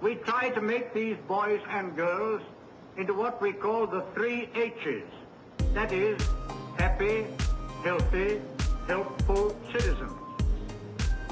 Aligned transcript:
we 0.00 0.14
try 0.14 0.48
to 0.50 0.60
make 0.60 0.94
these 0.94 1.16
boys 1.26 1.60
and 1.70 1.96
girls 1.96 2.40
into 2.96 3.14
what 3.14 3.40
we 3.42 3.52
call 3.52 3.86
the 3.86 4.02
three 4.14 4.48
H's. 4.54 5.02
That 5.74 5.92
is, 5.92 6.20
happy, 6.78 7.26
healthy, 7.82 8.40
helpful 8.86 9.56
citizens. 9.72 10.12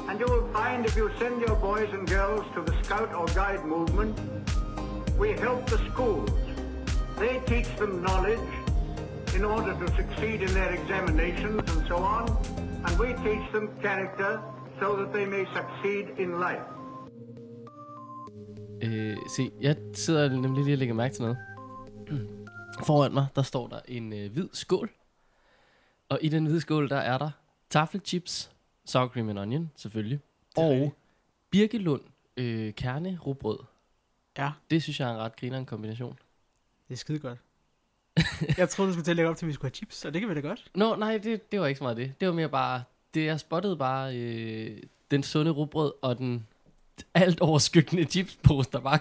And 0.08 0.20
you 0.20 0.26
will 0.26 0.48
find 0.52 0.84
if 0.84 0.96
you 0.96 1.10
send 1.18 1.40
your 1.40 1.56
boys 1.56 1.88
and 1.92 2.08
girls 2.08 2.44
to 2.54 2.62
the 2.62 2.84
Scout 2.84 3.12
or 3.14 3.26
Guide 3.26 3.64
movement, 3.64 4.18
we 5.18 5.32
help 5.32 5.66
the 5.66 5.78
schools. 5.90 6.30
They 7.18 7.40
teach 7.46 7.74
them 7.76 8.02
knowledge 8.02 8.38
in 9.34 9.44
order 9.44 9.74
to 9.74 9.96
succeed 9.96 10.42
in 10.42 10.52
their 10.54 10.72
examinations 10.72 11.62
and 11.70 11.86
so 11.88 11.96
on, 11.96 12.28
and 12.84 12.98
we 12.98 13.14
teach 13.24 13.52
them 13.52 13.74
character 13.80 14.40
so 14.80 14.96
that 14.96 15.12
they 15.12 15.24
may 15.24 15.46
succeed 15.54 16.14
in 16.18 16.38
life. 16.38 16.62
Øh, 18.82 19.16
se, 19.36 19.50
jeg 19.60 19.76
sidder 19.94 20.28
nemlig 20.28 20.64
lige 20.64 20.74
og 20.74 20.78
lægger 20.78 20.94
mærke 20.94 21.14
til 21.14 21.22
noget. 21.22 21.38
Foran 22.84 23.12
mig, 23.12 23.26
der 23.36 23.42
står 23.42 23.68
der 23.68 23.80
en 23.88 24.12
øh, 24.12 24.32
hvid 24.32 24.48
skål. 24.52 24.90
Og 26.08 26.18
i 26.22 26.28
den 26.28 26.46
hvide 26.46 26.60
skål, 26.60 26.88
der 26.88 26.96
er 26.96 27.18
der 27.18 27.30
taffelchips, 27.70 28.50
sour 28.84 29.08
cream 29.08 29.28
and 29.28 29.38
onion, 29.38 29.70
selvfølgelig. 29.76 30.20
Og 30.56 30.70
rigtigt. 30.70 30.94
birkelund 31.50 32.02
øh, 32.36 32.72
kerne 32.74 33.18
rugbrød. 33.26 33.58
Ja, 34.38 34.50
Det 34.70 34.82
synes 34.82 35.00
jeg 35.00 35.08
er 35.10 35.14
en 35.14 35.18
ret 35.20 35.36
grineren 35.36 35.66
kombination. 35.66 36.18
det 36.88 36.94
er 36.94 36.98
skide 36.98 37.18
godt. 37.18 37.38
jeg 38.58 38.68
troede, 38.68 38.88
du 38.88 38.92
skulle 38.92 39.04
til 39.04 39.10
at 39.10 39.16
lægge 39.16 39.30
op 39.30 39.36
til, 39.36 39.46
at 39.46 39.48
vi 39.48 39.52
skulle 39.52 39.68
have 39.70 39.74
chips, 39.74 40.04
og 40.04 40.12
det 40.14 40.20
kan 40.20 40.28
vi 40.30 40.34
da 40.34 40.40
godt. 40.40 40.70
Nå, 40.74 40.96
nej, 40.96 41.18
det, 41.18 41.52
det 41.52 41.60
var 41.60 41.66
ikke 41.66 41.78
så 41.78 41.84
meget 41.84 41.96
det. 41.96 42.20
Det 42.20 42.28
var 42.28 42.34
mere 42.34 42.48
bare, 42.48 42.82
det 43.14 43.24
jeg 43.24 43.40
spottede 43.40 43.76
bare 43.76 44.16
øh, 44.16 44.82
den 45.10 45.22
sunde 45.22 45.50
rugbrød 45.50 45.92
og 46.02 46.18
den 46.18 46.46
alt 47.14 47.40
overskyggende 47.40 48.04
chipspose, 48.04 48.70
der 48.72 48.80
bare 48.80 48.98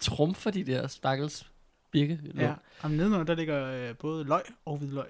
trumfer 0.00 0.50
de 0.50 0.64
der 0.64 0.86
stakkels 0.86 1.50
birkelund. 1.90 2.38
Ja, 2.38 2.54
og 2.82 2.90
nedenunder, 2.90 3.24
der 3.24 3.34
ligger 3.34 3.66
øh, 3.66 3.96
både 3.96 4.24
løg 4.24 4.42
og 4.64 4.76
hvidløg. 4.76 5.06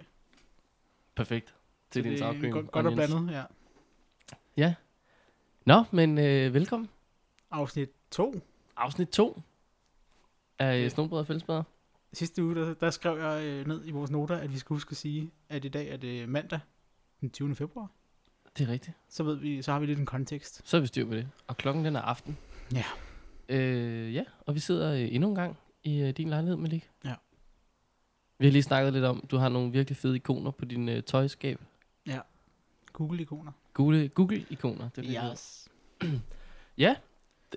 Perfekt. 1.15 1.49
Så 1.49 1.55
Til 1.91 2.05
din 2.05 2.13
det 2.13 2.19
sour 2.19 2.31
er 2.31 2.41
cream 2.41 2.53
godt, 2.53 2.71
godt 2.71 2.87
og 2.87 2.93
blandet, 2.93 3.33
ja. 3.33 3.45
Ja. 4.57 4.75
Nå, 5.65 5.85
men 5.91 6.19
øh, 6.19 6.55
velkommen. 6.55 6.89
Afsnit 7.51 7.91
2. 8.11 8.41
Afsnit 8.77 9.09
2 9.09 9.43
af 10.59 10.69
okay. 10.69 10.89
Snobrød 10.89 11.21
og 11.21 11.27
Fællesbader. 11.27 11.63
Sidste 12.13 12.45
uge, 12.45 12.55
der, 12.55 12.75
der 12.75 12.91
skrev 12.91 13.19
jeg 13.19 13.45
øh, 13.45 13.67
ned 13.67 13.87
i 13.87 13.91
vores 13.91 14.11
noter, 14.11 14.37
at 14.37 14.53
vi 14.53 14.59
skulle 14.59 14.77
huske 14.77 14.91
at 14.91 14.97
sige, 14.97 15.31
at 15.49 15.65
i 15.65 15.69
dag 15.69 15.89
er 15.89 15.97
det 15.97 16.29
mandag, 16.29 16.61
den 17.21 17.31
20. 17.31 17.55
februar. 17.55 17.89
Det 18.59 18.69
er 18.69 18.73
rigtigt. 18.73 18.97
Så 19.09 19.23
ved 19.23 19.37
vi, 19.37 19.63
så 19.63 19.73
har 19.73 19.79
vi 19.81 19.87
lidt 19.87 19.99
en 19.99 20.07
kontekst. 20.07 20.61
Så 20.65 20.77
er 20.77 20.81
vi 20.81 20.87
styr 20.87 21.07
på 21.07 21.15
det. 21.15 21.29
Og 21.47 21.57
klokken 21.57 21.85
den 21.85 21.97
er 21.97 22.01
aften. 22.01 22.37
Ja. 22.75 22.85
Øh, 23.49 24.15
ja, 24.15 24.25
og 24.47 24.55
vi 24.55 24.61
sidder 24.61 24.93
øh, 24.93 25.15
endnu 25.15 25.29
en 25.29 25.35
gang 25.35 25.57
i 25.85 26.01
øh, 26.03 26.11
din 26.11 26.29
lejlighed, 26.29 26.57
Malik. 26.57 26.91
Ja. 27.05 27.15
Vi 28.39 28.47
har 28.47 28.53
lige 28.53 28.63
snakket 28.63 28.93
lidt 28.93 29.05
om, 29.05 29.27
du 29.31 29.37
har 29.37 29.49
nogle 29.49 29.73
virkelig 29.73 29.97
fede 29.97 30.17
ikoner 30.17 30.51
på 30.51 30.65
din 30.65 30.89
øh, 30.89 31.03
tøjskab. 31.03 31.61
Google-ikoner. 32.95 33.53
Google, 33.73 34.09
Google-ikoner. 34.09 34.89
Det 34.97 35.17
er 35.17 35.23
det. 35.23 35.31
Yes. 35.33 35.69
Ja. 36.79 36.95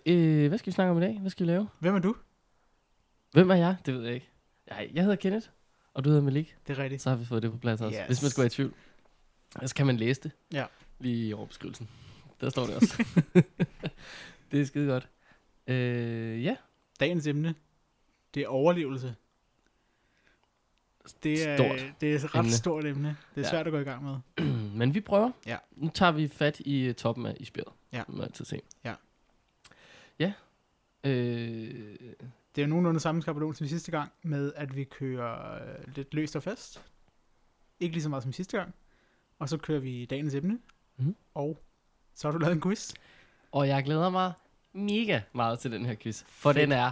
Øh, 0.05 0.47
hvad 0.47 0.57
skal 0.57 0.71
vi 0.71 0.71
snakke 0.71 0.91
om 0.91 0.97
i 0.97 1.01
dag? 1.01 1.19
Hvad 1.19 1.31
skal 1.31 1.45
vi 1.45 1.51
lave? 1.51 1.67
Hvem 1.79 1.95
er 1.95 1.99
du? 1.99 2.15
Hvem 3.31 3.49
er 3.51 3.55
jeg? 3.55 3.75
Det 3.85 3.93
ved 3.93 4.03
jeg 4.03 4.13
ikke. 4.13 4.29
Jeg, 4.67 4.89
jeg 4.93 5.03
hedder 5.03 5.15
Kenneth, 5.15 5.47
og 5.93 6.03
du 6.03 6.09
hedder 6.09 6.23
Malik. 6.23 6.57
Det 6.67 6.79
er 6.79 6.83
rigtigt. 6.83 7.01
Så 7.01 7.09
har 7.09 7.17
vi 7.17 7.25
fået 7.25 7.43
det 7.43 7.51
på 7.51 7.57
plads 7.57 7.81
også. 7.81 7.99
Yes. 7.99 8.07
Hvis 8.07 8.21
man 8.21 8.29
skulle 8.31 8.43
være 8.43 8.47
i 8.47 8.49
tvivl. 8.49 8.73
Så 9.65 9.75
kan 9.75 9.85
man 9.85 9.97
læse 9.97 10.21
det. 10.21 10.31
Ja. 10.53 10.65
Lige 10.99 11.27
i 11.27 11.33
overbeskrivelsen. 11.33 11.89
Der 12.41 12.49
står 12.49 12.65
det 12.65 12.75
også. 12.75 13.05
det 14.51 14.61
er 14.61 14.65
skide 14.65 14.87
godt. 14.87 15.09
Øh, 15.67 16.43
ja. 16.43 16.55
Dagens 16.99 17.27
emne, 17.27 17.55
det 18.33 18.43
er 18.43 18.47
overlevelse. 18.47 19.15
Det 21.23 21.47
er, 21.49 21.57
Stort 21.57 21.93
det 22.01 22.11
er 22.11 22.15
et 22.15 22.35
ret 22.35 22.39
emne. 22.39 22.51
stort 22.51 22.85
emne. 22.85 23.07
Det 23.35 23.41
er 23.41 23.45
Ja. 23.45 23.49
svært 23.49 23.67
at 23.67 23.71
gå 23.73 23.79
i 23.79 23.83
gang 23.83 24.03
med. 24.03 24.45
Men 24.79 24.93
vi 24.93 25.01
prøver. 25.01 25.31
Ja. 25.45 25.57
Nu 25.71 25.89
tager 25.93 26.11
vi 26.11 26.27
fat 26.27 26.59
i 26.59 26.81
øh, 26.81 26.93
toppen 26.95 27.25
af 27.25 27.37
isbjerget. 27.39 27.73
Ja. 27.93 28.03
Må 28.07 28.17
jeg 28.17 28.23
altid 28.23 28.45
se. 28.45 28.61
Ja. 28.83 28.95
Ja. 30.19 30.33
Øh, 31.03 31.95
Det 32.55 32.61
er 32.61 32.65
jo 32.65 32.67
nogenlunde 32.67 32.99
samme 32.99 33.21
skabelon 33.21 33.55
som 33.55 33.67
sidste 33.67 33.91
gang, 33.91 34.11
med 34.23 34.53
at 34.55 34.75
vi 34.75 34.83
kører 34.83 35.63
øh, 35.79 35.95
lidt 35.95 36.13
løst 36.13 36.35
og 36.35 36.43
fast. 36.43 36.83
Ikke 37.79 37.93
lige 37.95 38.03
så 38.03 38.09
meget 38.09 38.23
som 38.23 38.33
sidste 38.33 38.57
gang. 38.57 38.75
Og 39.39 39.49
så 39.49 39.57
kører 39.57 39.79
vi 39.79 40.05
dagens 40.05 40.33
emne. 40.33 40.59
Mhm. 40.97 41.15
Og 41.35 41.61
så 42.15 42.27
har 42.27 42.31
du 42.31 42.37
lavet 42.37 42.53
en 42.55 42.61
quiz. 42.61 42.93
og 43.51 43.67
jeg 43.67 43.83
glæder 43.83 44.09
mig 44.09 44.33
mega 44.73 45.21
meget 45.33 45.59
til 45.59 45.71
den 45.71 45.85
her 45.85 45.95
quiz. 45.95 46.23
For 46.27 46.49
Fedt. 46.53 46.61
den 46.61 46.71
er 46.71 46.91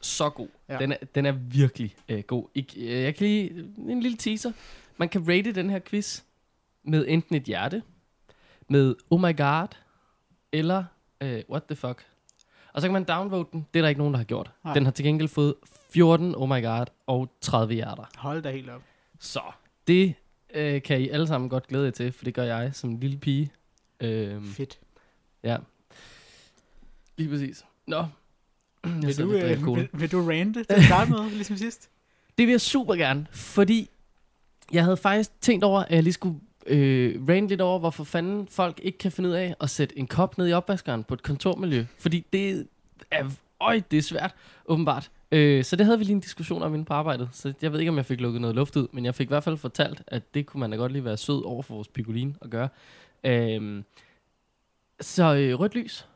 så 0.00 0.30
god. 0.30 0.48
Ja. 0.68 0.78
Den, 0.78 0.92
er, 0.92 0.96
den 1.14 1.26
er 1.26 1.32
virkelig 1.32 1.96
øh, 2.08 2.22
god. 2.22 2.48
Ik, 2.54 2.74
øh, 2.78 2.90
jeg 2.90 3.14
kan 3.14 3.26
lige 3.26 3.50
en 3.88 4.00
lille 4.00 4.18
teaser. 4.18 4.52
Man 4.96 5.08
kan 5.08 5.28
rate 5.28 5.52
den 5.52 5.70
her 5.70 5.78
quiz 5.78 6.22
med 6.82 7.04
enten 7.08 7.36
et 7.36 7.42
hjerte, 7.42 7.82
med 8.68 8.94
oh 9.10 9.20
my 9.20 9.36
god, 9.36 9.68
eller 10.52 10.84
øh, 11.20 11.42
what 11.50 11.62
the 11.64 11.76
fuck. 11.76 12.06
Og 12.72 12.80
så 12.80 12.86
kan 12.86 12.92
man 12.92 13.04
downvote 13.04 13.48
den. 13.52 13.66
Det 13.74 13.80
er 13.80 13.82
der 13.82 13.88
ikke 13.88 13.98
nogen, 13.98 14.14
der 14.14 14.18
har 14.18 14.24
gjort. 14.24 14.50
Nej. 14.64 14.74
Den 14.74 14.84
har 14.84 14.92
til 14.92 15.04
gengæld 15.04 15.28
fået 15.28 15.54
14 15.90 16.34
oh 16.34 16.48
my 16.48 16.62
god 16.64 16.86
og 17.06 17.28
30 17.40 17.74
hjerter. 17.74 18.04
Hold 18.16 18.42
da 18.42 18.50
helt 18.50 18.70
op. 18.70 18.82
Så 19.20 19.40
det 19.86 20.14
øh, 20.54 20.82
kan 20.82 21.00
I 21.00 21.08
alle 21.08 21.26
sammen 21.26 21.50
godt 21.50 21.66
glæde 21.66 21.84
jer 21.84 21.90
til, 21.90 22.12
for 22.12 22.24
det 22.24 22.34
gør 22.34 22.44
jeg 22.44 22.70
som 22.74 22.90
en 22.90 23.00
lille 23.00 23.16
pige. 23.18 23.50
Øhm, 24.00 24.44
Fedt. 24.44 24.78
ja. 25.42 25.56
Lige 27.16 27.28
præcis. 27.28 27.64
Nå. 27.86 27.96
Jeg 28.84 29.02
Vil 29.02 29.18
du, 29.18 29.32
øh, 29.32 29.76
vil, 29.76 29.88
vil 29.92 30.12
du 30.12 30.28
rante 30.28 30.64
til 30.64 30.74
at 30.74 30.84
starte 30.84 31.10
med, 31.10 31.30
ligesom 31.30 31.56
sidst? 31.56 31.88
Det 32.38 32.46
vil 32.46 32.52
jeg 32.52 32.60
super 32.60 32.94
gerne, 32.94 33.26
fordi 33.30 33.90
jeg 34.72 34.84
havde 34.84 34.96
faktisk 34.96 35.40
tænkt 35.40 35.64
over, 35.64 35.80
at 35.80 35.94
jeg 35.94 36.02
lige 36.02 36.12
skulle 36.12 36.40
øh, 36.66 37.28
rant 37.28 37.48
lidt 37.48 37.60
over, 37.60 37.78
hvorfor 37.78 38.04
fanden 38.04 38.48
folk 38.48 38.80
ikke 38.82 38.98
kan 38.98 39.12
finde 39.12 39.28
ud 39.28 39.34
af 39.34 39.54
at 39.60 39.70
sætte 39.70 39.98
en 39.98 40.06
kop 40.06 40.38
ned 40.38 40.48
i 40.48 40.52
opvaskeren 40.52 41.04
på 41.04 41.14
et 41.14 41.22
kontormiljø. 41.22 41.84
Fordi 41.98 42.26
det 42.32 42.66
er, 43.10 43.30
øj, 43.60 43.82
det 43.90 43.98
er 43.98 44.02
svært, 44.02 44.34
åbenbart. 44.66 45.10
Øh, 45.34 45.64
så 45.64 45.76
det 45.76 45.86
havde 45.86 45.98
vi 45.98 46.04
lige 46.04 46.14
en 46.14 46.20
diskussion 46.20 46.62
om 46.62 46.74
inde 46.74 46.84
på 46.84 46.94
arbejdet. 46.94 47.28
Så 47.32 47.52
jeg 47.62 47.72
ved 47.72 47.80
ikke, 47.80 47.90
om 47.90 47.96
jeg 47.96 48.06
fik 48.06 48.20
lukket 48.20 48.40
noget 48.40 48.56
luft 48.56 48.76
ud, 48.76 48.88
men 48.92 49.04
jeg 49.04 49.14
fik 49.14 49.26
i 49.26 49.28
hvert 49.28 49.44
fald 49.44 49.56
fortalt, 49.56 50.02
at 50.06 50.34
det 50.34 50.46
kunne 50.46 50.60
man 50.60 50.70
da 50.70 50.76
godt 50.76 50.92
lige 50.92 51.04
være 51.04 51.16
sød 51.16 51.44
over 51.44 51.62
for 51.62 51.74
vores 51.74 51.88
pigolin 51.88 52.36
at 52.42 52.50
gøre. 52.50 52.68
Øh, 53.24 53.82
så 55.00 55.34
øh, 55.34 55.60
rødt 55.60 55.74
lys. 55.74 56.08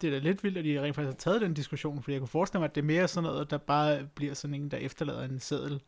Det 0.00 0.06
er 0.06 0.10
da 0.10 0.18
lidt 0.18 0.44
vildt, 0.44 0.58
at 0.58 0.66
I 0.66 0.80
rent 0.80 0.96
faktisk 0.96 1.12
har 1.12 1.18
taget 1.18 1.40
den 1.40 1.54
diskussion, 1.54 2.02
fordi 2.02 2.12
jeg 2.12 2.20
kunne 2.20 2.28
forestille 2.28 2.60
mig, 2.60 2.68
at 2.68 2.74
det 2.74 2.80
er 2.80 2.86
mere 2.86 3.08
sådan 3.08 3.30
noget, 3.30 3.50
der 3.50 3.58
bare 3.58 4.08
bliver 4.14 4.34
sådan 4.34 4.54
en, 4.54 4.70
der 4.70 4.76
efterlader 4.76 5.24
en 5.24 5.40
seddel. 5.40 5.80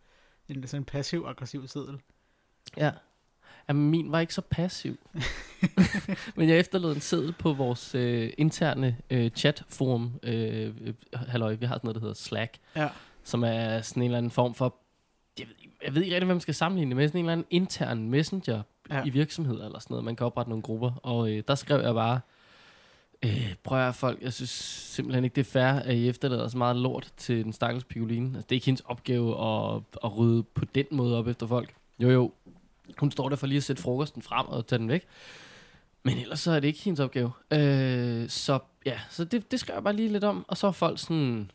En 0.48 0.66
sådan 0.66 0.80
en 0.80 0.84
passiv-aggressiv 0.84 1.68
seddel. 1.68 2.00
Ja. 2.76 2.92
Jamen, 3.68 3.90
min 3.90 4.12
var 4.12 4.20
ikke 4.20 4.34
så 4.34 4.42
passiv. 4.50 4.96
Men 6.36 6.48
jeg 6.48 6.58
efterlod 6.58 6.94
en 6.94 7.00
seddel 7.00 7.32
på 7.32 7.52
vores 7.52 7.94
øh, 7.94 8.30
interne 8.38 8.96
øh, 9.10 9.30
chatforum. 9.30 10.12
Øh, 10.22 10.72
halløj, 11.14 11.54
vi 11.54 11.66
har 11.66 11.74
sådan 11.74 11.80
noget, 11.86 11.94
der 11.94 12.00
hedder 12.00 12.14
Slack. 12.14 12.58
Ja. 12.76 12.88
Som 13.24 13.44
er 13.44 13.80
sådan 13.80 14.02
en 14.02 14.06
eller 14.06 14.18
anden 14.18 14.30
form 14.30 14.54
for... 14.54 14.74
Jeg 15.38 15.46
ved, 15.48 15.54
ikke- 15.62 15.74
jeg 15.84 15.94
ved 15.94 16.02
ikke 16.02 16.14
rigtig, 16.16 16.26
hvem 16.26 16.34
man 16.36 16.40
skal 16.40 16.54
sammenligne 16.54 16.90
det 16.90 16.96
med. 16.96 17.08
Sådan 17.08 17.18
en 17.18 17.24
eller 17.24 17.32
anden 17.32 17.46
intern 17.50 18.08
messenger 18.10 18.62
Ja. 18.90 19.04
i 19.04 19.10
virksomheder 19.10 19.64
eller 19.66 19.78
sådan 19.78 19.92
noget. 19.94 20.04
Man 20.04 20.16
kan 20.16 20.26
oprette 20.26 20.48
nogle 20.50 20.62
grupper. 20.62 20.90
Og 21.02 21.30
øh, 21.32 21.42
der 21.48 21.54
skrev 21.54 21.80
jeg 21.84 21.94
bare... 21.94 22.20
Øh, 23.24 23.54
prøv 23.64 23.78
at 23.88 23.94
folk, 23.94 24.22
jeg 24.22 24.32
synes 24.32 24.50
simpelthen 24.50 25.24
ikke, 25.24 25.34
det 25.34 25.40
er 25.40 25.50
fair, 25.50 25.64
at 25.80 25.94
I 25.96 26.08
efterlader 26.08 26.48
så 26.48 26.58
meget 26.58 26.76
lort 26.76 27.12
til 27.16 27.44
den 27.44 27.52
stakkels 27.52 27.84
pigolin. 27.84 28.24
Altså, 28.26 28.40
det 28.48 28.52
er 28.52 28.56
ikke 28.56 28.66
hendes 28.66 28.80
opgave 28.84 29.30
at, 29.30 29.82
at 30.04 30.16
rydde 30.18 30.42
på 30.42 30.64
den 30.64 30.86
måde 30.90 31.18
op 31.18 31.26
efter 31.26 31.46
folk. 31.46 31.74
Jo, 31.98 32.10
jo, 32.10 32.32
hun 32.98 33.10
står 33.10 33.28
der 33.28 33.36
for 33.36 33.46
lige 33.46 33.56
at 33.56 33.62
sætte 33.62 33.82
frokosten 33.82 34.22
frem 34.22 34.46
og 34.46 34.66
tage 34.66 34.78
den 34.78 34.88
væk. 34.88 35.06
Men 36.14 36.18
ellers 36.22 36.40
så 36.40 36.50
er 36.52 36.60
det 36.60 36.68
ikke 36.68 36.80
hendes 36.82 37.00
opgave. 37.00 37.30
Øh, 37.52 38.28
så 38.28 38.58
ja, 38.86 39.00
så 39.10 39.24
det, 39.24 39.50
det 39.50 39.60
skrev 39.60 39.74
jeg 39.74 39.84
bare 39.84 39.96
lige 39.96 40.08
lidt 40.08 40.24
om. 40.24 40.44
Og 40.48 40.56
så 40.56 40.66
er 40.66 40.72
folk 40.72 40.98
sådan... 40.98 41.50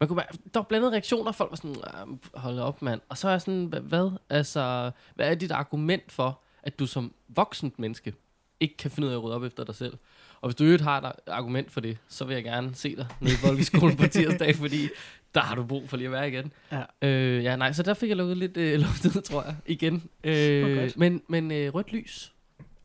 Man 0.00 0.08
kunne 0.08 0.16
bare, 0.16 0.26
der 0.54 0.60
var 0.60 0.62
blandede 0.62 0.92
reaktioner. 0.92 1.32
Folk 1.32 1.50
var 1.50 1.56
sådan, 1.56 1.76
"Ah, 1.94 2.06
hold 2.34 2.58
op, 2.58 2.82
mand. 2.82 3.00
Og 3.08 3.18
så 3.18 3.28
er 3.28 3.32
jeg 3.32 3.40
sådan, 3.40 3.72
"Hva- 3.74 3.78
hvad, 3.80 4.10
altså, 4.30 4.90
hvad 5.14 5.30
er 5.30 5.34
dit 5.34 5.50
argument 5.50 6.12
for, 6.12 6.40
at 6.62 6.78
du 6.78 6.86
som 6.86 7.14
voksent 7.28 7.78
menneske 7.78 8.14
ikke 8.60 8.76
kan 8.76 8.90
finde 8.90 9.08
ud 9.08 9.12
af 9.12 9.16
at 9.16 9.22
rydde 9.22 9.36
op 9.36 9.42
efter 9.44 9.64
dig 9.64 9.74
selv? 9.74 9.96
Og 10.40 10.48
hvis 10.48 10.54
du 10.56 10.64
øvrigt 10.64 10.82
har 10.82 11.00
et 11.02 11.12
argument 11.26 11.72
for 11.72 11.80
det, 11.80 11.98
så 12.08 12.24
vil 12.24 12.34
jeg 12.34 12.44
gerne 12.44 12.74
se 12.74 12.96
dig 12.96 13.06
nede 13.20 13.34
i 13.34 13.36
folkeskolen 13.36 13.96
på 13.96 14.06
tirsdag, 14.06 14.56
fordi 14.56 14.88
der 15.34 15.40
har 15.40 15.54
du 15.54 15.64
brug 15.64 15.88
for 15.88 15.96
lige 15.96 16.06
at 16.06 16.12
være 16.12 16.28
igen. 16.28 16.52
Ja. 16.72 16.82
Øh, 17.08 17.44
ja, 17.44 17.56
nej, 17.56 17.72
så 17.72 17.82
der 17.82 17.94
fik 17.94 18.08
jeg 18.08 18.16
lukket 18.16 18.36
lidt 18.36 18.56
øh, 18.56 18.80
luft 18.80 19.04
ud, 19.06 19.22
tror 19.22 19.42
jeg, 19.42 19.56
igen. 19.66 19.94
Øh, 20.24 20.64
Okay. 20.64 20.90
men 20.96 21.22
men 21.28 21.50
øh, 21.52 21.74
rødt 21.74 21.92
lys. 21.92 22.32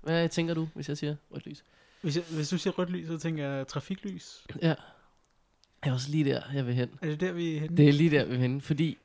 Hvad 0.05 0.29
tænker 0.29 0.53
du, 0.53 0.67
hvis 0.73 0.89
jeg 0.89 0.97
siger 0.97 1.15
rødt 1.33 1.45
lys? 1.45 1.63
Hvis, 2.01 2.15
jeg, 2.15 2.23
hvis 2.31 2.49
du 2.49 2.57
siger 2.57 2.73
rødt 2.73 2.89
lys, 2.89 3.07
så 3.07 3.17
tænker 3.17 3.49
jeg 3.49 3.67
trafiklys. 3.67 4.45
Ja. 4.61 4.67
Jeg 4.67 4.75
er 5.89 5.93
også 5.93 6.11
lige 6.11 6.25
der, 6.25 6.41
jeg 6.53 6.67
vil 6.67 6.73
hen. 6.73 6.89
Er 7.01 7.07
det 7.07 7.19
der, 7.19 7.31
vi 7.31 7.55
er 7.55 7.59
henne? 7.59 7.77
Det 7.77 7.89
er 7.89 7.93
lige 7.93 8.09
der, 8.09 8.17
jeg 8.17 8.29
vil 8.29 8.37
hen, 8.37 8.61
fordi 8.61 8.97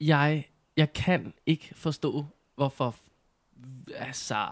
jeg, 0.00 0.48
jeg 0.76 0.92
kan 0.92 1.34
ikke 1.46 1.70
forstå, 1.74 2.26
hvorfor, 2.56 2.96
altså, 3.94 4.46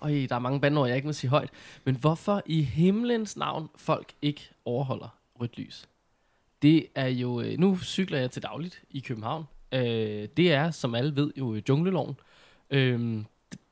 øj, 0.00 0.26
der 0.28 0.34
er 0.34 0.38
mange 0.38 0.60
bandord, 0.60 0.88
jeg 0.88 0.96
ikke 0.96 1.08
må 1.08 1.12
sige 1.12 1.30
højt, 1.30 1.50
men 1.84 1.96
hvorfor 1.96 2.42
i 2.46 2.62
himlens 2.62 3.36
navn 3.36 3.68
folk 3.76 4.12
ikke 4.22 4.50
overholder 4.64 5.18
rødt 5.40 5.58
lys. 5.58 5.88
det 6.62 6.86
er 6.94 7.06
jo... 7.08 7.40
Øh, 7.40 7.58
nu 7.58 7.78
cykler 7.78 8.18
jeg 8.18 8.30
til 8.30 8.42
dagligt 8.42 8.82
i 8.90 9.00
København. 9.00 9.44
Øh, 9.72 10.28
det 10.36 10.52
er, 10.52 10.70
som 10.70 10.94
alle 10.94 11.16
ved, 11.16 11.32
jo 11.36 11.60
jungleloven. 11.68 12.16
Øh, 12.70 13.24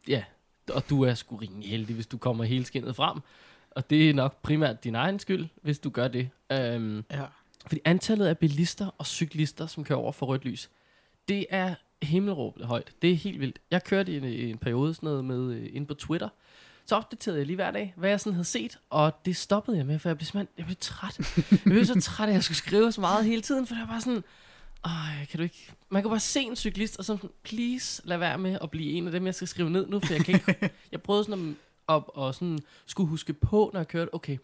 ja, 0.08 0.24
og 0.70 0.90
du 0.90 1.02
er 1.04 1.14
sgu 1.14 1.36
rimelig 1.36 1.70
heldig, 1.70 1.94
hvis 1.94 2.06
du 2.06 2.18
kommer 2.18 2.44
hele 2.44 2.64
skinnet 2.64 2.96
frem. 2.96 3.20
Og 3.70 3.90
det 3.90 4.10
er 4.10 4.14
nok 4.14 4.42
primært 4.42 4.84
din 4.84 4.94
egen 4.94 5.18
skyld, 5.18 5.46
hvis 5.62 5.78
du 5.78 5.90
gør 5.90 6.08
det. 6.08 6.30
Øh, 6.52 7.02
Ja. 7.10 7.24
fordi 7.66 7.80
antallet 7.84 8.26
af 8.26 8.38
bilister 8.38 8.90
og 8.98 9.06
cyklister, 9.06 9.66
som 9.66 9.84
kører 9.84 9.98
over 9.98 10.12
for 10.12 10.26
rødt 10.26 10.44
lys, 10.44 10.70
det 11.28 11.46
er 11.50 11.74
himmelråbende 12.02 12.66
højt. 12.66 12.92
Det 13.02 13.10
er 13.10 13.14
helt 13.16 13.40
vildt. 13.40 13.58
Jeg 13.70 13.84
kørte 13.84 14.12
i 14.12 14.16
en, 14.16 14.24
en 14.24 14.58
periode 14.58 14.94
sådan 14.94 15.06
noget 15.06 15.24
med 15.24 15.52
øh, 15.54 15.66
inde 15.72 15.86
på 15.86 15.94
Twitter. 15.94 16.28
Så 16.86 16.96
opdaterede 16.96 17.38
jeg 17.38 17.46
lige 17.46 17.56
hver 17.56 17.70
dag, 17.70 17.94
hvad 17.96 18.10
jeg 18.10 18.20
sådan 18.20 18.32
havde 18.32 18.44
set, 18.44 18.78
og 18.90 19.12
det 19.24 19.36
stoppede 19.36 19.76
jeg 19.76 19.86
med, 19.86 19.98
for 19.98 20.08
jeg 20.08 20.16
blev 20.16 20.26
simpelthen 20.26 20.48
jeg 20.58 20.66
blev 20.66 20.76
træt. 20.80 21.18
Jeg 21.50 21.58
blev 21.64 21.84
så 21.84 22.00
træt, 22.00 22.28
at 22.28 22.34
jeg 22.34 22.44
skulle 22.44 22.58
skrive 22.58 22.92
så 22.92 23.00
meget 23.00 23.24
hele 23.24 23.42
tiden, 23.42 23.66
for 23.66 23.74
det 23.74 23.80
var 23.80 23.86
bare 23.86 24.00
sådan, 24.00 24.24
Ej, 24.84 25.26
kan 25.30 25.38
du 25.38 25.42
ikke... 25.42 25.72
Man 25.88 26.02
kan 26.02 26.10
bare 26.10 26.20
se 26.20 26.40
en 26.40 26.56
cyklist, 26.56 26.98
og 26.98 27.04
så 27.04 27.16
sådan, 27.16 27.30
please 27.42 28.02
lad 28.04 28.18
være 28.18 28.38
med 28.38 28.58
at 28.62 28.70
blive 28.70 28.92
en 28.92 29.06
af 29.06 29.12
dem, 29.12 29.26
jeg 29.26 29.34
skal 29.34 29.48
skrive 29.48 29.70
ned 29.70 29.86
nu, 29.88 30.00
for 30.00 30.12
jeg 30.14 30.24
kan 30.24 30.34
ikke... 30.34 30.70
jeg 30.92 31.02
prøvede 31.02 31.24
sådan 31.24 31.48
at 31.48 31.54
op 31.86 32.10
og 32.14 32.34
sådan 32.34 32.58
skulle 32.86 33.08
huske 33.08 33.32
på, 33.32 33.70
når 33.72 33.80
jeg 33.80 33.88
kørte, 33.88 34.14
okay, 34.14 34.38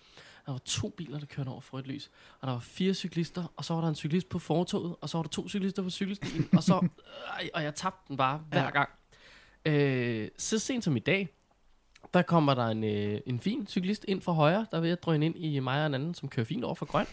der 0.46 0.52
var 0.52 0.58
to 0.58 0.88
biler, 0.88 1.18
der 1.18 1.26
kørte 1.26 1.48
over 1.48 1.60
for 1.60 1.78
et 1.78 1.86
lys, 1.86 2.10
og 2.40 2.46
der 2.46 2.52
var 2.52 2.60
fire 2.60 2.94
cyklister, 2.94 3.52
og 3.56 3.64
så 3.64 3.74
var 3.74 3.80
der 3.80 3.88
en 3.88 3.94
cyklist 3.94 4.28
på 4.28 4.38
fortoget, 4.38 4.96
og 5.00 5.08
så 5.08 5.18
var 5.18 5.22
der 5.22 5.28
to 5.28 5.48
cyklister 5.48 5.82
på 5.82 5.90
cykelstien, 5.90 6.48
og 6.52 6.62
så, 6.62 6.80
øh, 7.42 7.48
og 7.54 7.62
jeg 7.62 7.74
tabte 7.74 8.08
den 8.08 8.16
bare 8.16 8.42
hver 8.50 8.62
Ja. 8.62 8.70
gang. 8.70 8.88
Øh, 9.64 10.28
så 10.38 10.58
sent 10.58 10.84
som 10.84 10.96
i 10.96 11.00
dag, 11.00 11.28
der 12.14 12.22
kommer 12.22 12.54
der 12.54 12.66
en, 12.66 12.84
øh, 12.84 13.20
en 13.26 13.40
fin 13.40 13.66
cyklist 13.66 14.04
ind 14.08 14.22
fra 14.22 14.32
højre, 14.32 14.66
der 14.70 14.76
er 14.76 14.80
ved 14.80 14.90
at 14.90 15.02
drøne 15.02 15.26
ind 15.26 15.36
i 15.36 15.58
mig 15.58 15.80
og 15.80 15.86
en 15.86 15.94
anden, 15.94 16.14
som 16.14 16.28
kører 16.28 16.46
fint 16.46 16.64
over 16.64 16.74
for 16.74 16.86
grøn. 16.86 17.06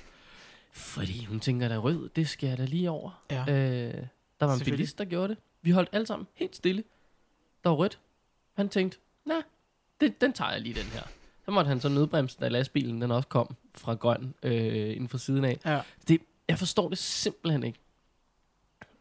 Fordi 0.72 1.26
hun 1.26 1.40
tænker, 1.40 1.68
der 1.68 1.76
er 1.76 1.80
rød, 1.80 2.10
det 2.10 2.30
skal 2.30 2.50
jeg 2.50 2.58
da 2.58 2.66
lige 2.66 2.90
over. 2.90 3.24
Ja. 3.32 3.42
Øh, 3.42 3.94
der 4.40 4.46
var 4.46 4.54
en 4.54 4.66
bilist, 4.66 4.98
der 4.98 5.06
gjorde 5.06 5.28
det. 5.28 5.38
Vi 5.62 5.72
holdt 5.72 5.90
alle 5.92 6.08
sammen 6.08 6.28
helt 6.34 6.56
stille. 6.56 6.84
Der 7.64 7.70
var 7.70 7.76
rødt. 7.76 8.00
Han 8.54 8.70
tænkte, 8.70 8.98
nej, 9.26 9.44
det, 10.02 10.22
den 10.22 10.34
tager 10.34 10.52
jeg 10.52 10.62
lige 10.62 10.76
den 10.76 10.84
her. 10.84 11.04
Så 11.46 11.52
måtte 11.52 11.68
han 11.68 11.82
så 11.82 11.90
nødbremse, 11.90 12.38
da 12.40 12.48
lastbilen 12.48 13.02
den 13.02 13.12
også 13.12 13.28
kom 13.28 13.56
fra 13.76 13.94
grøn 13.94 14.34
øh, 14.44 14.92
inden 14.92 15.10
for 15.10 15.18
siden 15.18 15.46
af. 15.46 15.60
Ja. 15.66 15.82
Det, 16.08 16.22
jeg 16.48 16.60
forstår 16.60 16.90
det 16.90 16.98
simpelthen 16.98 17.64
ikke. 17.64 17.80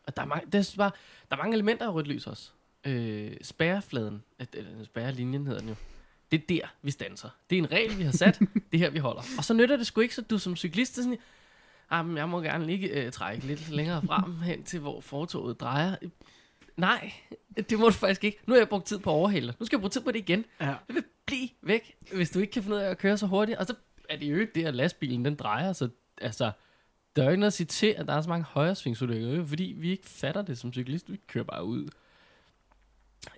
Og 0.06 0.16
der 0.16 0.22
er, 0.22 0.26
mange, 0.26 0.46
det 0.52 0.54
er 0.54 0.74
bare, 0.76 0.90
der 1.30 1.36
er 1.36 1.40
mange 1.42 1.54
elementer 1.54 1.86
af 1.86 1.94
rødt 1.94 2.06
lys 2.06 2.26
også. 2.26 2.50
Øh, 2.84 3.36
spærrefladen, 3.42 4.22
øh, 4.40 4.46
eller 4.52 4.84
spærrelinjen 4.84 5.46
hedder 5.46 5.60
den 5.60 5.68
jo. 5.68 5.74
Det 6.30 6.40
er 6.42 6.46
der, 6.48 6.74
vi 6.82 6.90
stanser. 6.90 7.28
Det 7.50 7.58
er 7.58 7.62
en 7.62 7.70
regel, 7.72 7.98
vi 7.98 8.02
har 8.02 8.12
sat. 8.12 8.38
det 8.72 8.74
er 8.74 8.78
her, 8.78 8.90
vi 8.90 8.98
holder. 8.98 9.22
Og 9.38 9.44
så 9.44 9.54
nytter 9.54 9.76
det 9.76 9.86
sgu 9.86 10.00
ikke, 10.00 10.14
så 10.14 10.22
du 10.22 10.38
som 10.38 10.56
cyklist 10.56 10.98
er 10.98 11.02
sådan, 11.02 11.18
Jamen, 11.92 12.16
jeg 12.16 12.28
må 12.28 12.40
gerne 12.40 12.66
lige 12.66 12.88
øh, 12.88 13.12
trække 13.12 13.46
lidt 13.46 13.70
længere 13.70 14.02
frem 14.06 14.40
hen 14.50 14.62
til, 14.62 14.80
hvor 14.80 15.00
fortoget 15.00 15.60
drejer. 15.60 15.96
Nej, 16.76 17.12
det 17.70 17.78
må 17.78 17.86
du 17.86 17.92
faktisk 17.92 18.24
ikke. 18.24 18.38
Nu 18.46 18.54
har 18.54 18.58
jeg 18.58 18.68
brugt 18.68 18.86
tid 18.86 18.98
på 18.98 19.28
dig. 19.32 19.42
Nu 19.42 19.66
skal 19.66 19.76
jeg 19.76 19.80
bruge 19.80 19.90
tid 19.90 20.00
på 20.00 20.12
det 20.12 20.18
igen. 20.18 20.44
Ja. 20.60 20.74
Det 20.86 20.94
vil 20.94 21.04
blive 21.26 21.48
væk, 21.62 21.96
hvis 22.14 22.30
du 22.30 22.38
ikke 22.38 22.52
kan 22.52 22.62
finde 22.62 22.76
ud 22.76 22.80
af 22.82 22.90
at 22.90 22.98
køre 22.98 23.18
så 23.18 23.26
hurtigt. 23.26 23.58
Og 23.58 23.66
så 23.66 23.74
er 24.08 24.16
det 24.16 24.26
jo 24.26 24.36
ikke 24.36 24.52
det, 24.54 24.64
at 24.64 24.74
lastbilen 24.74 25.24
den 25.24 25.34
drejer. 25.34 25.72
Så 25.72 25.88
altså, 26.20 26.50
der 27.16 27.22
er 27.22 27.26
jo 27.26 27.30
ikke 27.30 27.40
noget 27.40 27.50
at 27.50 27.52
sige 27.54 27.66
til, 27.66 27.86
at 27.86 28.06
der 28.06 28.12
er 28.12 28.20
så 28.20 28.28
mange 28.28 28.44
højresvingsulykker. 28.44 29.28
Det 29.28 29.38
er 29.40 29.44
Fordi 29.44 29.74
vi 29.78 29.90
ikke 29.90 30.06
fatter 30.06 30.42
det 30.42 30.58
som 30.58 30.72
cyklist. 30.72 31.12
Vi 31.12 31.20
kører 31.26 31.44
bare 31.44 31.64
ud. 31.64 31.88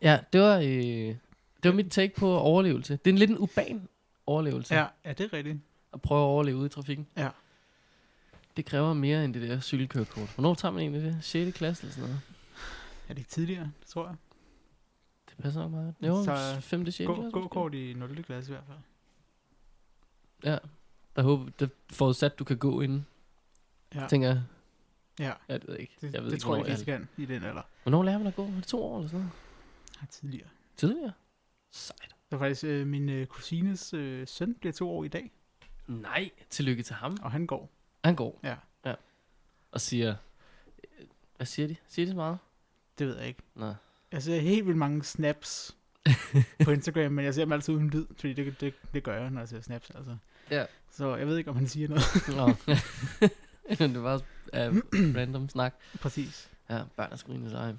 Ja, 0.02 0.18
det 0.32 0.40
var, 0.40 0.58
øh, 0.58 0.64
det 0.64 1.64
var 1.64 1.72
mit 1.72 1.90
take 1.90 2.14
på 2.14 2.38
overlevelse. 2.38 2.92
Det 2.92 3.10
er 3.10 3.12
en 3.12 3.18
lidt 3.18 3.30
en 3.30 3.38
urban 3.38 3.88
overlevelse. 4.26 4.74
Ja, 4.74 4.86
ja, 5.04 5.12
det 5.12 5.24
er 5.24 5.32
rigtigt. 5.32 5.58
At 5.92 6.02
prøve 6.02 6.20
at 6.20 6.24
overleve 6.24 6.56
ude 6.56 6.66
i 6.66 6.68
trafikken. 6.68 7.06
Ja. 7.16 7.28
Det 8.58 8.66
kræver 8.66 8.92
mere 8.94 9.24
end 9.24 9.34
det 9.34 9.42
der 9.48 9.60
cykelkørekort. 9.60 10.28
Hvornår 10.34 10.54
tager 10.54 10.72
man 10.72 10.80
egentlig 10.80 11.02
det? 11.02 11.18
6. 11.20 11.56
klasse 11.58 11.82
eller 11.82 11.94
sådan 11.94 12.08
noget? 12.08 12.20
Er 13.08 13.14
det 13.14 13.18
ikke 13.18 13.30
tidligere, 13.30 13.72
tror 13.86 14.06
jeg? 14.06 14.16
Det 15.30 15.36
passer 15.38 15.60
nok 15.60 15.70
meget. 15.70 15.94
Jo, 16.02 16.24
Så 16.24 16.60
5. 16.60 16.90
6. 16.90 17.06
Gå, 17.06 17.14
klasse. 17.14 17.30
gå 17.30 17.48
kort 17.48 17.74
i 17.74 17.94
0. 17.94 18.22
klasse 18.22 18.50
i 18.52 18.54
hvert 18.54 18.64
fald. 18.66 18.78
Ja. 20.44 20.58
Der 21.16 21.22
håber, 21.22 21.50
det 21.60 21.70
forudsat, 21.92 22.38
du 22.38 22.44
kan 22.44 22.56
gå 22.58 22.80
inden. 22.80 23.06
Ja, 23.94 24.06
Tænker 24.08 24.28
jeg. 24.28 24.42
ja. 25.18 25.32
Det 25.48 25.62
ved 25.68 25.74
jeg 25.74 25.80
ikke. 25.80 25.94
Det, 26.00 26.14
jeg 26.14 26.22
ved 26.22 26.30
det 26.30 26.34
ikke, 26.36 26.42
tror 26.42 26.56
jeg 26.56 26.68
ikke, 26.68 26.78
jeg 26.92 26.98
kan 27.00 27.08
i 27.16 27.26
den 27.26 27.44
alder. 27.44 27.62
Hvornår 27.82 28.02
lærer 28.02 28.18
man 28.18 28.26
at 28.26 28.34
gå? 28.36 28.44
Er 28.46 28.50
det 28.50 28.66
to 28.66 28.82
år 28.84 28.96
eller 28.96 29.08
sådan 29.08 29.20
noget? 29.20 29.32
Ja, 30.02 30.06
tidligere. 30.10 30.48
Tidligere? 30.76 31.12
Sejt. 31.70 32.00
Det 32.08 32.16
var 32.30 32.38
faktisk 32.38 32.64
øh, 32.64 32.86
min 32.86 33.08
øh, 33.08 33.26
kusines 33.26 33.94
øh, 33.94 34.26
søn 34.26 34.54
bliver 34.54 34.72
to 34.72 34.90
år 34.90 35.04
i 35.04 35.08
dag, 35.08 35.30
Nej, 35.86 36.30
tillykke 36.50 36.82
til 36.82 36.94
ham. 36.94 37.16
og 37.22 37.30
han 37.32 37.46
går. 37.46 37.70
Han 38.04 38.16
går. 38.16 38.40
Ja. 38.42 38.54
ja. 38.84 38.94
Og 39.72 39.80
siger... 39.80 40.14
Hvad 41.36 41.46
siger 41.46 41.68
de? 41.68 41.76
Siger 41.88 42.06
de 42.06 42.10
så 42.12 42.16
meget? 42.16 42.38
Det 42.98 43.06
ved 43.06 43.18
jeg 43.18 43.26
ikke. 43.26 43.42
Nå. 43.54 43.74
Jeg 44.12 44.22
ser 44.22 44.40
helt 44.40 44.66
vildt 44.66 44.78
mange 44.78 45.04
snaps 45.04 45.76
på 46.64 46.70
Instagram, 46.70 47.12
men 47.12 47.24
jeg 47.24 47.34
ser 47.34 47.44
dem 47.44 47.52
altid 47.52 47.74
uden 47.74 47.90
lyd, 47.90 48.06
fordi 48.16 48.32
det, 48.32 48.60
det, 48.60 48.74
det 48.94 49.02
gør 49.02 49.20
jeg, 49.20 49.30
når 49.30 49.40
jeg 49.40 49.48
ser 49.48 49.60
snaps. 49.60 49.90
Altså. 49.90 50.16
Ja. 50.50 50.64
Så 50.90 51.16
jeg 51.16 51.26
ved 51.26 51.36
ikke, 51.36 51.50
om 51.50 51.56
han 51.56 51.68
siger 51.68 51.88
noget. 51.88 52.04
Nå. 52.28 52.74
det 53.94 54.02
var 54.02 54.16
uh, 54.16 54.76
random 55.16 55.48
snak. 55.48 55.74
Præcis. 56.00 56.50
Ja, 56.70 56.82
børn 56.96 57.12
er 57.12 57.16
sgu 57.16 57.32
egentlig 57.32 57.50
seje. 57.50 57.78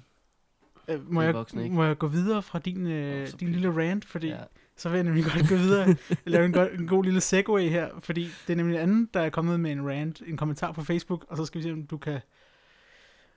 Øh, 0.88 1.12
må, 1.12 1.20
er 1.20 1.44
jeg, 1.54 1.70
må 1.70 1.84
jeg 1.84 1.98
gå 1.98 2.06
videre 2.06 2.42
fra 2.42 2.58
din, 2.58 2.86
øh, 2.86 3.28
så 3.28 3.36
din 3.36 3.52
lille 3.52 3.76
rant, 3.76 4.04
fordi 4.04 4.28
Ja. 4.28 4.42
Så 4.80 4.88
vil 4.88 4.96
jeg 4.96 5.04
nemlig 5.04 5.24
godt 5.24 5.48
gå 5.48 5.54
videre. 5.54 5.96
lave 6.24 6.44
en, 6.44 6.52
god, 6.52 6.70
en 6.78 6.86
god 6.86 7.04
lille 7.04 7.20
segue 7.20 7.68
her, 7.68 8.00
fordi 8.00 8.30
det 8.46 8.52
er 8.52 8.56
nemlig 8.56 8.74
en 8.74 8.82
anden, 8.82 9.10
der 9.14 9.20
er 9.20 9.30
kommet 9.30 9.60
med 9.60 9.72
en 9.72 9.88
rant, 9.88 10.22
en 10.26 10.36
kommentar 10.36 10.72
på 10.72 10.84
Facebook, 10.84 11.24
og 11.28 11.36
så 11.36 11.44
skal 11.44 11.58
vi 11.58 11.62
se, 11.62 11.72
om 11.72 11.86
du 11.86 11.98
kan, 11.98 12.20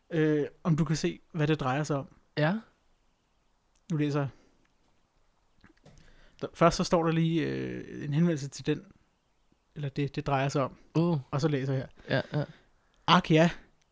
øh, 0.09 0.45
om 0.63 0.75
du 0.75 0.85
kan 0.85 0.95
se, 0.95 1.19
hvad 1.31 1.47
det 1.47 1.59
drejer 1.59 1.83
sig 1.83 1.95
om. 1.95 2.07
ja. 2.37 2.55
Nu 3.91 3.97
læser 3.97 4.19
jeg. 4.19 4.29
Der, 6.41 6.47
først 6.53 6.77
så 6.77 6.83
står 6.83 7.03
der 7.03 7.11
lige 7.11 7.47
øh, 7.47 8.05
en 8.05 8.13
henvendelse 8.13 8.49
til 8.49 8.65
den, 8.65 8.81
eller 9.75 9.89
det, 9.89 10.15
det 10.15 10.27
drejer 10.27 10.49
sig 10.49 10.63
om, 10.63 10.77
Uh, 10.95 11.19
og 11.31 11.41
så 11.41 11.47
læser 11.47 11.73
jeg 11.73 11.87
her. 12.07 12.21
ja, 12.33 12.39
ja. 12.39 12.43
Ak 13.07 13.31
ja, 13.31 13.49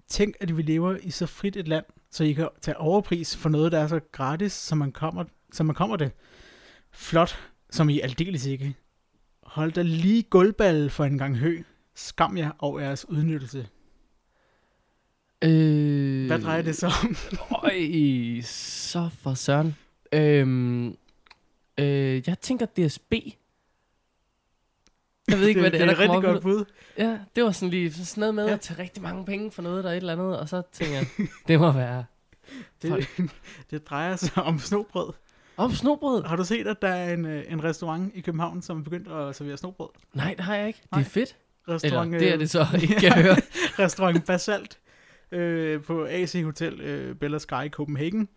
tænk 0.07 0.35
at 0.39 0.57
vi 0.57 0.61
lever 0.61 0.97
i 1.01 1.11
så 1.11 1.25
frit 1.25 1.55
et 1.55 1.67
land, 1.67 1.85
så 2.11 2.23
I 2.23 2.33
kan 2.33 2.49
tage 2.61 2.77
overpris 2.77 3.37
for 3.37 3.49
noget, 3.49 3.71
der 3.71 3.79
er 3.79 3.87
så 3.87 3.99
gratis, 4.11 4.53
som 4.53 4.77
man 4.77 4.91
kommer, 4.91 5.23
som 5.51 5.65
man 5.65 5.75
kommer 5.75 5.95
det. 5.95 6.11
Flot, 6.91 7.39
som 7.69 7.89
I 7.89 7.99
aldeles 7.99 8.45
ikke. 8.45 8.75
Hold 9.43 9.71
da 9.71 9.81
lige 9.81 10.23
gulvballe 10.23 10.89
for 10.89 11.05
en 11.05 11.17
gang 11.17 11.37
hø. 11.37 11.61
Skam 11.95 12.37
jer 12.37 12.51
over 12.59 12.79
jeres 12.79 13.09
udnyttelse. 13.09 13.67
Øh, 15.43 16.27
Hvad 16.27 16.39
drejer 16.39 16.61
det 16.61 16.75
så 16.75 16.87
om? 17.03 17.15
Øj, 17.63 18.41
så 18.43 19.09
for 19.19 19.33
søren. 19.33 19.75
Øhm, 20.13 20.87
øh, 21.77 22.21
jeg 22.27 22.39
tænker 22.41 22.65
DSB. 22.65 23.13
Jeg 25.27 25.39
ved 25.39 25.47
ikke, 25.49 25.61
hvad 25.61 25.71
det, 25.71 25.81
er, 25.81 25.85
det 25.85 25.97
der 25.97 26.03
er 26.03 26.07
kommer 26.07 26.15
rigtig 26.21 26.33
godt 26.33 26.43
bud. 26.43 26.65
Ja, 26.97 27.19
det 27.35 27.43
var 27.43 27.51
sådan 27.51 27.69
lige 27.69 27.93
sådan 27.93 28.19
noget 28.21 28.35
med 28.35 28.47
Ja. 28.47 28.53
at 28.53 28.61
tage 28.61 28.79
rigtig 28.81 29.03
mange 29.03 29.25
penge 29.25 29.51
for 29.51 29.61
noget, 29.61 29.83
der 29.83 29.89
er 29.89 29.93
et 29.93 29.97
eller 29.97 30.13
andet, 30.13 30.39
og 30.39 30.49
så 30.49 30.61
tænker 30.71 30.95
jeg, 30.95 31.07
det 31.47 31.59
må 31.59 31.71
være 31.71 32.05
Det, 32.81 33.07
det 33.71 33.89
drejer 33.89 34.15
sig 34.15 34.43
om 34.43 34.59
snobrød. 34.59 35.13
Om 35.63 35.71
snobrød. 35.71 36.23
Har 36.23 36.35
du 36.35 36.43
set, 36.43 36.67
at 36.67 36.81
der 36.81 36.87
er 36.87 37.13
en, 37.13 37.25
øh, 37.25 37.43
en 37.47 37.63
restaurant 37.63 38.11
i 38.15 38.21
København, 38.21 38.61
som 38.61 38.79
er 38.79 38.83
begyndt 38.83 39.07
at 39.07 39.35
servere 39.35 39.57
snobrød? 39.57 39.89
Nej, 40.13 40.33
det 40.37 40.45
har 40.45 40.55
jeg 40.55 40.67
ikke. 40.67 40.81
Nej. 40.91 40.99
Det 40.99 41.07
er 41.07 41.09
fedt. 41.09 41.35
Eller, 41.67 41.75
Restaurant, 41.75 42.13
det 42.13 42.27
er 42.27 42.33
øh, 42.33 42.39
det 42.39 42.49
så 42.49 42.65
ikke, 42.81 42.95
kan 42.95 43.03
jeg 43.03 43.23
høre. 43.23 43.35
restaurant 43.85 44.25
Basalt 44.25 44.79
øh, 45.31 45.83
på 45.83 46.05
AC 46.05 46.41
Hotel 46.43 46.81
øh, 46.81 47.15
Bella 47.15 47.37
Sky 47.37 47.63
i 47.65 47.69
Copenhagen, 47.69 48.29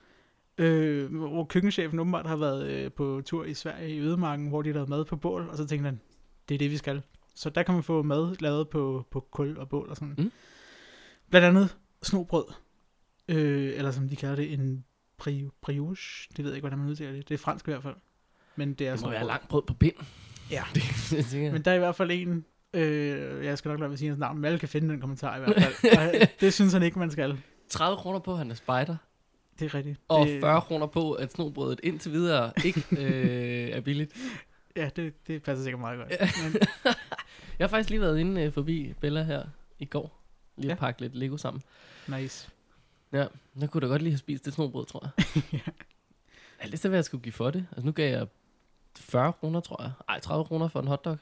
øh, 0.58 1.16
hvor 1.16 1.44
køkkenchefen 1.44 1.98
åbenbart 1.98 2.26
har 2.26 2.36
været 2.36 2.66
øh, 2.66 2.92
på 2.92 3.22
tur 3.24 3.44
i 3.44 3.54
Sverige 3.54 3.94
i 3.94 4.00
Ødemarken, 4.00 4.48
hvor 4.48 4.62
de 4.62 4.68
har 4.68 4.74
lavet 4.74 4.88
mad 4.88 5.04
på 5.04 5.16
bål, 5.16 5.48
og 5.50 5.56
så 5.56 5.66
tænkte 5.66 5.84
han, 5.84 6.00
det 6.48 6.54
er 6.54 6.58
det, 6.58 6.70
vi 6.70 6.76
skal. 6.76 7.02
Så 7.34 7.50
der 7.50 7.62
kan 7.62 7.74
man 7.74 7.82
få 7.82 8.02
mad 8.02 8.36
lavet 8.40 8.68
på, 8.68 9.06
på 9.10 9.20
kul 9.30 9.58
og 9.58 9.68
bål 9.68 9.88
og 9.90 9.96
sådan. 9.96 10.14
Mm. 10.18 10.32
Blandt 11.30 11.46
andet 11.46 11.76
snobrød, 12.02 12.44
øh, 13.28 13.72
eller 13.76 13.90
som 13.90 14.08
de 14.08 14.16
kalder 14.16 14.36
det, 14.36 14.52
en 14.52 14.84
bri- 15.22 15.50
brioche. 15.62 16.28
Det 16.36 16.44
ved 16.44 16.50
jeg 16.50 16.56
ikke, 16.56 16.62
hvordan 16.62 16.78
man 16.78 16.88
udtaler 16.88 17.12
det. 17.12 17.28
Det 17.28 17.34
er 17.34 17.38
fransk 17.38 17.68
i 17.68 17.70
hvert 17.70 17.82
fald. 17.82 17.94
Men 18.56 18.74
det 18.74 18.88
er 18.88 18.92
Det 18.96 19.02
må 19.02 19.08
være 19.10 19.18
snobrød. 19.18 19.28
langt 19.32 19.48
brød 19.48 19.62
på 19.62 19.74
pind. 19.74 19.94
Ja. 20.50 20.62
Det, 20.74 20.82
det 21.10 21.34
jeg. 21.42 21.52
Men 21.52 21.62
der 21.62 21.70
er 21.70 21.74
i 21.74 21.78
hvert 21.78 21.96
fald 21.96 22.10
en, 22.10 22.44
øh, 22.74 23.44
jeg 23.44 23.58
skal 23.58 23.68
nok 23.68 23.78
lade 23.80 23.88
være 23.90 23.92
at 23.92 23.98
sige 23.98 24.08
hans 24.08 24.18
navn, 24.18 24.36
men 24.36 24.44
alle 24.44 24.58
kan 24.58 24.68
finde 24.68 24.88
den 24.88 25.00
kommentar 25.00 25.36
i 25.36 25.40
hvert 25.40 25.54
fald. 25.62 26.22
Og 26.22 26.28
det 26.40 26.54
synes 26.54 26.72
han 26.72 26.82
ikke, 26.82 26.98
man 26.98 27.10
skal. 27.10 27.38
30 27.68 27.96
kroner 27.96 28.18
på, 28.18 28.32
at 28.32 28.38
han 28.38 28.50
er 28.50 28.54
spider, 28.54 28.96
Det 29.58 29.64
er 29.64 29.74
rigtigt. 29.74 30.00
og 30.08 30.26
det, 30.26 30.40
40 30.40 30.60
kroner 30.60 30.86
på, 30.86 31.12
at 31.12 31.32
snobrødet 31.32 31.80
indtil 31.82 32.12
videre 32.12 32.52
ikke 32.64 32.84
øh, 32.98 33.68
er 33.76 33.80
billigt. 33.80 34.12
Ja, 34.76 34.90
det, 34.96 35.26
det 35.26 35.42
passer 35.42 35.62
sikkert 35.64 35.80
meget 35.80 35.98
godt. 35.98 36.10
Ja. 36.10 36.28
Men, 36.44 36.56
Jeg 37.58 37.64
har 37.64 37.68
faktisk 37.68 37.90
lige 37.90 38.00
været 38.00 38.18
inde 38.18 38.42
øh, 38.42 38.52
forbi 38.52 38.94
Bella 39.00 39.22
her 39.22 39.44
i 39.78 39.84
går. 39.84 40.20
Lige 40.56 40.70
at 40.72 40.76
Ja. 40.76 40.80
pakke 40.80 41.00
lidt 41.00 41.14
Lego 41.14 41.36
sammen. 41.36 41.62
nice. 42.08 42.48
Ja, 43.14 43.26
jeg 43.60 43.70
kunne 43.70 43.80
da 43.80 43.86
godt 43.86 44.02
lige 44.02 44.12
have 44.12 44.18
spist 44.18 44.44
det 44.44 44.52
snobrød, 44.52 44.86
tror 44.86 45.02
jeg. 45.16 45.42
Ja. 45.52 45.72
Jeg 46.62 46.70
læste, 46.70 46.88
hvad 46.88 46.98
jeg 46.98 47.04
skulle 47.04 47.22
give 47.22 47.32
for 47.32 47.50
det. 47.50 47.66
Altså 47.70 47.86
nu 47.86 47.92
gav 47.92 48.10
jeg 48.10 48.26
40 48.96 49.32
kroner, 49.32 49.60
tror 49.60 49.82
jeg. 49.82 49.92
Ej, 50.08 50.20
30 50.20 50.44
kroner 50.44 50.68
for 50.68 50.80
en 50.80 50.86
hotdog. 50.86 51.18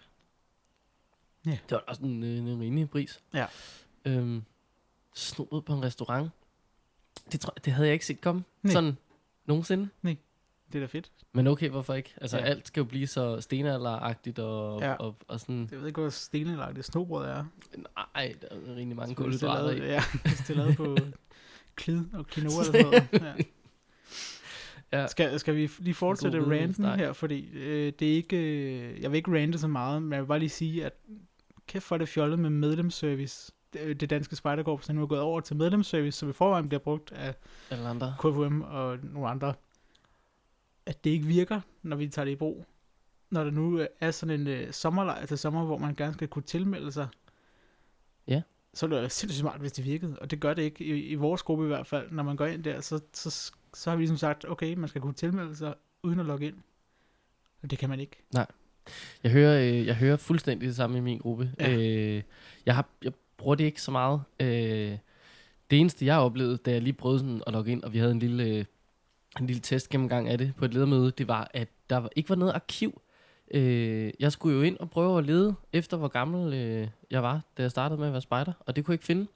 Ja. 1.46 1.50
Det 1.50 1.70
var 1.70 1.84
også 1.86 2.02
en, 2.02 2.22
en, 2.22 2.48
en 2.48 2.60
rimelig 2.60 2.90
pris. 2.90 3.20
Ja. 3.34 3.46
Øhm, 4.04 4.42
snoet 5.14 5.64
på 5.64 5.72
en 5.74 5.82
restaurant. 5.84 6.30
Det, 7.32 7.40
tror, 7.40 7.52
det 7.64 7.72
havde 7.72 7.86
jeg 7.88 7.92
ikke 7.92 8.06
set 8.06 8.20
komme. 8.20 8.44
Nej. 8.62 8.72
Sådan 8.72 8.96
nogensinde. 9.46 9.88
Det 10.02 10.74
er 10.74 10.80
da 10.80 10.86
fedt. 10.86 11.10
Men 11.32 11.46
okay, 11.46 11.70
hvorfor 11.70 11.94
ikke? 11.94 12.14
Altså, 12.20 12.38
Ja. 12.38 12.44
alt 12.44 12.66
skal 12.66 12.80
jo 12.80 12.84
blive 12.84 13.06
så 13.06 13.40
stenalderagtigt 13.40 14.38
og, 14.38 14.80
Ja. 14.80 14.92
og, 14.94 15.16
og 15.28 15.40
sådan... 15.40 15.68
Jeg 15.72 15.78
ved 15.80 15.86
ikke, 15.86 16.00
hvor 16.00 16.10
stenelagt 16.10 16.76
det 16.76 16.84
snobrød 16.84 17.24
er. 17.26 17.44
Nej, 17.76 18.34
der 18.42 18.48
er 18.50 18.74
rigtig 18.76 18.96
mange 18.96 19.12
er 19.12 19.16
kulhydrater 19.16 19.70
i. 19.70 19.78
Ja, 19.78 20.02
hvis 20.22 20.38
det 20.38 20.50
er 20.50 20.54
lavet 20.54 20.76
på 20.76 20.96
klid 21.76 22.04
og 22.12 22.26
quinoa 22.26 22.52
eller 22.60 22.64
sådan 22.64 22.84
noget. 22.84 23.08
Ja. 23.12 23.44
Ja. 24.92 25.06
Skal, 25.06 25.40
skal 25.40 25.56
vi 25.56 25.70
lige 25.78 25.94
fortsætte 25.94 26.50
ranten 26.50 26.84
her, 26.84 27.12
fordi 27.12 27.50
øh, 27.50 27.92
det 27.98 28.12
er 28.12 28.16
ikke, 28.16 28.36
øh, 28.36 29.02
jeg 29.02 29.10
vil 29.10 29.16
ikke 29.16 29.40
rante 29.40 29.58
så 29.58 29.68
meget, 29.68 30.02
men 30.02 30.12
jeg 30.12 30.20
vil 30.20 30.26
bare 30.26 30.38
lige 30.38 30.48
sige, 30.48 30.86
at 30.86 30.92
kæft 31.66 31.84
for 31.84 31.98
det 31.98 32.08
fjollet 32.08 32.38
med 32.38 32.50
medlemsservice. 32.50 33.52
Det, 33.72 34.00
det 34.00 34.10
danske 34.10 34.36
spejderkorps 34.36 34.88
er 34.88 34.92
nu 34.92 35.02
er 35.02 35.06
gået 35.06 35.20
over 35.20 35.40
til 35.40 35.56
medlemsservice, 35.56 36.18
som 36.18 36.30
i 36.30 36.32
forvejen 36.32 36.68
bliver 36.68 36.80
brugt 36.80 37.12
af 37.12 37.34
Eller 37.70 37.90
andre. 37.90 38.14
KFUM 38.18 38.62
og 38.62 38.98
nogle 39.02 39.28
andre. 39.28 39.54
At 40.86 41.04
det 41.04 41.10
ikke 41.10 41.26
virker, 41.26 41.60
når 41.82 41.96
vi 41.96 42.08
tager 42.08 42.24
det 42.24 42.32
i 42.32 42.36
brug. 42.36 42.66
Når 43.30 43.44
der 43.44 43.50
nu 43.50 43.78
øh, 43.78 43.86
er 44.00 44.10
sådan 44.10 44.40
en 44.40 44.46
øh, 44.46 44.72
sommerlejr 44.72 45.26
til 45.26 45.38
sommer, 45.38 45.64
hvor 45.64 45.78
man 45.78 45.94
gerne 45.94 46.14
skal 46.14 46.28
kunne 46.28 46.42
tilmelde 46.42 46.92
sig. 46.92 47.08
Ja. 48.28 48.42
Så 48.74 48.86
er 48.86 48.90
det 48.90 48.96
jo 48.96 49.08
sindssygt 49.08 49.40
smart, 49.40 49.60
hvis 49.60 49.72
det 49.72 49.84
virkede. 49.84 50.16
Og 50.20 50.30
det 50.30 50.40
gør 50.40 50.54
det 50.54 50.62
ikke 50.62 50.84
i, 50.84 51.08
i 51.08 51.14
vores 51.14 51.42
gruppe 51.42 51.64
i 51.64 51.66
hvert 51.66 51.86
fald. 51.86 52.10
Når 52.10 52.22
man 52.22 52.36
går 52.36 52.46
ind 52.46 52.64
der, 52.64 52.80
så, 52.80 53.00
så, 53.12 53.52
så 53.74 53.90
har 53.90 53.96
vi 53.96 54.00
ligesom 54.00 54.16
sagt, 54.16 54.44
okay, 54.48 54.74
man 54.74 54.88
skal 54.88 55.00
kunne 55.00 55.14
tilmelde 55.14 55.56
sig 55.56 55.74
uden 56.02 56.20
at 56.20 56.26
logge 56.26 56.46
ind. 56.46 56.56
Og 57.62 57.70
det 57.70 57.78
kan 57.78 57.88
man 57.88 58.00
ikke. 58.00 58.16
Jeg 59.22 59.32
hører, 59.32 59.60
øh, 59.60 59.86
jeg 59.86 59.94
hører 59.96 60.16
fuldstændig 60.16 60.68
det 60.68 60.76
samme 60.76 60.98
i 60.98 61.00
min 61.00 61.18
gruppe. 61.18 61.52
Ja. 61.60 61.76
Øh, 61.76 62.22
jeg, 62.66 62.74
har, 62.74 62.88
jeg 63.02 63.12
bruger 63.36 63.54
det 63.54 63.64
ikke 63.64 63.82
så 63.82 63.90
meget. 63.90 64.22
Øh, 64.40 64.98
det 65.70 65.80
eneste, 65.80 66.06
jeg 66.06 66.18
oplevede, 66.18 66.56
da 66.56 66.70
jeg 66.70 66.82
lige 66.82 66.92
prøvede 66.92 67.18
sådan 67.18 67.42
at 67.46 67.52
logge 67.52 67.72
ind, 67.72 67.82
og 67.82 67.92
vi 67.92 67.98
havde 67.98 68.12
en 68.12 68.18
lille, 68.18 68.44
øh, 68.44 68.64
en 69.40 69.46
lille 69.46 69.60
test 69.60 69.88
gennemgang 69.88 70.28
af 70.28 70.38
det 70.38 70.52
på 70.56 70.64
et 70.64 70.74
ledermøde, 70.74 71.10
det 71.10 71.28
var, 71.28 71.50
at 71.54 71.68
der 71.90 72.08
ikke 72.16 72.28
var 72.28 72.36
noget 72.36 72.52
arkiv. 72.52 73.02
Øh, 73.50 74.10
jeg 74.20 74.32
skulle 74.32 74.56
jo 74.56 74.62
ind 74.62 74.78
og 74.78 74.90
prøve 74.90 75.18
at 75.18 75.24
lede 75.24 75.54
efter, 75.72 75.96
hvor 75.96 76.08
gammel 76.08 76.54
øh, 76.54 76.88
jeg 77.12 77.22
var, 77.22 77.40
da 77.56 77.62
jeg 77.62 77.70
startede 77.70 77.98
med 77.98 78.06
at 78.06 78.12
være 78.12 78.22
spejder, 78.22 78.52
og 78.60 78.76
det 78.76 78.84
kunne 78.84 78.92
jeg 78.92 78.94
ikke 78.94 79.04
finde, 79.04 79.26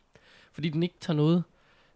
fordi 0.52 0.68
den 0.68 0.82
ikke 0.82 0.94
tager 1.00 1.16
noget. 1.16 1.44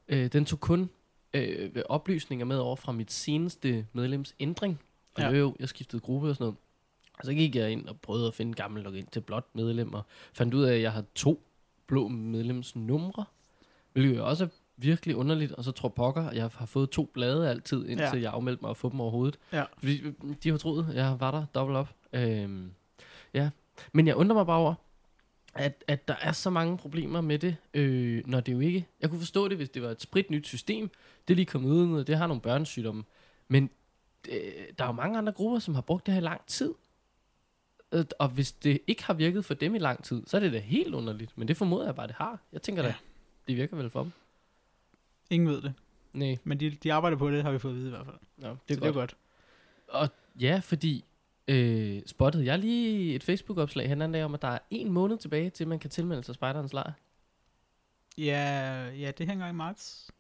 Øh, 0.08 0.26
den 0.32 0.44
tog 0.44 0.60
kun 0.60 0.90
øh, 1.34 1.70
oplysninger 1.88 2.46
med 2.46 2.58
over 2.58 2.76
fra 2.76 2.92
mit 2.92 3.12
seneste 3.12 3.87
medlemsændring. 3.92 4.80
Og 5.14 5.22
Ja. 5.22 5.28
jo, 5.30 5.37
jo, 5.37 5.56
jeg 5.60 5.68
skiftede 5.68 6.00
gruppe 6.00 6.28
og 6.28 6.34
sådan 6.34 6.44
noget. 6.44 6.56
Og 7.18 7.25
så 7.26 7.32
gik 7.34 7.56
jeg 7.56 7.70
ind 7.70 7.88
og 7.88 8.00
prøvede 8.00 8.26
at 8.26 8.34
finde 8.34 8.54
gammel 8.54 8.82
login 8.82 9.06
til 9.06 9.20
blot 9.20 9.46
medlem, 9.54 9.94
og 9.94 10.02
fandt 10.32 10.54
ud 10.54 10.62
af, 10.64 10.75
at 10.75 10.82
jeg 10.82 10.92
havde 10.92 11.06
to 11.14 11.42
blå 11.87 12.08
medlemsnumre, 12.08 13.25
hvilket 13.92 14.16
jo 14.16 14.26
også 14.28 14.44
er 14.44 14.49
virkelig 14.76 15.16
underligt, 15.16 15.52
og 15.52 15.64
så 15.64 15.72
tror 15.72 15.88
pokker, 15.88 16.26
at 16.28 16.37
jeg 16.37 16.50
har 16.54 16.66
fået 16.66 16.90
to 16.90 17.10
blade 17.14 17.49
altid, 17.50 17.88
indtil 17.88 18.04
Ja. 18.14 18.20
jeg 18.20 18.32
afmeldte 18.32 18.62
mig 18.62 18.70
at 18.70 18.76
få 18.76 18.88
dem 18.88 19.00
overhovedet. 19.00 19.38
Ja. 19.52 19.64
Fordi 19.78 20.00
øh, 20.00 20.12
de 20.42 20.50
har 20.50 20.56
troet, 20.58 20.87
at 20.90 20.94
jeg 20.96 21.16
var 21.20 21.30
der 21.30 21.44
dobbelt 21.54 21.76
op. 21.76 21.94
Øhm, 22.12 22.72
ja. 23.34 23.50
Men 23.92 24.06
jeg 24.06 24.16
undrer 24.16 24.34
mig 24.37 24.46
bare 24.46 24.58
over, 24.58 24.75
at, 25.54 25.85
at 25.88 26.09
der 26.09 26.14
er 26.14 26.33
så 26.33 26.50
mange 26.50 26.78
problemer 26.78 27.21
med 27.21 27.38
det, 27.38 27.57
øh, 27.75 28.26
når 28.26 28.40
det 28.40 28.52
jo 28.52 28.61
ikke... 28.61 28.87
Jeg 29.00 29.11
kunne 29.11 29.19
forstå 29.19 29.49
det, 29.49 29.57
hvis 29.57 29.69
det 29.71 29.83
var 29.83 29.88
et 29.88 30.02
spritnyt 30.02 30.47
system. 30.47 30.90
Det 31.28 31.35
er 31.35 31.37
lige 31.37 31.47
kommet 31.47 31.71
ud, 31.71 31.99
og 32.00 32.07
det 32.07 32.16
har 32.16 32.26
nogle 32.26 32.40
børnesygdomme. 32.40 33.04
Men 33.49 33.71
øh, 34.28 34.40
der 34.78 34.85
er 34.85 34.88
jo 34.88 34.92
mange 34.92 35.19
andre 35.19 35.33
grupper, 35.33 35.59
som 35.59 35.75
har 35.75 35.80
brugt 35.83 36.07
det 36.07 36.14
her 36.14 36.21
i 36.21 36.25
lang 36.25 36.47
tid. 36.47 36.75
Øh, 37.92 38.04
Og 38.19 38.28
hvis 38.28 38.52
det 38.52 38.80
ikke 38.87 39.04
har 39.04 39.14
virket 39.14 39.45
for 39.45 39.54
dem 39.54 39.75
i 39.75 39.78
lang 39.78 40.04
tid, 40.04 40.23
så 40.26 40.37
er 40.37 40.40
det 40.40 40.52
da 40.52 40.59
helt 40.59 40.95
underligt. 40.95 41.38
Men 41.38 41.49
det 41.49 41.57
formoder 41.57 41.85
jeg 41.85 41.95
bare, 41.95 42.07
det 42.07 42.14
har. 42.16 42.38
Jeg 42.52 42.62
tænker 42.62 42.83
ja. 42.83 42.88
Da, 42.88 42.95
det 43.49 43.57
virker 43.57 43.76
vel 43.76 43.90
for 43.90 44.02
dem. 44.02 44.12
Ingen 45.30 45.49
ved 45.49 45.62
det. 45.62 45.75
Nej, 46.12 46.37
Men 46.45 46.61
de, 46.61 46.71
de 46.71 46.92
arbejder 46.92 47.16
på 47.16 47.30
det, 47.30 47.42
har 47.42 47.50
vi 47.52 47.59
fået 47.59 47.73
at 47.73 47.76
vide 47.78 47.87
i 47.87 47.90
hvert 47.90 48.07
fald. 48.07 48.16
ja, 48.42 48.47
det 48.49 48.52
er 48.52 48.57
så 48.57 48.64
det 48.69 48.76
er 48.76 48.80
godt. 48.80 48.95
godt. 48.95 49.16
Og 49.88 50.09
ja, 50.40 50.61
fordi 50.64 51.04
øh, 51.50 52.02
spottede 52.07 52.45
jeg 52.47 52.59
lige 52.59 53.14
et 53.14 53.23
Facebook-opslag 53.25 53.88
her 53.88 53.95
den 53.95 54.02
anden 54.02 54.12
dag 54.12 54.25
om, 54.25 54.35
at 54.35 54.42
der 54.42 54.49
er 54.49 54.59
en 54.71 54.92
måned 54.92 55.19
tilbage, 55.19 55.50
til 55.50 55.69
man 55.69 55.78
kan 55.78 55.90
tilmelde 55.90 56.25
sig 56.25 56.35
spejderens 56.35 56.73
lejr. 56.73 56.92
Ja, 58.19 58.88
ja, 58.90 59.11
det 59.19 59.26
hænger 59.26 59.49
i 59.49 59.52
marts. 59.52 60.11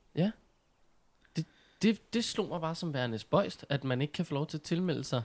Det, 1.82 2.12
det 2.14 2.24
slog 2.24 2.48
mig 2.48 2.60
bare 2.60 2.74
som 2.74 2.94
værende 2.94 3.18
spøjst, 3.18 3.66
at 3.68 3.84
man 3.84 4.02
ikke 4.02 4.12
kan 4.12 4.24
få 4.24 4.34
lov 4.34 4.46
til 4.46 4.56
at 4.56 4.62
tilmelde 4.62 5.04
sig. 5.04 5.22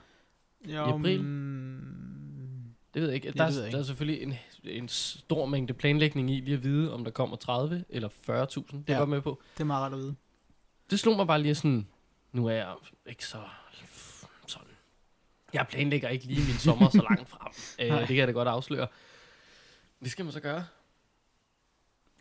Jo, 0.66 0.84
april? 0.84 1.22
mm, 1.22 2.76
Det 2.94 3.02
ved 3.02 3.10
jeg 3.10 3.16
ikke. 3.16 3.28
det 3.28 3.38
Der, 3.38 3.46
ved 3.50 3.60
er, 3.60 3.64
jeg 3.64 3.72
der 3.72 3.80
er 3.80 3.84
selvfølgelig 3.84 4.22
en, 4.24 4.34
en 4.64 4.88
stor 4.88 5.46
mængde 5.46 5.74
planlægning 5.74 6.32
i 6.32 6.40
lige 6.40 6.54
at 6.58 6.64
vide, 6.64 6.94
om 6.94 7.04
der 7.04 7.12
kommer 7.12 7.36
30 7.36 7.86
eller 7.90 8.10
40.000. 8.10 8.16
Det 8.26 8.30
er 8.30 8.78
Ja. 8.78 8.84
jeg 8.88 8.98
godt 8.98 9.10
med 9.10 9.22
på. 9.22 9.42
det 9.54 9.62
er 9.62 9.66
meget 9.66 9.82
rart 9.84 9.94
at 9.94 10.00
vide. 10.00 10.16
Det 10.90 11.00
slog 11.00 11.16
mig 11.16 11.28
bare 11.28 11.42
lige 11.42 11.56
sådan, 11.56 11.88
nu 12.32 12.48
er 12.48 12.52
jeg 12.52 12.74
ikke 13.06 13.26
så. 13.26 13.38
Jeg 15.56 15.68
planlægger 15.70 16.10
ikke 16.10 16.26
lige 16.26 16.46
min 16.48 16.58
sommer 16.58 16.90
så 16.90 17.06
langt 17.10 17.30
frem. 17.30 17.52
Øh, 17.94 18.00
det 18.00 18.08
kan 18.08 18.18
jeg 18.18 18.28
da 18.28 18.32
godt 18.32 18.48
afsløre. 18.48 18.88
Det 20.04 20.12
skal 20.12 20.26
man 20.26 20.32
så 20.32 20.40
gøre. 20.40 20.66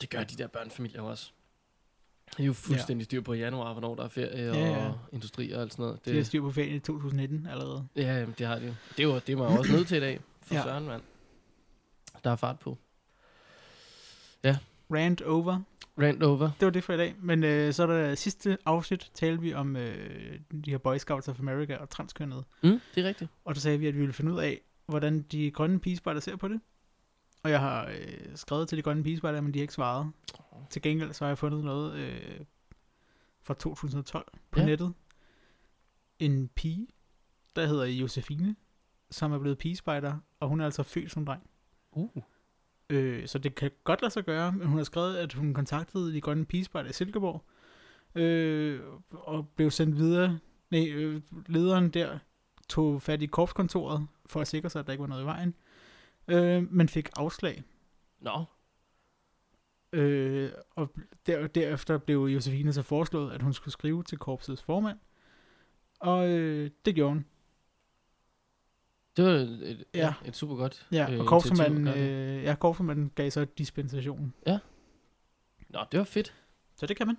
Det 0.00 0.10
gør 0.10 0.24
de 0.24 0.36
der 0.36 0.46
børnefamilier 0.46 1.02
også. 1.02 1.30
Det 2.36 2.42
er 2.42 2.46
jo 2.46 2.52
fuldstændig 2.52 3.04
styr 3.04 3.20
på 3.20 3.34
januar, 3.34 3.72
hvornår 3.72 3.94
der 3.94 4.04
er 4.04 4.08
ferie 4.08 4.50
og 4.50 4.56
Ja, 4.56 4.84
ja. 4.84 4.92
industri 5.12 5.52
og 5.52 5.60
alt 5.62 5.72
sådan 5.72 5.82
noget. 5.84 6.04
Det 6.04 6.10
er 6.10 6.14
Det, 6.14 6.26
styr 6.26 6.40
på 6.40 6.50
ferien 6.50 6.74
i 6.76 6.78
2019 6.80 7.46
allerede. 7.46 7.88
ja, 7.96 8.02
jamen, 8.18 8.34
det 8.38 8.46
har 8.46 8.58
de 8.58 8.66
jo. 8.66 8.74
Det 8.96 8.98
er 8.98 9.08
jo 9.08 9.14
det 9.14 9.28
er 9.28 9.36
man 9.36 9.52
jo 9.52 9.58
også 9.58 9.72
nødt 9.72 9.88
til 9.88 9.96
i 9.96 10.00
dag. 10.00 10.20
For 10.42 10.54
Ja. 10.54 10.60
ja. 10.60 10.66
søren, 10.66 10.86
mand. 10.86 11.02
Der 12.24 12.30
er 12.30 12.36
fart 12.36 12.58
på. 12.58 12.78
Rant 14.90 15.22
over. 15.22 15.60
Rant 15.98 16.22
over. 16.22 16.50
Det 16.60 16.66
var 16.66 16.70
det 16.70 16.84
for 16.84 16.92
i 16.92 16.96
dag. 16.96 17.14
Men 17.18 17.44
øh, 17.44 17.72
så 17.72 17.82
er 17.82 17.86
der 17.86 18.14
sidste 18.14 18.58
afsnit, 18.66 19.10
talte 19.14 19.42
vi 19.42 19.54
om 19.54 19.76
øh, 19.76 20.38
de 20.64 20.70
her 20.70 20.78
Boy 20.78 20.96
Scouts 20.96 21.28
of 21.28 21.38
America 21.40 21.76
og 21.76 21.90
transkønnet. 21.90 22.44
Mm, 22.62 22.80
det 22.94 23.04
er 23.04 23.08
rigtigt. 23.08 23.30
Og 23.44 23.54
så 23.56 23.60
sagde 23.62 23.78
vi, 23.78 23.86
at 23.86 23.94
vi 23.94 23.98
ville 24.00 24.12
finde 24.12 24.32
ud 24.32 24.38
af, 24.38 24.60
hvordan 24.86 25.22
de 25.22 25.50
grønne 25.50 25.80
pigespejder 25.80 26.20
ser 26.20 26.36
på 26.36 26.48
det. 26.48 26.60
Og 27.42 27.50
jeg 27.50 27.60
har 27.60 27.86
øh, 27.86 28.36
skrevet 28.36 28.68
til 28.68 28.78
de 28.78 28.82
grønne 28.82 29.02
pigespejder, 29.02 29.40
men 29.40 29.54
de 29.54 29.58
har 29.58 29.62
ikke 29.62 29.74
svaret. 29.74 30.10
Til 30.70 30.82
gengæld 30.82 31.12
så 31.12 31.24
har 31.24 31.28
jeg 31.30 31.38
fundet 31.38 31.64
noget 31.64 31.94
øh, 31.94 32.40
fra 33.42 33.54
2012 33.54 34.32
på 34.50 34.60
Ja. 34.60 34.66
nettet. 34.66 34.94
En 36.18 36.48
pige, 36.48 36.86
der 37.56 37.66
hedder 37.66 37.84
Josefine, 37.84 38.56
som 39.10 39.32
er 39.32 39.38
blevet 39.38 39.58
pigespejder, 39.58 40.18
og 40.40 40.48
hun 40.48 40.60
er 40.60 40.64
altså 40.64 40.82
født 40.82 41.10
som 41.10 41.26
dreng. 41.26 41.50
Uh. 41.92 42.22
Øh, 42.90 43.26
så 43.26 43.38
det 43.38 43.54
kan 43.54 43.70
godt 43.84 44.02
lade 44.02 44.12
sig 44.12 44.24
gøre, 44.24 44.52
men 44.52 44.66
hun 44.66 44.76
har 44.76 44.84
skrevet, 44.84 45.16
at 45.16 45.32
hun 45.32 45.54
kontaktede 45.54 46.12
de 46.12 46.20
grønne 46.20 46.44
pigespejder 46.44 46.90
i 46.90 46.92
Silkeborg, 46.92 47.44
øh, 48.14 48.80
og 49.10 49.48
blev 49.48 49.70
sendt 49.70 49.96
videre. 49.96 50.38
Nej, 50.70 50.88
øh, 50.90 51.20
lederen 51.46 51.90
der 51.90 52.18
tog 52.68 53.02
fat 53.02 53.22
i 53.22 53.26
korpskontoret, 53.26 54.06
for 54.26 54.40
at 54.40 54.48
sikre 54.48 54.70
sig, 54.70 54.80
at 54.80 54.86
der 54.86 54.92
ikke 54.92 55.02
var 55.02 55.08
noget 55.08 55.22
i 55.22 55.26
vejen, 55.26 55.54
øh, 56.28 56.72
men 56.72 56.88
fik 56.88 57.08
afslag. 57.16 57.62
Nå, 58.20 58.44
Øh, 59.94 60.50
og 60.70 60.90
der, 61.26 61.46
derefter 61.46 61.98
blev 61.98 62.18
Josefine 62.18 62.72
så 62.72 62.82
foreslået, 62.82 63.32
at 63.32 63.42
hun 63.42 63.52
skulle 63.52 63.72
skrive 63.72 64.02
til 64.02 64.18
korpsets 64.18 64.62
formand, 64.62 64.98
og 66.00 66.28
øh, 66.28 66.70
det 66.84 66.94
gjorde 66.94 67.12
hun. 67.12 67.24
Det 69.16 69.24
var 69.24 69.30
et, 69.30 69.84
ja. 69.94 69.98
Ja. 69.98 70.12
et 70.24 70.36
super 70.36 70.56
godt 70.56 70.86
Ja, 70.92 71.12
øh, 71.12 71.20
og 71.20 71.42
det. 71.44 71.96
øh, 71.96 72.44
ja, 72.44 72.54
korpsformanden 72.54 73.10
gav 73.14 73.30
så 73.30 73.44
dispensation. 73.44 74.34
Nå, 75.68 75.80
det 75.92 75.98
var 75.98 76.04
fedt. 76.04 76.34
Så 76.76 76.86
det 76.86 76.96
kan 76.96 77.06
man. 77.06 77.16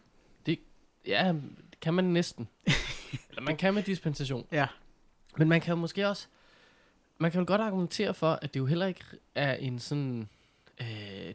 Ja, 1.07 1.33
det 1.71 1.79
kan 1.81 1.93
man 1.93 2.05
næsten. 2.05 2.47
Eller 3.29 3.41
man 3.41 3.57
kan 3.57 3.73
med 3.73 3.83
dispensation. 3.83 4.47
Ja. 4.51 4.67
Men 5.37 5.49
man 5.49 5.61
kan 5.61 5.71
jo 5.71 5.75
måske 5.75 6.07
også... 6.07 6.27
Man 7.17 7.31
kan 7.31 7.39
jo 7.39 7.45
godt 7.47 7.61
argumentere 7.61 8.13
for, 8.13 8.39
at 8.41 8.53
det 8.53 8.59
jo 8.59 8.65
heller 8.65 8.85
ikke 8.85 9.03
er 9.35 9.53
en 9.53 9.79
sådan... 9.79 10.29
Øh, 10.81 10.87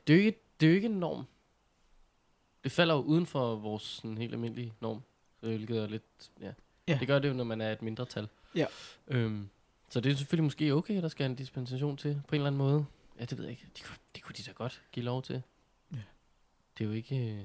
det, 0.07 0.11
er 0.11 0.15
jo 0.15 0.21
ikke, 0.21 0.43
det 0.61 0.67
er 0.67 0.71
jo 0.71 0.75
ikke 0.77 0.87
en 0.87 1.01
norm. 1.01 1.25
Det 2.65 2.73
falder 2.73 2.95
jo 2.95 3.01
uden 3.01 3.27
for 3.27 3.57
vores 3.57 3.83
sådan 3.83 4.19
helt 4.19 4.33
almindelige 4.33 4.73
norm. 4.81 5.03
Så 5.41 5.47
hvilket 5.47 5.79
er 5.79 5.87
lidt... 5.87 6.31
Ja. 6.41 6.53
Ja. 6.89 6.97
Det 7.01 7.09
gør 7.09 7.19
det 7.19 7.29
jo, 7.29 7.35
når 7.35 7.45
man 7.45 7.61
er 7.61 7.73
et 7.73 7.83
mindretal. 7.83 8.29
Ja. 8.55 8.67
Øhm, 9.09 9.49
så 9.91 10.01
det 10.01 10.13
er 10.13 10.17
selvfølgelig 10.17 10.45
måske 10.45 10.75
okay, 10.75 10.97
at 10.97 11.03
der 11.03 11.09
skal 11.09 11.27
en 11.27 11.35
dispensation 11.35 11.97
til, 11.97 12.23
på 12.29 12.35
en 12.35 12.41
eller 12.41 12.47
anden 12.47 12.59
måde. 12.59 12.85
Ja, 13.21 13.25
det 13.25 13.39
ved 13.39 13.45
jeg 13.45 13.51
ikke. 13.51 13.67
Det 13.77 13.85
kunne, 13.85 13.97
det 14.15 14.23
kunne 14.23 14.35
de 14.37 14.43
da 14.43 14.53
godt 14.53 14.83
give 14.93 15.05
lov 15.05 15.23
til. 15.23 15.43
Ja. 15.93 15.97
Det 16.79 16.85
er 16.85 16.89
jo 16.89 16.93
ikke... 16.95 17.17
øh, 17.33 17.45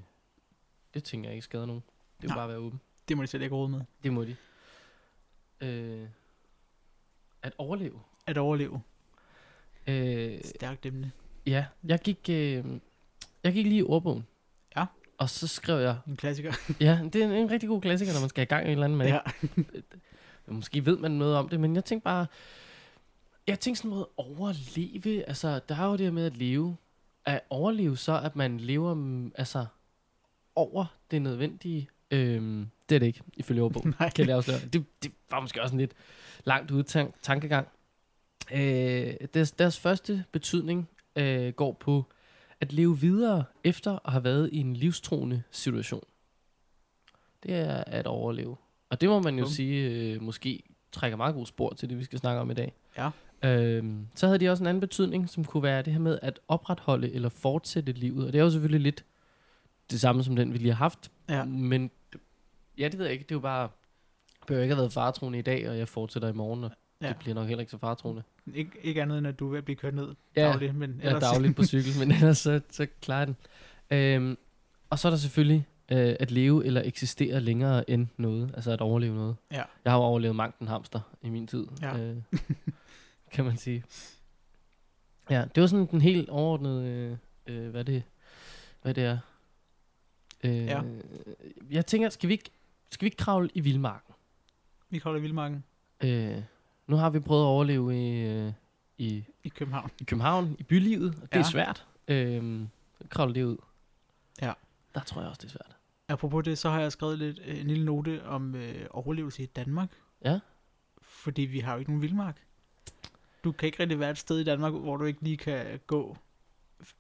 Det 0.94 1.04
tænker 1.04 1.30
jeg 1.30 1.36
ikke 1.36 1.44
skader 1.44 1.66
nogen. 1.66 1.84
Det 2.18 2.22
vil 2.22 2.28
Nej. 2.30 2.38
bare 2.38 2.48
være 2.50 2.58
åben. 2.58 2.82
Det 3.10 3.18
må 3.18 3.24
de 3.24 3.28
selv 3.28 3.44
ikke 3.44 3.56
råde 3.56 3.70
med. 3.70 3.82
Det 4.04 4.14
må 4.14 4.24
de. 4.26 4.36
Øh, 5.62 6.08
at 7.42 7.54
overleve. 7.58 8.00
At 8.28 8.38
overleve. 8.38 8.82
Øh, 9.88 10.40
Stærkt 10.44 10.86
emne. 10.86 11.12
ja, 11.46 11.66
jeg 11.84 12.00
gik, 12.00 12.20
øh, 12.30 12.66
jeg 13.44 13.54
gik 13.54 13.66
lige 13.66 13.80
i 13.80 13.84
ordbogen. 13.84 14.28
Ja. 14.78 14.86
Og 15.18 15.30
så 15.30 15.48
skrev 15.48 15.80
jeg, 15.80 15.98
En 16.08 16.18
klassiker. 16.18 16.54
ja, 16.80 17.00
det 17.14 17.16
er 17.22 17.26
en, 17.26 17.32
en 17.32 17.52
rigtig 17.52 17.70
god 17.70 17.82
klassiker, 17.82 18.14
når 18.14 18.20
man 18.20 18.30
skal 18.30 18.42
i 18.42 18.46
gang 18.46 18.64
i 18.66 18.68
et 18.68 18.72
eller 18.72 18.86
andet, 18.86 18.98
man 18.98 19.08
ja. 19.08 19.20
Måske 20.48 20.86
ved 20.86 20.98
man 20.98 21.12
noget 21.12 21.36
om 21.36 21.50
det, 21.50 21.60
men 21.60 21.76
jeg 21.76 21.86
tænkte 21.86 22.04
bare, 22.04 22.26
jeg 23.48 23.60
tænkte 23.60 23.78
sådan 23.78 23.90
noget 23.90 24.06
overleve, 24.18 25.24
altså 25.28 25.60
der 25.70 25.76
er 25.76 25.86
jo 25.86 25.92
det 25.92 26.00
her 26.00 26.12
med 26.12 26.26
at 26.26 26.38
leve, 26.38 26.78
at 27.26 27.42
overleve 27.50 27.98
så, 27.98 28.20
at 28.20 28.36
man 28.36 28.60
lever 28.60 28.94
mm, 28.94 29.32
altså 29.36 29.66
over 30.56 30.86
det 31.12 31.22
nødvendige? 31.22 31.90
Øhm, 32.12 32.70
det 32.90 32.96
er 32.96 33.00
det 33.00 33.06
ikke, 33.06 33.22
ifølge 33.34 33.62
ordbogen. 33.62 33.96
Nej. 34.00 34.10
Kan 34.10 34.28
jeg 34.28 34.36
afsløre. 34.36 34.60
Det, 34.60 34.86
det 35.04 35.12
var 35.32 35.40
måske 35.40 35.62
også 35.62 35.76
en 35.76 35.80
lidt 35.80 35.94
langt 36.44 36.72
ude 36.72 36.84
tan- 36.84 37.14
tankegang. 37.22 37.68
Øh, 38.54 39.14
deres, 39.34 39.52
deres 39.52 39.80
første 39.80 40.24
betydning 40.32 40.90
øh, 41.16 41.54
går 41.54 41.74
på 41.74 42.06
at 42.62 42.74
leve 42.74 43.00
videre 43.00 43.44
efter 43.64 44.00
at 44.06 44.12
have 44.12 44.24
været 44.24 44.50
i 44.54 44.58
en 44.58 44.74
livstruende 44.76 45.44
situation. 45.52 46.04
Det 47.44 47.56
er 47.56 47.84
at 47.88 48.08
overleve. 48.08 48.56
Og 48.90 49.02
det 49.02 49.10
må 49.10 49.22
man 49.22 49.38
jo 49.38 49.44
Bum. 49.44 49.52
sige, 49.52 49.90
øh, 49.92 50.22
måske 50.22 50.64
trækker 50.92 51.18
meget 51.18 51.36
gode 51.36 51.46
spor 51.46 51.74
til 51.74 51.90
det, 51.90 51.98
vi 51.98 52.04
skal 52.04 52.20
snakke 52.20 52.42
om 52.42 52.52
i 52.52 52.54
dag. 52.54 52.74
Ja. 52.98 53.10
Øhm, 53.44 54.08
så 54.16 54.28
havde 54.28 54.40
de 54.40 54.50
også 54.50 54.64
en 54.64 54.68
anden 54.68 54.82
betydning, 54.82 55.30
som 55.30 55.46
kunne 55.46 55.64
være 55.64 55.82
det 55.82 55.94
her 55.94 56.00
med 56.00 56.20
at 56.22 56.40
opretholde 56.48 57.14
eller 57.14 57.30
fortsætte 57.30 57.92
livet. 57.92 58.28
Og 58.28 58.34
det 58.34 58.40
er 58.40 58.44
jo 58.44 58.50
selvfølgelig 58.52 58.82
lidt 58.82 59.06
det 59.92 60.02
samme 60.02 60.24
som 60.24 60.36
den, 60.36 60.54
vi 60.54 60.58
lige 60.58 60.72
har 60.72 60.78
haft. 60.78 61.12
Ja. 61.30 61.46
Men 61.46 61.92
ja, 62.78 62.88
det 62.88 62.98
ved 62.98 63.06
jeg 63.06 63.14
ikke. 63.14 63.24
Det 63.24 63.32
er 63.32 63.36
jo 63.36 63.40
bare, 63.40 63.62
jeg 63.62 63.70
behøver 64.48 64.64
ikke 64.64 64.76
have 64.76 64.82
været 64.82 64.94
faretroende 64.94 65.40
i 65.40 65.42
dag, 65.42 65.70
og 65.70 65.78
jeg 65.78 65.88
fortsætter 65.88 66.30
i 66.30 66.34
morgen, 66.34 66.64
og 66.64 66.72
ja. 67.02 67.06
Ja. 67.06 67.12
det 67.14 67.20
bliver 67.20 67.36
nok 67.36 67.48
heller 67.48 67.60
ikke 67.62 67.72
så 67.72 67.78
faretroende. 67.78 68.24
Ikke, 68.56 68.72
ikke 68.84 69.02
andet 69.02 69.18
end, 69.18 69.28
at 69.28 69.40
du 69.40 69.46
er 69.48 69.50
ved 69.50 69.58
at 69.58 69.66
blive 69.66 69.76
kørt 69.76 69.94
ned 69.96 70.16
Ja, 70.36 70.42
dagligt, 70.42 70.76
men 70.76 71.00
er 71.04 71.08
ellers... 71.08 71.24
dagligt 71.24 71.56
på 71.56 71.64
cykel, 71.64 71.92
men 72.00 72.12
ellers 72.16 72.38
så, 72.38 72.62
så 72.70 72.88
klarer 73.02 73.26
den. 73.26 73.36
Øhm, 73.92 74.38
og 74.90 75.00
så 75.00 75.08
er 75.08 75.10
der 75.10 75.18
selvfølgelig 75.18 75.68
øh, 75.92 76.16
at 76.20 76.32
leve 76.32 76.66
eller 76.66 76.82
eksistere 76.86 77.40
længere 77.40 77.90
end 77.90 78.08
noget. 78.18 78.52
Altså 78.56 78.72
at 78.72 78.82
overleve 78.82 79.16
noget. 79.16 79.36
Ja. 79.52 79.64
Jeg 79.86 79.92
har 79.94 79.98
jo 79.98 80.04
overlevet 80.04 80.36
mangt 80.36 80.60
en 80.60 80.68
hamster 80.68 81.00
i 81.22 81.30
min 81.30 81.48
tid. 81.48 81.68
Ja. 81.82 81.98
Øh, 81.98 82.18
kan 83.34 83.46
man 83.46 83.58
sige. 83.58 83.84
Ja, 85.30 85.46
det 85.56 85.62
var 85.62 85.68
sådan 85.68 85.86
den 85.92 86.02
helt 86.02 86.30
overordnede, 86.30 86.86
øh, 86.88 87.18
øh, 87.66 87.70
hvad, 87.70 87.86
det, 87.86 88.04
hvad 88.82 88.94
det 88.94 89.04
er. 89.04 89.18
Øh, 90.44 90.66
Ja. 90.66 90.82
Jeg 91.70 91.86
tænker, 91.86 92.10
skal 92.10 92.28
vi, 92.30 92.34
ikke, 92.34 92.50
skal 92.92 93.06
vi 93.06 93.08
ikke 93.08 93.18
kravle 93.18 93.50
i 93.54 93.60
vildmarken? 93.60 94.14
Vi 94.90 95.00
kolder 95.00 95.20
i 95.20 95.22
Vildmarken 95.22 95.64
Øh, 96.04 96.42
nu 96.88 96.96
har 96.96 97.10
vi 97.10 97.20
prøvet 97.20 97.42
at 97.44 97.48
overleve 97.48 97.96
i, 98.08 98.22
øh, 98.22 98.52
i 98.98 99.24
i 99.44 99.50
København. 99.50 99.92
i 100.02 100.04
København, 100.04 100.56
i 100.60 100.64
bylivet, 100.64 101.16
og 101.22 101.22
det 101.22 101.36
ja. 101.36 101.40
Er 101.40 101.44
svært. 101.44 101.86
Øhm, 102.08 102.68
kravle 103.10 103.34
det 103.36 103.44
ud. 103.44 103.58
Ja. 104.42 104.54
Der 104.96 105.02
tror 105.02 105.22
jeg 105.22 105.30
også, 105.30 105.40
det 105.42 105.48
er 105.48 105.52
svært. 105.52 105.75
Apropos 106.08 106.44
det, 106.44 106.58
så 106.58 106.70
har 106.70 106.82
jeg 106.82 106.92
skrevet 106.92 107.20
lidt, 107.20 107.40
øh, 107.46 107.60
en 107.60 107.68
lille 107.68 107.86
note 107.86 108.26
om 108.26 108.56
øh, 108.56 108.88
overlevelse 108.90 109.44
i 109.44 109.46
Danmark. 109.46 109.90
Ja. 110.26 110.40
Fordi 111.02 111.42
vi 111.42 111.60
har 111.60 111.74
jo 111.74 111.80
ikke 111.80 111.92
nogen 111.92 112.02
vildmark. 112.02 112.46
Du 113.44 113.52
kan 113.52 113.68
ikke 113.68 113.80
rigtig 113.80 114.00
være 114.00 114.12
et 114.12 114.18
sted 114.18 114.40
i 114.40 114.44
Danmark, 114.44 114.74
hvor 114.74 114.98
du 114.98 115.06
ikke 115.06 115.22
lige 115.22 115.38
kan 115.38 115.80
gå 115.88 116.18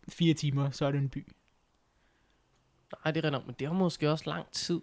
fire 0.10 0.34
timer, 0.34 0.70
så 0.70 0.86
er 0.86 0.92
det 0.92 0.98
en 0.98 1.10
by. 1.10 1.28
Nej, 3.04 3.12
det 3.12 3.26
er 3.26 3.30
rigtigt, 3.30 3.46
men 3.46 3.56
det 3.60 3.66
er 3.66 3.74
måske 3.74 4.12
også 4.12 4.30
lang 4.30 4.52
tid. 4.52 4.82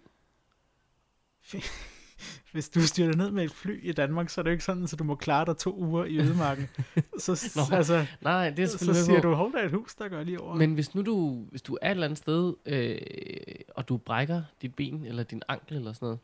Hvis 2.51 2.69
du 2.69 2.81
styrter 2.81 3.15
ned 3.17 3.31
med 3.31 3.43
et 3.43 3.51
fly 3.51 3.79
i 3.89 3.91
Danmark, 3.91 4.29
så 4.29 4.41
er 4.41 4.43
det 4.43 4.49
jo 4.49 4.53
ikke 4.53 4.63
sådan, 4.63 4.87
så 4.87 4.95
du 4.95 5.03
må 5.03 5.15
klare 5.15 5.45
dig 5.45 5.57
to 5.57 5.75
uger 5.77 6.05
i 6.05 6.19
ødemarken. 6.19 6.69
så, 7.19 7.51
Nå, 7.55 7.75
altså, 7.77 8.05
Nej, 8.21 8.49
det 8.49 8.63
er 8.63 8.67
så 8.67 8.93
siger 8.93 9.21
på. 9.21 9.27
du, 9.27 9.33
hold 9.33 9.53
da 9.53 9.65
et 9.65 9.71
hus, 9.71 9.95
der 9.95 10.07
gør 10.07 10.23
lige 10.23 10.39
over. 10.41 10.55
Men 10.55 10.73
hvis 10.73 10.95
nu 10.95 11.01
du, 11.01 11.45
hvis 11.51 11.61
du 11.61 11.77
er 11.81 11.87
et 11.87 11.91
eller 11.91 12.05
andet 12.05 12.17
sted, 12.17 12.53
øh, 12.65 12.97
og 13.75 13.89
du 13.89 13.97
brækker 13.97 14.43
dit 14.61 14.75
ben, 14.75 15.05
eller 15.05 15.23
din 15.23 15.41
ankel, 15.47 15.75
eller 15.77 15.93
sådan 15.93 16.05
noget, 16.05 16.19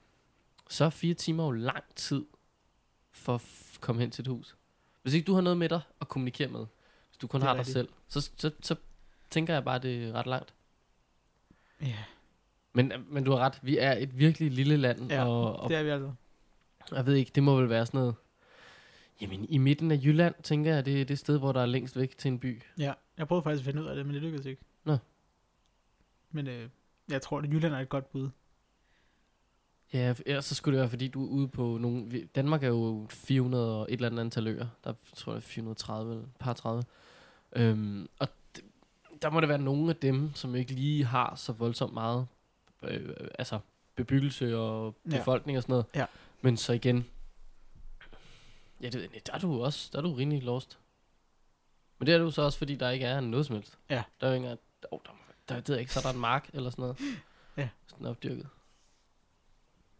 så 0.69 0.85
er 0.85 0.89
fire 0.89 1.13
timer 1.13 1.43
jo 1.45 1.51
lang 1.51 1.83
tid 1.95 2.25
for 3.11 3.35
at 3.35 3.41
komme 3.81 4.01
hen 4.01 4.11
til 4.11 4.21
et 4.21 4.27
hus. 4.27 4.55
Hvis 5.01 5.13
ikke 5.13 5.25
du 5.25 5.33
har 5.33 5.41
noget 5.41 5.57
med 5.57 5.69
dig 5.69 5.81
at 6.01 6.07
kommunikere 6.07 6.47
med, 6.47 6.65
hvis 7.09 7.17
du 7.21 7.27
kun 7.27 7.39
Det 7.41 7.47
har 7.47 7.53
dig 7.53 7.59
rigtigt. 7.59 7.73
selv, 7.73 7.89
så, 8.07 8.29
så, 8.37 8.51
så 8.61 8.75
tænker 9.29 9.53
jeg 9.53 9.63
bare, 9.63 9.75
at 9.75 9.83
det 9.83 10.03
er 10.03 10.13
ret 10.13 10.27
langt. 10.27 10.53
Ja, 11.81 11.95
Men, 12.83 12.93
men 13.09 13.23
du 13.23 13.31
har 13.31 13.39
ret, 13.39 13.59
vi 13.61 13.77
er 13.77 13.91
et 13.91 14.19
virkelig 14.19 14.51
lille 14.51 14.77
land, 14.77 15.11
Ja, 15.11 15.25
og, 15.25 15.59
og 15.59 15.69
det 15.69 15.77
er 15.77 15.83
vi 15.83 15.89
altså. 15.89 16.11
Jeg 16.91 17.05
ved 17.05 17.15
ikke, 17.15 17.31
det 17.35 17.43
må 17.43 17.55
vel 17.55 17.69
være 17.69 17.85
sådan 17.85 17.99
noget... 17.99 18.15
Jamen, 19.21 19.45
i 19.49 19.57
midten 19.57 19.91
af 19.91 19.99
Jylland, 20.03 20.35
tænker 20.43 20.75
jeg, 20.75 20.85
det 20.85 21.01
er 21.01 21.05
det 21.05 21.19
sted, 21.19 21.37
hvor 21.39 21.51
der 21.51 21.61
er 21.61 21.65
længst 21.65 21.97
væk 21.97 22.17
til 22.17 22.31
en 22.31 22.39
by. 22.39 22.61
Ja, 22.77 22.93
jeg 23.17 23.27
prøvede 23.27 23.43
faktisk 23.43 23.61
at 23.61 23.65
finde 23.65 23.83
ud 23.83 23.87
af 23.87 23.95
det, 23.95 24.05
men 24.05 24.13
det 24.15 24.21
lykkedes 24.21 24.45
ikke. 24.45 24.61
Nå. 24.83 24.97
Men 26.31 26.47
øh, 26.47 26.69
jeg 27.09 27.21
tror, 27.21 27.39
at 27.39 27.45
Jylland 27.45 27.73
er 27.73 27.79
et 27.79 27.89
godt 27.89 28.11
bud. 28.11 28.29
Ja, 29.93 30.13
ellers 30.25 30.45
så 30.45 30.55
skulle 30.55 30.75
det 30.77 30.81
være, 30.81 30.89
fordi 30.89 31.07
du 31.07 31.25
er 31.25 31.29
ude 31.29 31.47
på 31.47 31.77
nogle... 31.81 32.27
Danmark 32.35 32.63
er 32.63 32.67
jo 32.67 33.07
400 33.09 33.79
og 33.79 33.87
et 33.89 33.93
eller 33.93 34.07
andet 34.07 34.19
antal 34.19 34.47
øer. 34.47 34.67
Der 34.83 34.93
tror 35.15 35.33
jeg 35.33 35.43
430 35.43 36.13
eller 36.13 36.25
par 36.39 36.53
30. 36.53 36.83
Øhm, 37.55 38.07
og 38.19 38.27
der 39.21 39.29
må 39.29 39.39
det 39.39 39.49
være 39.49 39.57
nogle 39.61 39.89
af 39.89 39.95
dem, 39.95 40.31
som 40.35 40.55
ikke 40.55 40.71
lige 40.71 41.05
har 41.05 41.35
så 41.35 41.53
voldsomt 41.53 41.93
meget 41.93 42.27
øh, 42.83 43.15
altså 43.39 43.59
bebyggelse 43.95 44.57
og 44.57 44.95
Ja. 45.11 45.17
befolkning 45.17 45.57
og 45.57 45.61
sådan 45.63 45.73
noget. 45.73 45.85
Ja. 45.95 46.05
Men 46.41 46.57
så 46.57 46.73
igen... 46.73 47.05
Ja, 48.81 48.89
det, 48.89 49.27
der 49.27 49.33
er 49.33 49.39
du 49.39 49.63
også 49.63 49.89
der 49.91 49.97
er 49.97 50.01
du 50.01 50.13
rimelig 50.13 50.43
lost. 50.43 50.79
Men 51.99 52.05
det 52.07 52.13
er 52.15 52.17
du 52.17 52.31
så 52.31 52.41
også, 52.41 52.57
fordi 52.57 52.75
der 52.75 52.89
ikke 52.89 53.05
er 53.05 53.19
noget 53.19 53.45
som 53.45 53.55
helst. 53.55 53.77
Ja. 53.89 54.03
Der 54.21 54.27
er 54.27 54.31
jo 54.31 54.35
ikke. 54.35 54.57
Oh, 54.91 54.99
der, 55.05 55.11
der, 55.49 55.55
det 55.55 55.69
ved 55.69 55.75
jeg 55.75 55.81
ikke, 55.81 55.93
så 55.93 55.99
er 55.99 56.03
der 56.03 56.09
en 56.13 56.19
mark 56.19 56.49
eller 56.53 56.69
sådan 56.69 56.81
noget. 56.83 56.97
Ja. 57.57 57.69
Sådan 57.87 58.05
opdyrket. 58.07 58.47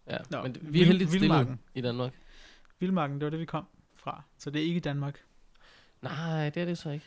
Ja, 0.07 0.17
Nå, 0.29 0.41
men 0.41 0.57
vi 0.61 0.81
er 0.81 0.85
heldigt 0.85 1.11
vildmarken. 1.13 1.59
i 1.75 1.81
Danmark. 1.81 2.13
Vildmarken, 2.79 3.15
det 3.19 3.23
var 3.25 3.29
det, 3.29 3.39
vi 3.39 3.45
kom 3.45 3.65
fra. 3.95 4.23
Så 4.37 4.49
det 4.49 4.61
er 4.61 4.65
ikke 4.65 4.77
i 4.77 4.79
Danmark. 4.79 5.23
Nej, 6.01 6.49
det 6.49 6.61
er 6.61 6.65
det 6.65 6.77
så 6.77 6.89
ikke. 6.89 7.05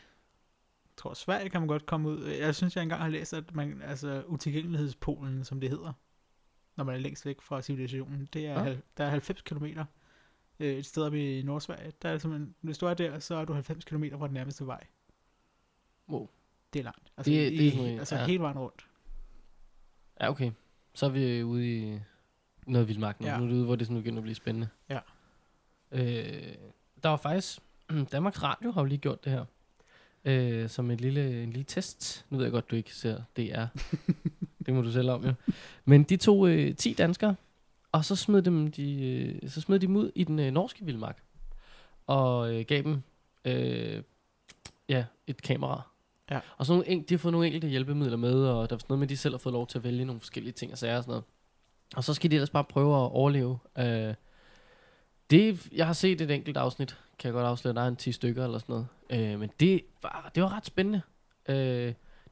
Jeg 0.93 0.97
tror, 0.97 1.13
Sverige 1.13 1.49
kan 1.49 1.61
man 1.61 1.67
godt 1.67 1.85
komme 1.85 2.09
ud. 2.09 2.23
Jeg 2.27 2.55
synes, 2.55 2.75
jeg 2.75 2.83
engang 2.83 3.01
har 3.01 3.09
læst, 3.09 3.33
at 3.33 3.55
man, 3.55 3.81
altså 3.81 4.23
utilgængelighedspolen, 4.27 5.43
som 5.43 5.59
det 5.59 5.69
hedder, 5.69 5.93
når 6.75 6.83
man 6.83 6.95
er 6.95 6.99
længst 6.99 7.25
væk 7.25 7.41
fra 7.41 7.61
civilisationen, 7.61 8.27
det 8.33 8.45
er, 8.47 8.63
Ja. 8.65 8.75
der 8.97 9.03
er 9.05 9.09
90 9.09 9.41
km 9.41 9.65
et 10.59 10.85
sted 10.85 11.03
oppe 11.03 11.39
i 11.39 11.43
Nordsverige. 11.43 11.91
Der 12.01 12.09
er 12.09 12.17
simpelthen, 12.17 12.55
hvis 12.61 12.77
du 12.77 12.85
er 12.85 12.93
der, 12.93 13.19
så 13.19 13.35
er 13.35 13.45
du 13.45 13.53
90 13.53 13.85
km 13.85 14.03
fra 14.17 14.27
den 14.27 14.33
nærmeste 14.33 14.65
vej. 14.67 14.83
Wow. 16.09 16.29
Det 16.73 16.79
er 16.79 16.83
langt. 16.83 17.11
Altså, 17.17 17.31
Det- 17.31 17.51
i, 17.51 17.57
det 17.57 17.67
er 17.67 17.71
sådan, 17.71 17.99
altså 17.99 18.15
ja. 18.15 18.25
hele 18.25 18.39
vejen 18.43 18.57
rundt. 18.59 18.87
Ja, 20.21 20.29
okay. 20.29 20.51
Så 20.93 21.05
er 21.05 21.09
vi 21.09 21.43
ude 21.43 21.77
i 21.93 21.99
noget 22.67 22.87
vildmark 22.87 23.19
nu. 23.19 23.27
Ja. 23.27 23.37
Nu 23.37 23.43
er 23.43 23.47
det 23.47 23.55
ude, 23.55 23.65
hvor 23.65 23.75
det 23.75 23.87
sådan 23.87 24.01
begynder 24.01 24.17
at 24.19 24.23
blive 24.23 24.35
spændende. 24.35 24.67
Ja. 24.89 24.99
Øh, 25.91 26.53
der 27.03 27.09
var 27.09 27.17
faktisk... 27.17 27.59
Danmarks 28.11 28.43
Radio 28.43 28.71
har 28.71 28.81
jo 28.81 28.85
lige 28.85 28.97
gjort 28.99 29.23
det 29.23 29.31
her. 29.31 29.45
Øh, 30.25 30.69
som 30.69 30.91
et 30.91 31.01
lille, 31.01 31.43
en 31.43 31.49
lille 31.49 31.63
test. 31.63 32.25
Nu 32.29 32.37
ved 32.37 32.45
jeg 32.45 32.51
godt, 32.51 32.71
du 32.71 32.75
ikke 32.75 32.95
ser 32.95 33.21
DR. 33.37 33.65
det 34.65 34.73
må 34.73 34.81
du 34.81 34.91
selv 34.91 35.09
om, 35.09 35.25
jo. 35.25 35.33
Men 35.85 36.03
de 36.03 36.17
tog 36.17 36.49
øh, 36.49 36.75
10 36.75 36.93
danskere, 36.93 37.35
og 37.91 38.05
så 38.05 38.15
smed, 38.15 38.41
dem 38.41 38.71
de, 38.71 39.03
øh, 39.43 39.49
så 39.49 39.61
smed 39.61 39.79
de 39.79 39.87
dem 39.87 39.95
ud 39.95 40.11
i 40.15 40.23
den 40.23 40.39
øh, 40.39 40.51
norske 40.51 40.85
vildmark. 40.85 41.23
Og 42.07 42.53
øh, 42.55 42.65
gav 42.67 42.81
dem 42.81 43.01
øh, 43.45 44.03
ja, 44.89 45.05
et 45.27 45.41
kamera. 45.41 45.81
Ja. 46.31 46.39
Og 46.57 46.65
så 46.65 46.73
nogle, 46.73 46.87
en- 46.89 47.03
de 47.03 47.13
har 47.13 47.17
fået 47.19 47.31
nogle 47.31 47.47
enkelte 47.47 47.67
hjælpemidler 47.67 48.17
med, 48.17 48.33
og 48.45 48.69
der 48.69 48.75
er 48.75 48.79
sådan 48.79 48.85
noget 48.89 48.99
med, 48.99 49.05
at 49.05 49.09
de 49.09 49.17
selv 49.17 49.33
har 49.33 49.37
fået 49.39 49.53
lov 49.53 49.67
til 49.67 49.77
at 49.77 49.83
vælge 49.83 50.05
nogle 50.05 50.19
forskellige 50.19 50.53
ting 50.53 50.71
og 50.71 50.77
sager 50.77 50.97
og 50.97 51.03
sådan 51.03 51.11
noget. 51.11 51.23
Og 51.95 52.03
så 52.03 52.13
skal 52.13 52.31
de 52.31 52.35
ellers 52.35 52.49
bare 52.49 52.63
prøve 52.63 52.95
at 52.95 53.11
overleve. 53.11 53.57
Øh, 53.77 54.13
det, 55.29 55.67
jeg 55.71 55.85
har 55.85 55.93
set 55.93 56.21
et 56.21 56.31
enkelt 56.31 56.57
afsnit, 56.57 56.97
kan 57.19 57.27
jeg 57.27 57.33
godt 57.33 57.45
afsløre, 57.45 57.73
der 57.73 57.81
er 57.81 57.87
en 57.87 57.95
10 57.95 58.11
stykker 58.11 58.43
eller 58.43 58.57
sådan 58.59 58.73
noget. 58.73 58.87
Øh, 59.13 59.39
men 59.39 59.49
det 59.59 59.85
var, 60.03 60.31
det 60.35 60.43
var 60.43 60.53
ret 60.53 60.65
spændende. 60.65 61.01
Øh, 61.49 61.55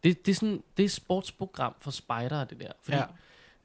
det, 0.03 0.25
det, 0.25 0.27
er 0.31 0.33
sådan, 0.35 0.63
det 0.77 0.83
er 0.83 0.87
et 0.87 0.91
sportsprogram 0.91 1.75
for 1.79 1.91
spejdere, 1.91 2.45
det 2.45 2.59
der. 2.59 2.71
Fordi 2.81 2.97
Ja. 2.97 3.05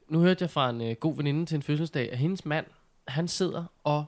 nu 0.07 0.19
hørte 0.19 0.43
jeg 0.43 0.49
fra 0.49 0.69
en 0.69 0.81
øh, 0.81 0.95
god 0.95 1.15
veninde 1.15 1.45
til 1.45 1.55
en 1.55 1.61
fødselsdag, 1.63 2.11
at 2.11 2.17
hendes 2.17 2.45
mand, 2.45 2.65
han 3.07 3.27
sidder 3.27 3.65
og 3.83 4.05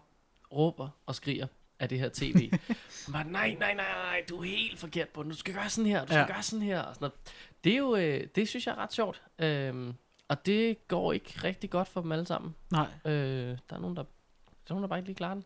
råber 0.51 0.89
og 1.05 1.15
skriger 1.15 1.47
af 1.79 1.89
det 1.89 1.99
her 1.99 2.09
tv. 2.13 2.49
Han 2.51 2.59
bare, 3.13 3.23
nej, 3.23 3.55
nej, 3.59 3.73
nej, 3.73 3.85
nej, 3.85 4.23
du 4.29 4.39
er 4.39 4.43
helt 4.43 4.79
forkert 4.79 5.09
på 5.09 5.23
den. 5.23 5.31
Du 5.31 5.37
skal 5.37 5.53
gøre 5.53 5.69
sådan 5.69 5.89
her, 5.89 6.01
du 6.01 6.07
skal 6.07 6.17
Ja. 6.19 6.27
gøre 6.33 6.43
sådan 6.43 6.61
her. 6.65 6.81
Og 6.81 6.95
sådan 6.95 7.05
noget. 7.05 7.13
Det 7.63 7.73
er 7.73 7.77
jo, 7.77 7.95
øh, 7.95 8.27
det 8.35 8.47
synes 8.49 8.67
jeg 8.67 8.71
er 8.73 8.77
ret 8.77 8.93
sjovt. 8.93 9.21
Øhm, 9.39 9.93
og 10.27 10.45
det 10.45 10.87
går 10.87 11.13
ikke 11.13 11.33
rigtig 11.43 11.69
godt 11.69 11.87
for 11.87 12.01
dem 12.01 12.11
alle 12.11 12.25
sammen. 12.25 12.55
Nej, 12.71 12.87
Øh, 13.05 13.11
der 13.69 13.75
er 13.75 13.79
nogen, 13.79 13.95
der, 13.95 14.03
der, 14.03 14.09
er 14.67 14.69
nogen, 14.73 14.81
der 14.83 14.87
bare 14.87 14.99
ikke 14.99 15.09
lige 15.09 15.15
klarer 15.15 15.33
den. 15.33 15.43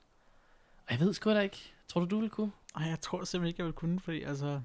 Og 0.88 0.92
jeg 0.92 1.00
ved 1.00 1.14
sgu 1.14 1.30
da 1.30 1.40
ikke. 1.40 1.73
Tror 1.94 2.02
du, 2.02 2.08
du 2.16 2.20
vil 2.20 2.30
kunne? 2.30 2.52
Ej, 2.76 2.84
jeg 2.84 3.02
tror 3.02 3.24
simpelthen 3.24 3.48
ikke, 3.48 3.60
jeg 3.60 3.66
vil 3.66 3.74
kunne, 3.74 4.00
fordi 4.00 4.22
altså, 4.22 4.62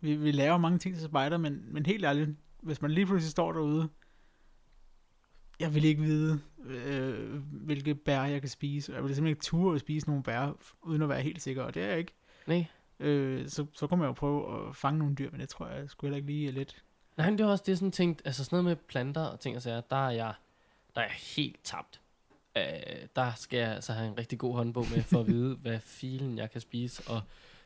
vi, 0.00 0.16
vi 0.16 0.30
laver 0.30 0.58
mange 0.58 0.78
ting 0.78 0.94
til 0.94 1.04
spejder, 1.04 1.38
men, 1.38 1.64
men 1.72 1.86
helt 1.86 2.04
ærligt, 2.04 2.30
hvis 2.62 2.82
man 2.82 2.90
lige 2.90 3.06
pludselig 3.06 3.30
står 3.30 3.52
derude, 3.52 3.88
jeg 5.60 5.74
vil 5.74 5.84
ikke 5.84 6.02
vide, 6.02 6.40
øh, 6.64 7.42
hvilke 7.42 7.94
bær 7.94 8.24
jeg 8.24 8.40
kan 8.40 8.50
spise. 8.50 8.92
Jeg 8.92 9.02
vil 9.02 9.08
simpelthen 9.14 9.26
ikke 9.26 9.44
ture 9.44 9.74
at 9.74 9.80
spise 9.80 10.06
nogle 10.06 10.22
bær, 10.22 10.52
uden 10.82 11.02
at 11.02 11.08
være 11.08 11.22
helt 11.22 11.42
sikker, 11.42 11.62
og 11.62 11.74
det 11.74 11.82
er 11.82 11.88
jeg 11.88 11.98
ikke. 11.98 12.12
Nej. 12.46 12.66
Øh, 13.00 13.48
så, 13.48 13.66
så 13.72 13.86
kunne 13.86 14.00
man 14.00 14.06
jo 14.06 14.12
prøve 14.12 14.68
at 14.68 14.76
fange 14.76 14.98
nogle 14.98 15.14
dyr, 15.14 15.30
men 15.30 15.40
det 15.40 15.48
tror 15.48 15.66
jeg 15.66 15.90
sgu 15.90 16.06
heller 16.06 16.16
ikke 16.16 16.28
lige 16.28 16.48
er 16.48 16.52
let. 16.52 16.82
Nej, 17.16 17.30
men 17.30 17.38
det 17.38 17.44
er 17.44 17.48
også 17.48 17.64
det, 17.66 17.78
sådan 17.78 17.92
tænkt, 17.92 18.22
altså 18.24 18.44
sådan 18.44 18.56
noget 18.56 18.64
med 18.64 18.86
planter 18.86 19.24
og 19.24 19.40
ting 19.40 19.56
og 19.56 19.62
sager, 19.62 19.80
der 19.80 20.06
er 20.06 20.10
jeg, 20.10 20.34
der 20.94 21.00
er 21.00 21.04
jeg 21.04 21.16
helt 21.36 21.60
tabt. 21.64 22.00
Øh, 22.58 23.06
der 23.16 23.32
skal 23.36 23.58
jeg 23.58 23.68
altså 23.74 23.92
have 23.92 24.08
en 24.08 24.18
rigtig 24.18 24.38
god 24.38 24.54
håndbog 24.56 24.86
med, 24.94 25.02
for 25.02 25.20
at 25.20 25.26
vide, 25.32 25.54
hvad 25.56 25.80
filen 25.80 26.38
jeg 26.38 26.50
kan 26.50 26.60
spise, 26.60 27.02
og 27.06 27.22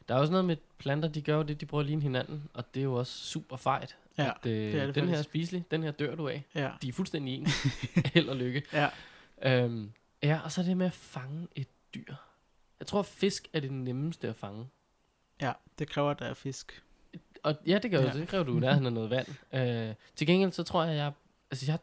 Der 0.08 0.14
er 0.14 0.18
også 0.18 0.30
noget 0.30 0.44
med 0.44 0.56
planter, 0.78 1.08
de 1.08 1.22
gør 1.22 1.36
jo 1.36 1.42
det, 1.42 1.60
de 1.60 1.66
prøver 1.66 1.80
at 1.80 1.86
ligne 1.86 2.02
hinanden, 2.02 2.48
og 2.54 2.74
det 2.74 2.80
er 2.80 2.84
jo 2.84 2.94
også 2.94 3.12
super 3.24 3.56
fejt. 3.56 3.96
Ja, 4.18 4.30
at, 4.30 4.46
øh, 4.46 4.72
det 4.72 4.80
er 4.80 4.86
det 4.86 4.94
den 4.94 5.04
her 5.04 5.10
er 5.12 5.16
faktisk. 5.16 5.30
spiselig, 5.30 5.64
den 5.70 5.82
her 5.82 5.90
dør 5.90 6.14
du 6.14 6.28
af. 6.28 6.44
Ja, 6.54 6.70
De 6.82 6.88
er 6.88 6.92
fuldstændig 6.92 7.34
ens. 7.34 7.50
Held 8.14 8.28
og 8.28 8.36
lykke. 8.36 8.62
ja. 8.72 8.88
Øhm, 9.42 9.92
ja, 10.22 10.40
og 10.44 10.52
så 10.52 10.62
det 10.62 10.76
med 10.76 10.86
at 10.86 10.92
fange 10.92 11.48
et 11.54 11.68
dyr. 11.94 12.14
Jeg 12.80 12.86
tror, 12.86 13.02
fisk 13.02 13.48
er 13.52 13.60
det 13.60 13.72
nemmeste 13.72 14.28
at 14.28 14.36
fange. 14.36 14.66
ja, 15.40 15.52
det 15.78 15.88
kræver, 15.88 16.10
at 16.10 16.18
der 16.18 16.24
er 16.26 16.34
fisk. 16.34 16.82
Og 17.42 17.54
ja, 17.66 17.78
det 17.78 17.90
gør 17.90 18.00
ja. 18.00 18.06
Ja. 18.06 18.12
det 18.12 18.28
kræver 18.28 18.44
du 18.44 18.56
i 18.56 18.60
nærheden 18.60 18.86
af 18.86 18.92
noget 18.92 19.10
vand. 19.10 19.26
Øh, 19.52 19.94
til 20.16 20.26
gengæld, 20.26 20.52
så 20.52 20.62
tror 20.62 20.84
jeg, 20.84 20.96
jeg... 20.96 21.12
Altså, 21.50 21.66
jeg 21.72 21.78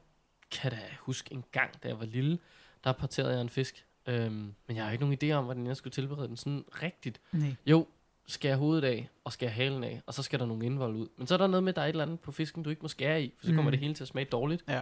kan 0.52 0.72
da 0.72 0.80
huske 1.00 1.34
en 1.34 1.44
gang, 1.52 1.84
da 1.84 1.88
jeg 1.88 2.00
var 2.00 2.06
lille, 2.06 2.40
der 2.84 2.92
parterede 2.92 3.32
jeg 3.34 3.42
en 3.42 3.50
fisk. 3.50 3.86
Øhm, 4.08 4.54
men 4.68 4.76
jeg 4.78 4.84
har 4.86 4.92
ikke 4.92 5.06
nogen 5.06 5.18
idé 5.24 5.32
om, 5.36 5.46
hvordan 5.46 5.68
jeg 5.68 5.78
skulle 5.78 5.92
tilberede 5.92 6.28
den 6.28 6.38
sådan 6.38 6.66
rigtigt. 6.84 7.22
Nej. 7.32 7.56
Jo, 7.66 7.88
skære 8.28 8.58
hovedet 8.58 8.84
af, 8.84 9.10
og 9.24 9.34
skære 9.34 9.50
halen 9.50 9.84
af, 9.84 10.02
og 10.06 10.14
så 10.14 10.24
skal 10.24 10.40
der 10.40 10.46
nogle 10.46 10.66
indvold 10.66 10.96
ud. 10.96 11.08
Men 11.18 11.28
så 11.28 11.34
er 11.34 11.38
der 11.38 11.48
noget 11.48 11.64
med, 11.64 11.70
at 11.72 11.76
der 11.76 11.82
er 11.82 11.86
et 11.86 11.90
eller 11.90 12.04
andet 12.04 12.20
på 12.20 12.32
fisken, 12.32 12.64
du 12.64 12.70
ikke 12.70 12.82
må 12.82 12.88
skære 12.88 13.24
i, 13.24 13.34
for 13.38 13.46
så 13.46 13.54
kommer 13.54 13.64
Mm. 13.64 13.72
det 13.72 13.80
hele 13.80 13.94
til 13.94 14.04
at 14.04 14.08
smage 14.08 14.26
dårligt. 14.26 14.64
Ja. 14.68 14.82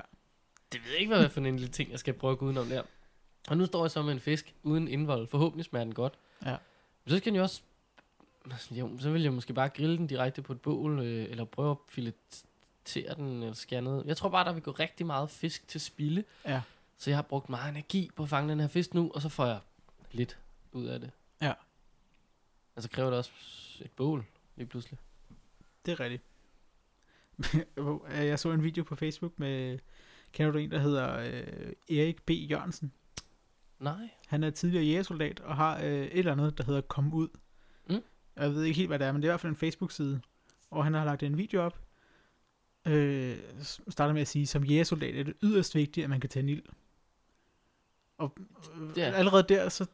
Det 0.71 0.81
ved 0.83 0.91
jeg 0.91 0.99
ikke, 0.99 1.15
hvad 1.15 1.29
for 1.29 1.39
en 1.41 1.55
lille 1.55 1.67
ting, 1.67 1.91
jeg 1.91 1.99
skal 1.99 2.13
prøve 2.13 2.31
at 2.31 2.38
gå 2.38 2.45
udenom 2.45 2.67
der. 2.67 2.81
Og 3.47 3.57
nu 3.57 3.65
står 3.65 3.83
jeg 3.83 3.91
så 3.91 4.01
med 4.01 4.13
en 4.13 4.19
fisk 4.19 4.53
uden 4.63 4.88
indvold. 4.88 5.27
Forhåbentlig 5.27 5.65
smager 5.65 5.83
den 5.83 5.93
godt. 5.93 6.13
Ja. 6.45 6.55
Men 7.05 7.10
så 7.12 7.17
skal 7.17 7.25
den 7.31 7.36
jo 7.38 7.41
også... 7.43 7.62
Jo, 8.71 8.89
så 8.99 9.10
vil 9.12 9.21
jeg 9.21 9.33
måske 9.33 9.53
bare 9.53 9.69
grille 9.69 9.97
den 9.97 10.07
direkte 10.07 10.41
på 10.41 10.53
et 10.53 10.62
bål, 10.62 10.99
øh, 10.99 11.29
eller 11.31 11.45
prøve 11.45 11.71
at 11.71 11.77
filetere 11.89 13.15
den, 13.15 13.41
eller 13.41 13.53
skære 13.53 13.81
ned. 13.81 14.03
Jeg 14.05 14.17
tror 14.17 14.29
bare, 14.29 14.45
der 14.45 14.53
vil 14.53 14.62
gå 14.63 14.71
rigtig 14.71 15.05
meget 15.05 15.29
fisk 15.29 15.67
til 15.67 15.81
spilde. 15.81 16.23
Ja. 16.45 16.62
Så 16.97 17.10
jeg 17.10 17.17
har 17.17 17.21
brugt 17.21 17.49
meget 17.49 17.69
energi 17.69 18.10
på 18.15 18.23
at 18.23 18.29
fange 18.29 18.49
den 18.49 18.60
her 18.60 18.67
fisk 18.67 18.93
nu, 18.93 19.12
og 19.15 19.21
så 19.21 19.29
får 19.29 19.45
jeg 19.45 19.60
lidt 20.12 20.39
ud 20.71 20.86
af 20.86 20.99
det. 20.99 21.12
Ja. 21.41 21.53
Og 22.75 22.83
så 22.83 22.89
kræver 22.89 23.10
det 23.10 23.17
også 23.17 23.31
et 23.81 23.91
bål, 23.91 24.25
lige 24.55 24.67
pludselig. 24.67 24.99
Det 25.86 25.91
er 25.91 25.99
rigtigt. 25.99 26.23
Jeg 28.29 28.39
så 28.39 28.51
en 28.51 28.63
video 28.63 28.83
på 28.83 28.95
Facebook 28.95 29.39
med, 29.39 29.79
kender 30.31 30.51
du 30.51 30.57
en, 30.57 30.71
der 30.71 30.79
hedder 30.79 31.17
øh, 31.17 31.97
Erik 31.97 32.23
B. 32.23 32.29
Jørgensen? 32.29 32.91
Nej. 33.79 34.10
Han 34.27 34.43
er 34.43 34.49
tidligere 34.49 34.86
jægersoldat 34.86 35.39
og 35.39 35.55
har 35.55 35.77
øh, 35.77 35.83
et 35.86 36.19
eller 36.19 36.31
andet, 36.31 36.57
der 36.57 36.63
hedder 36.63 36.81
Kom 36.81 37.13
Ud. 37.13 37.27
Mm. 37.89 38.03
Jeg 38.36 38.53
ved 38.53 38.63
ikke 38.63 38.77
helt, 38.77 38.89
hvad 38.89 38.99
det 38.99 39.07
er, 39.07 39.12
men 39.12 39.21
det 39.21 39.27
er 39.27 39.31
i 39.31 39.33
hvert 39.33 39.41
fald 39.41 39.51
en 39.51 39.57
Facebook-side. 39.57 40.21
Og 40.69 40.83
han 40.83 40.93
har 40.93 41.05
lagt 41.05 41.23
en 41.23 41.38
video 41.38 41.62
op. 41.62 41.79
Øh, 42.88 43.38
starter 43.89 44.13
med 44.13 44.21
at 44.21 44.27
sige, 44.27 44.47
som 44.47 44.63
jægersoldat 44.63 45.15
er 45.15 45.23
det 45.23 45.33
yderst 45.43 45.75
vigtigt, 45.75 46.03
at 46.03 46.10
man 46.10 46.19
kan 46.19 46.29
tænde 46.29 46.51
ild. 46.51 46.63
Og 48.17 48.38
øh, 48.82 48.97
Ja. 48.97 49.12
allerede 49.12 49.45
der, 49.49 49.69
så 49.69 49.86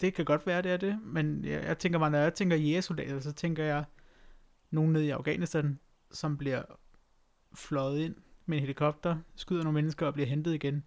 det 0.00 0.14
kan 0.14 0.24
godt 0.24 0.46
være, 0.46 0.62
det 0.62 0.72
er 0.72 0.76
det. 0.76 0.98
Men 1.02 1.44
jeg, 1.44 1.64
jeg 1.64 1.78
tænker 1.78 1.98
bare, 1.98 2.10
når 2.10 2.18
jeg 2.18 2.34
tænker 2.34 2.56
jægersoldater, 2.56 3.20
så 3.20 3.32
tænker 3.32 3.64
jeg 3.64 3.84
nogen 4.70 4.92
nede 4.92 5.06
i 5.06 5.10
Afghanistan, 5.10 5.78
som 6.10 6.36
bliver 6.38 6.62
fløjet 7.54 8.00
ind 8.00 8.14
med 8.46 8.56
en 8.56 8.60
helikopter, 8.60 9.16
skyder 9.36 9.62
nogle 9.62 9.74
mennesker 9.74 10.06
og 10.06 10.12
bliver 10.14 10.26
hentet 10.26 10.54
igen. 10.54 10.84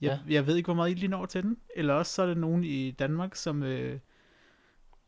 Jeg, 0.00 0.20
ja. 0.28 0.34
jeg 0.34 0.46
ved 0.46 0.56
ikke, 0.56 0.66
hvor 0.66 0.74
meget 0.74 0.90
ild 0.90 1.00
de 1.00 1.08
når 1.08 1.26
til 1.26 1.42
den. 1.42 1.56
Eller 1.76 1.94
også 1.94 2.12
så 2.12 2.22
er 2.22 2.26
det 2.26 2.36
nogen 2.36 2.64
i 2.64 2.90
Danmark, 2.90 3.34
som, 3.34 3.62
øh, 3.62 3.98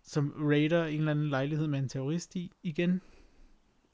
som 0.03 0.35
raider 0.39 0.85
en 0.85 0.99
eller 0.99 1.11
anden 1.11 1.29
lejlighed 1.29 1.67
med 1.67 1.79
en 1.79 1.89
terrorist 1.89 2.37
i 2.37 2.53
igen. 2.63 3.01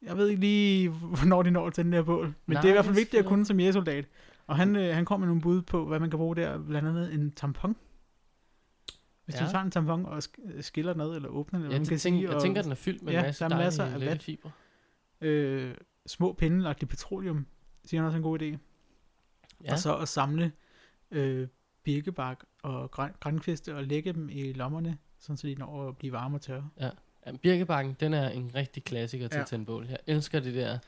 Jeg 0.02 0.16
ved 0.16 0.28
ikke 0.28 0.40
lige, 0.40 0.88
hvornår 1.16 1.42
de 1.42 1.50
når 1.50 1.70
til 1.70 1.84
den 1.84 1.92
der 1.92 2.02
bål. 2.02 2.26
Men 2.26 2.34
Nej, 2.46 2.60
det 2.60 2.68
er 2.68 2.72
i 2.72 2.74
hvert 2.74 2.84
fald 2.84 2.96
vigtigt 2.96 3.20
at 3.20 3.26
kunne 3.26 3.44
som 3.46 3.60
jægersoldat. 3.60 4.08
Og 4.46 4.56
han, 4.56 4.76
øh, 4.76 4.94
han 4.94 5.04
kom 5.04 5.20
med 5.20 5.26
nogle 5.26 5.42
bud 5.42 5.62
på, 5.62 5.86
hvad 5.86 6.00
man 6.00 6.10
kan 6.10 6.16
bruge 6.18 6.36
der. 6.36 6.58
Blandt 6.58 6.88
andet 6.88 7.14
en 7.14 7.30
tampon. 7.32 7.76
Hvis 9.24 9.34
ja. 9.40 9.44
Du 9.46 9.50
tager 9.50 9.64
en 9.64 9.70
tampon 9.70 10.06
og 10.06 10.18
sk- 10.18 10.60
skiller 10.62 10.92
den 10.92 11.00
ad, 11.02 11.10
eller 11.16 11.28
åbner 11.28 11.58
den, 11.60 11.70
Ja, 11.70 11.78
man 11.78 11.86
kan 11.86 11.98
tænker, 11.98 12.18
sige, 12.20 12.28
jeg 12.28 12.36
og 12.36 12.42
tænker, 12.42 12.62
den 12.62 12.70
er 12.70 12.74
fyldt 12.76 13.02
med 13.02 13.12
Ja, 13.12 13.22
masse 13.22 13.44
der 13.44 13.50
er 13.54 13.58
masser 13.58 13.84
af 13.84 14.00
lette 14.00 14.24
fibre. 14.24 14.50
øh, 15.20 15.74
små 16.06 16.32
pinde 16.32 16.60
lagt 16.62 16.82
i 16.82 16.86
petroleum, 16.86 17.46
siger 17.84 18.00
han 18.00 18.06
også 18.06 18.16
en 18.16 18.22
god 18.22 18.42
idé. 18.42 18.56
Ja. 19.64 19.72
Og 19.72 19.78
så 19.78 19.96
at 19.96 20.08
samle 20.08 20.52
øh, 21.10 21.48
birkebark 21.82 22.44
og 22.62 22.90
græn, 22.90 23.10
grænkviste 23.20 23.74
og 23.76 23.84
lægge 23.84 24.12
dem 24.12 24.28
i 24.28 24.52
lommerne, 24.52 24.98
sådan 25.18 25.36
så 25.36 25.46
de 25.46 25.54
når 25.54 25.88
at 25.88 25.96
blive 25.96 26.12
varme 26.12 26.36
og 26.36 26.40
tørre. 26.40 26.68
Ja, 26.80 26.90
Birkebakken, 27.42 27.96
den 28.00 28.14
er 28.14 28.28
en 28.28 28.50
rigtig 28.54 28.84
klassiker 28.84 29.28
til 29.28 29.36
Ja. 29.36 29.42
at 29.42 29.48
tænde 29.48 29.64
bål. 29.64 29.86
Jeg 29.86 29.98
elsker 30.06 30.40
det 30.40 30.54
der. 30.54 30.78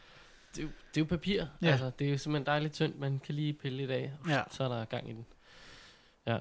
Det 0.55 0.59
er 0.59 0.63
jo, 0.63 0.69
det 0.95 1.01
er 1.01 1.01
jo 1.01 1.05
papir. 1.05 1.45
Ja. 1.63 1.67
Altså, 1.71 1.91
det 1.99 2.07
er 2.07 2.11
jo 2.11 2.19
simpelthen 2.19 2.47
dejligt 2.47 2.75
tyndt. 2.75 2.99
Man 3.01 3.19
kan 3.19 3.35
lige 3.35 3.53
pille 3.53 3.77
lidt 3.79 3.91
af, 3.91 4.13
og 4.25 4.31
Ja. 4.31 4.43
så 4.51 4.65
er 4.65 4.69
der 4.69 4.85
gang 4.85 5.11
i 5.11 5.13
den. 5.13 5.27
Ja. 6.27 6.39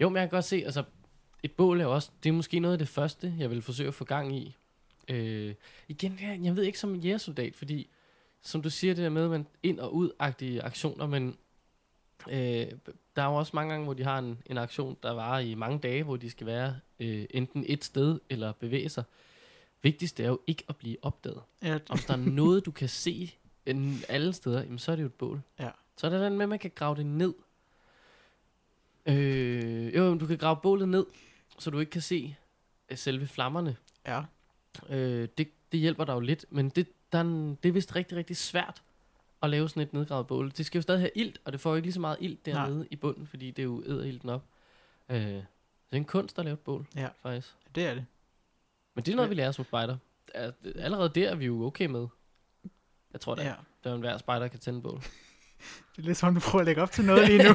Jo, 0.00 0.08
men 0.08 0.16
jeg 0.16 0.22
kan 0.30 0.36
godt 0.36 0.44
se, 0.44 0.56
altså, 0.64 0.84
et 1.42 1.52
bål 1.52 1.80
er 1.80 1.86
også, 1.86 2.10
det 2.22 2.28
er 2.28 2.32
måske 2.32 2.58
noget 2.60 2.72
af 2.72 2.78
det 2.78 2.88
første, 2.88 3.34
jeg 3.38 3.50
vil 3.50 3.62
forsøge 3.62 3.88
at 3.88 3.94
få 3.94 4.04
gang 4.04 4.36
i. 4.36 4.56
Øh, 5.08 5.54
igen, 5.88 6.18
jeg, 6.22 6.40
jeg 6.42 6.56
ved 6.56 6.62
ikke 6.62 6.78
som 6.78 6.94
en 6.94 7.00
jægersoldat, 7.00 7.56
fordi, 7.56 7.90
som 8.42 8.62
du 8.62 8.70
siger, 8.70 8.94
det 8.94 9.02
der 9.04 9.10
med, 9.10 9.28
man 9.28 9.46
ind- 9.62 9.80
og 9.80 9.94
ud-agtige 9.94 10.62
aktioner, 10.62 11.06
men 11.06 11.36
øh, 12.28 12.66
der 13.16 13.22
er 13.22 13.26
jo 13.26 13.34
også 13.34 13.50
mange 13.54 13.70
gange, 13.70 13.84
hvor 13.84 13.94
de 13.94 14.04
har 14.04 14.18
en, 14.18 14.38
en 14.46 14.58
aktion, 14.58 14.96
der 15.02 15.10
varer 15.12 15.38
i 15.40 15.54
mange 15.54 15.78
dage, 15.78 16.02
hvor 16.02 16.16
de 16.16 16.30
skal 16.30 16.46
være 16.46 16.76
øh, 17.00 17.24
enten 17.30 17.64
et 17.68 17.84
sted 17.84 18.20
eller 18.30 18.52
bevæge 18.52 18.88
sig. 18.88 19.04
Vigtigst 19.84 20.20
er 20.20 20.26
jo 20.28 20.40
ikke 20.46 20.64
at 20.68 20.76
blive 20.76 20.96
opdaget. 21.02 21.42
Ja, 21.62 21.78
hvis 21.92 22.04
der 22.04 22.12
er 22.12 22.16
noget, 22.42 22.66
du 22.66 22.70
kan 22.70 22.88
se 22.88 23.34
alle 24.08 24.32
steder, 24.32 24.62
jamen, 24.62 24.78
så 24.78 24.92
er 24.92 24.96
det 24.96 25.02
jo 25.02 25.06
et 25.06 25.14
bål. 25.14 25.40
Ja. 25.58 25.70
Så 25.96 26.06
er 26.06 26.10
det 26.10 26.20
den 26.20 26.32
med, 26.36 26.42
at 26.42 26.48
man 26.48 26.58
kan 26.58 26.72
grave 26.74 26.96
det 26.96 27.06
ned. 27.06 27.34
Øh, 29.06 29.96
jo, 29.96 30.14
du 30.18 30.26
kan 30.26 30.38
grave 30.38 30.56
bålet 30.62 30.88
ned, 30.88 31.06
så 31.58 31.70
du 31.70 31.78
ikke 31.78 31.90
kan 31.90 32.00
se 32.02 32.36
øh, 32.90 32.98
selve 32.98 33.26
flammerne. 33.26 33.76
ja. 34.06 34.22
Øh, 34.88 35.28
det, 35.38 35.48
det 35.72 35.80
hjælper 35.80 36.04
dig 36.04 36.12
jo 36.12 36.20
lidt, 36.20 36.44
men 36.50 36.68
det, 36.68 36.88
der 37.12 37.18
er 37.18 37.22
en, 37.22 37.54
det 37.62 37.68
er 37.68 37.72
vist 37.72 37.96
rigtig, 37.96 38.18
rigtig 38.18 38.36
svært 38.36 38.82
at 39.42 39.50
lave 39.50 39.68
sådan 39.68 39.82
et 39.82 39.92
nedgravet 39.92 40.26
bål. 40.26 40.52
Det 40.56 40.66
skal 40.66 40.78
jo 40.78 40.82
stadig 40.82 41.00
have 41.00 41.10
ilt, 41.14 41.40
og 41.44 41.52
det 41.52 41.60
får 41.60 41.70
jo 41.70 41.76
ikke 41.76 41.86
lige 41.86 41.92
så 41.94 42.00
meget 42.00 42.16
ilt 42.20 42.46
dernede 42.46 42.78
Nej. 42.78 42.88
i 42.90 42.96
bunden, 42.96 43.26
fordi 43.26 43.50
det 43.50 43.64
jo 43.64 43.82
æder 43.86 44.04
ilten 44.04 44.28
op. 44.28 44.44
Øh, 45.08 45.16
det 45.20 45.42
er 45.92 45.96
en 45.96 46.04
kunst 46.04 46.38
at 46.38 46.44
lave 46.44 46.52
et 46.54 46.60
bål, 46.60 46.86
Ja. 46.96 47.08
faktisk. 47.22 47.54
det 47.74 47.86
er 47.86 47.94
det. 47.94 48.06
Men 48.94 49.04
det 49.04 49.12
er 49.12 49.16
noget, 49.16 49.28
Ja. 49.28 49.34
vi 49.34 49.34
lærer 49.34 49.52
som 49.52 49.64
spejder. 49.64 49.96
Er- 50.34 50.50
Allerede 50.76 51.08
der 51.14 51.30
er 51.30 51.34
vi 51.34 51.46
jo 51.46 51.64
okay 51.66 51.86
med. 51.86 52.06
Jeg 53.12 53.20
tror 53.20 53.34
da, 53.34 53.42
Ja. 53.42 53.48
ja. 53.48 53.54
der 53.84 53.90
er 53.90 53.94
en 53.94 54.00
hver 54.00 54.18
spejder, 54.18 54.40
der 54.40 54.48
kan 54.48 54.60
tænde 54.60 54.82
bål. 54.82 55.00
Det 55.96 56.02
er 56.02 56.02
lidt 56.02 56.16
som, 56.18 56.34
du 56.34 56.40
prøver 56.40 56.60
at 56.60 56.66
lægge 56.66 56.82
op 56.82 56.90
til 56.92 57.04
noget 57.04 57.28
lige 57.28 57.42
nu. 57.48 57.54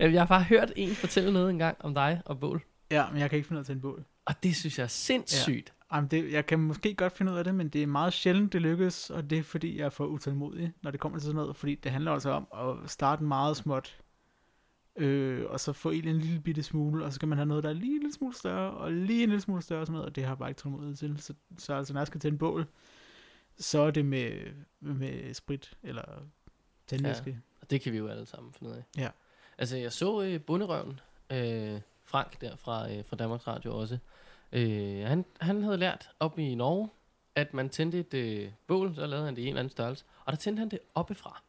Jeg 0.14 0.20
har 0.20 0.26
bare 0.26 0.42
hørt 0.42 0.72
en 0.76 0.94
fortælle 0.94 1.32
noget 1.32 1.50
engang 1.50 1.76
om 1.80 1.94
dig 1.94 2.22
og 2.24 2.40
bål. 2.40 2.62
ja, 2.90 3.10
men 3.10 3.20
jeg 3.20 3.30
kan 3.30 3.36
ikke 3.36 3.48
finde 3.48 3.56
ud 3.58 3.60
af 3.60 3.62
at 3.62 3.66
tænde 3.66 3.82
bål. 3.82 4.04
Og 4.24 4.42
det 4.42 4.56
synes 4.56 4.78
jeg 4.78 4.84
er 4.84 4.88
sindssygt. 4.88 5.72
Jamen, 5.92 6.10
det, 6.10 6.32
jeg 6.32 6.46
kan 6.46 6.58
måske 6.58 6.94
godt 6.94 7.16
finde 7.16 7.32
ud 7.32 7.36
af 7.36 7.44
det, 7.44 7.54
men 7.54 7.68
det 7.68 7.82
er 7.82 7.86
meget 7.86 8.12
sjældent, 8.12 8.52
det 8.52 8.62
lykkes, 8.62 9.10
og 9.10 9.30
det 9.30 9.38
er 9.38 9.42
fordi, 9.42 9.78
jeg 9.78 9.84
er 9.84 9.90
for 9.90 10.06
utålmodig, 10.06 10.72
når 10.82 10.90
det 10.90 11.00
kommer 11.00 11.18
til 11.18 11.26
sådan 11.26 11.36
noget, 11.36 11.56
fordi 11.56 11.74
det 11.74 11.92
handler 11.92 12.12
altså 12.12 12.30
om 12.30 12.46
at 12.84 12.90
starte 12.90 13.22
meget 13.24 13.56
småt, 13.56 13.98
øh, 15.00 15.50
og 15.50 15.60
så 15.60 15.72
få 15.72 15.90
ild 15.90 16.08
en 16.08 16.18
lille 16.18 16.40
bitte 16.40 16.62
smule, 16.62 17.04
og 17.04 17.12
så 17.12 17.14
skal 17.14 17.28
man 17.28 17.38
have 17.38 17.46
noget, 17.46 17.64
der 17.64 17.70
er 17.70 17.74
lige 17.74 17.94
en 17.94 18.00
lille 18.00 18.14
smule 18.14 18.34
større, 18.34 18.70
og 18.70 18.92
lige 18.92 19.22
en 19.22 19.28
lille 19.28 19.40
smule 19.40 19.62
større 19.62 19.80
og 19.80 19.86
sådan 19.86 19.92
noget, 19.92 20.08
og 20.08 20.16
det 20.16 20.24
har 20.24 20.30
jeg 20.30 20.38
bare 20.38 20.48
ikke 20.48 20.60
tålmodighed 20.60 20.96
til. 20.96 21.22
Så, 21.22 21.34
så 21.58 21.74
altså, 21.74 21.92
når 21.92 22.00
jeg 22.00 22.06
skal 22.06 22.20
tænde 22.20 22.38
bål, 22.38 22.66
så 23.58 23.80
er 23.80 23.90
det 23.90 24.04
med, 24.04 24.32
med 24.80 25.34
sprit, 25.34 25.78
eller 25.82 26.02
tændvæske. 26.86 27.40
Og 27.60 27.70
det 27.70 27.80
kan 27.80 27.92
vi 27.92 27.98
jo 27.98 28.08
alle 28.08 28.26
sammen 28.26 28.52
finde 28.52 28.72
ud 28.72 28.76
af. 28.76 28.84
Ja. 28.96 29.08
Altså, 29.58 29.76
jeg 29.76 29.92
så 29.92 30.22
øh, 30.22 30.40
bunderøven, 30.40 31.00
øh, 31.32 31.80
Frank 32.04 32.40
der 32.40 32.56
fra, 32.56 32.92
øh, 32.92 33.04
fra 33.04 33.16
Danmarks 33.16 33.46
Radio 33.46 33.78
også. 33.78 33.98
Øh, 34.52 35.04
han, 35.06 35.24
han 35.40 35.62
havde 35.62 35.76
lært 35.76 36.10
op 36.20 36.38
i 36.38 36.54
Norge, 36.54 36.88
at 37.34 37.54
man 37.54 37.68
tændte 37.68 37.98
et 37.98 38.14
øh, 38.14 38.52
bål, 38.66 38.94
så 38.94 39.06
lavede 39.06 39.24
han 39.24 39.36
det 39.36 39.42
i 39.42 39.44
en 39.44 39.48
eller 39.48 39.60
anden 39.60 39.70
størrelse, 39.70 40.04
og 40.24 40.32
der 40.32 40.36
tændte 40.36 40.60
han 40.60 40.68
det 40.68 40.78
oppefra. 40.94 41.42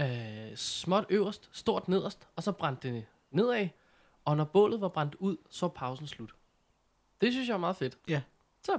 Øh, 0.00 0.56
småt 0.56 1.04
øverst, 1.08 1.48
stort 1.52 1.88
nederst, 1.88 2.28
og 2.36 2.42
så 2.42 2.52
brændte 2.52 2.88
det 2.92 3.04
nedad, 3.30 3.68
og 4.24 4.36
når 4.36 4.44
bålet 4.44 4.80
var 4.80 4.88
brændt 4.88 5.14
ud, 5.14 5.36
så 5.50 5.66
var 5.66 5.70
pausen 5.70 6.06
slut. 6.06 6.34
Det 7.20 7.32
synes 7.32 7.48
jeg 7.48 7.54
er 7.54 7.58
meget 7.58 7.76
fedt. 7.76 7.98
Ja. 8.08 8.22
Så, 8.64 8.78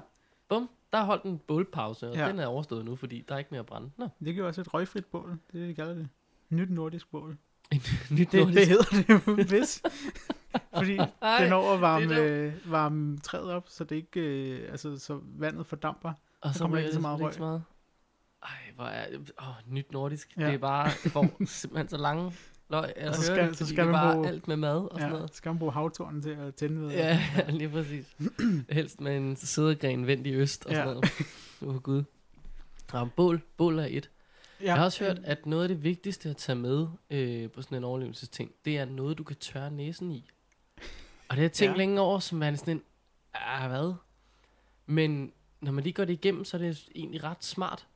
bum, 0.49 0.69
der 0.93 0.97
er 0.99 1.03
holdt 1.03 1.23
en 1.23 1.37
bålpause, 1.37 2.09
og 2.09 2.15
Ja. 2.15 2.27
den 2.27 2.39
er 2.39 2.45
overstået 2.47 2.85
nu, 2.85 2.95
fordi 2.95 3.25
der 3.27 3.35
er 3.35 3.39
ikke 3.39 3.47
mere 3.51 3.59
at 3.59 3.65
brænde. 3.65 3.91
Nå, 3.97 4.07
Det 4.25 4.33
giver 4.33 4.47
også 4.47 4.61
et 4.61 4.73
røgfrit 4.73 5.05
bål, 5.05 5.29
det 5.51 5.55
er 5.55 5.59
det, 5.59 5.69
de 5.69 5.75
kalder 5.75 5.93
det. 5.93 6.09
Nyt 6.49 6.69
nordisk 6.69 7.11
bål. 7.11 7.37
nyt 8.11 8.31
Det, 8.31 8.33
nordisk. 8.39 8.57
det 8.59 8.67
hedder 8.67 8.83
det 8.91 9.09
jo 9.27 9.33
vist. 9.59 9.85
Fordi 10.77 10.97
Ej, 11.21 11.43
den 11.43 11.53
at 11.53 11.81
varme, 11.81 12.17
øh, 12.19 12.71
varme 12.71 13.17
træet 13.19 13.51
op, 13.51 13.69
så 13.69 13.83
det 13.83 13.95
ikke, 13.95 14.19
øh, 14.19 14.71
altså, 14.71 14.97
så 14.99 15.19
vandet 15.23 15.65
fordamper. 15.65 16.13
Og 16.41 16.53
Så 16.53 16.59
kommer 16.59 16.77
der 16.77 16.83
ikke 16.83 16.93
så 16.93 16.99
meget 17.01 17.21
røg. 17.21 17.33
så 17.33 17.39
meget. 17.39 17.63
Ej, 18.43 18.49
hvor 18.75 18.85
er 18.85 19.07
åh, 19.41 19.73
nyt 19.73 19.91
nordisk. 19.91 20.33
Ja. 20.37 20.41
Ja. 20.41 20.47
Det 20.47 20.53
er 20.53 20.59
bare, 20.59 20.89
får 20.91 21.45
simpelthen 21.45 21.89
så 21.89 21.97
lange 21.97 22.33
løg. 22.69 22.93
Jeg 22.97 23.07
Og 23.09 23.15
så 23.15 23.21
skal- 23.23 23.47
det, 23.49 23.57
så 23.57 23.65
skal 23.65 23.77
det 23.77 23.85
man 23.91 23.93
bare 23.93 24.13
bruge- 24.15 24.27
alt 24.27 24.47
med 24.47 24.55
mad 24.55 24.75
og 24.77 24.89
sådan 24.93 25.07
Ja, 25.07 25.13
noget. 25.13 25.35
skal 25.35 25.49
man 25.49 25.59
bruge 25.59 25.71
havtornen 25.73 26.21
til 26.21 26.29
at 26.29 26.55
tænde 26.55 26.81
ved. 26.81 26.91
Ja, 27.03 27.21
lige 27.49 27.69
præcis. 27.69 28.15
Helst 28.69 29.01
med 29.01 29.17
en 29.17 29.35
sædegren 29.35 30.07
vendt 30.07 30.27
i 30.27 30.33
øst 30.33 30.65
og 30.65 30.71
Ja. 30.71 30.77
sådan 30.77 30.93
noget. 30.93 31.11
Åh, 31.61 31.67
oh, 31.75 31.81
gud. 31.81 32.03
Ja, 32.93 33.03
bål, 33.15 33.41
bål 33.57 33.79
er 33.79 33.85
et. 33.89 34.09
ja. 34.61 34.65
Jeg 34.65 34.75
har 34.75 34.83
også 34.85 35.03
hørt, 35.03 35.19
at 35.23 35.45
noget 35.45 35.63
af 35.63 35.69
det 35.69 35.83
vigtigste 35.83 36.29
at 36.29 36.37
tage 36.37 36.55
med 36.55 36.87
øh, 37.09 37.49
på 37.51 37.61
sådan 37.61 37.77
en 37.77 37.83
overlevelsesting, 37.83 38.51
det 38.65 38.77
er 38.77 38.85
noget, 38.85 39.17
du 39.17 39.23
kan 39.23 39.35
tørre 39.35 39.71
næsen 39.71 40.11
i. 40.11 40.29
Og 41.29 41.29
det 41.29 41.37
har 41.37 41.41
jeg 41.43 41.51
tænkt 41.51 41.69
Ja. 41.69 41.73
ja. 41.73 41.77
længe 41.77 42.01
over, 42.01 42.19
som 42.19 42.43
er 42.43 42.55
sådan 42.55 42.73
en, 42.77 42.81
ah, 43.33 43.69
hvad? 43.69 43.93
Men 44.85 45.31
når 45.61 45.71
man 45.71 45.83
lige 45.83 45.93
går 45.93 46.05
det 46.05 46.13
igennem, 46.13 46.45
så 46.45 46.57
er 46.57 46.61
det 46.61 46.87
egentlig 46.95 47.23
ret 47.23 47.43
smart. 47.43 47.87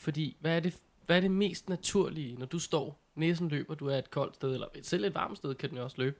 Fordi, 0.00 0.36
hvad 0.40 0.56
er 0.56 0.60
det, 0.60 0.78
hvad 1.06 1.16
er 1.16 1.20
det 1.20 1.30
mest 1.30 1.68
naturlige, 1.68 2.36
når 2.36 2.46
du 2.46 2.58
står, 2.58 3.00
næsen 3.14 3.48
løber, 3.48 3.74
du 3.74 3.86
er 3.86 3.96
et 3.98 4.10
koldt 4.10 4.34
sted, 4.34 4.54
eller 4.54 4.66
et- 4.74 4.86
selv 4.86 5.04
et 5.04 5.14
varmt 5.14 5.38
sted 5.38 5.54
kan 5.54 5.68
den 5.70 5.78
jo 5.78 5.84
også 5.84 5.96
løbe. 5.98 6.16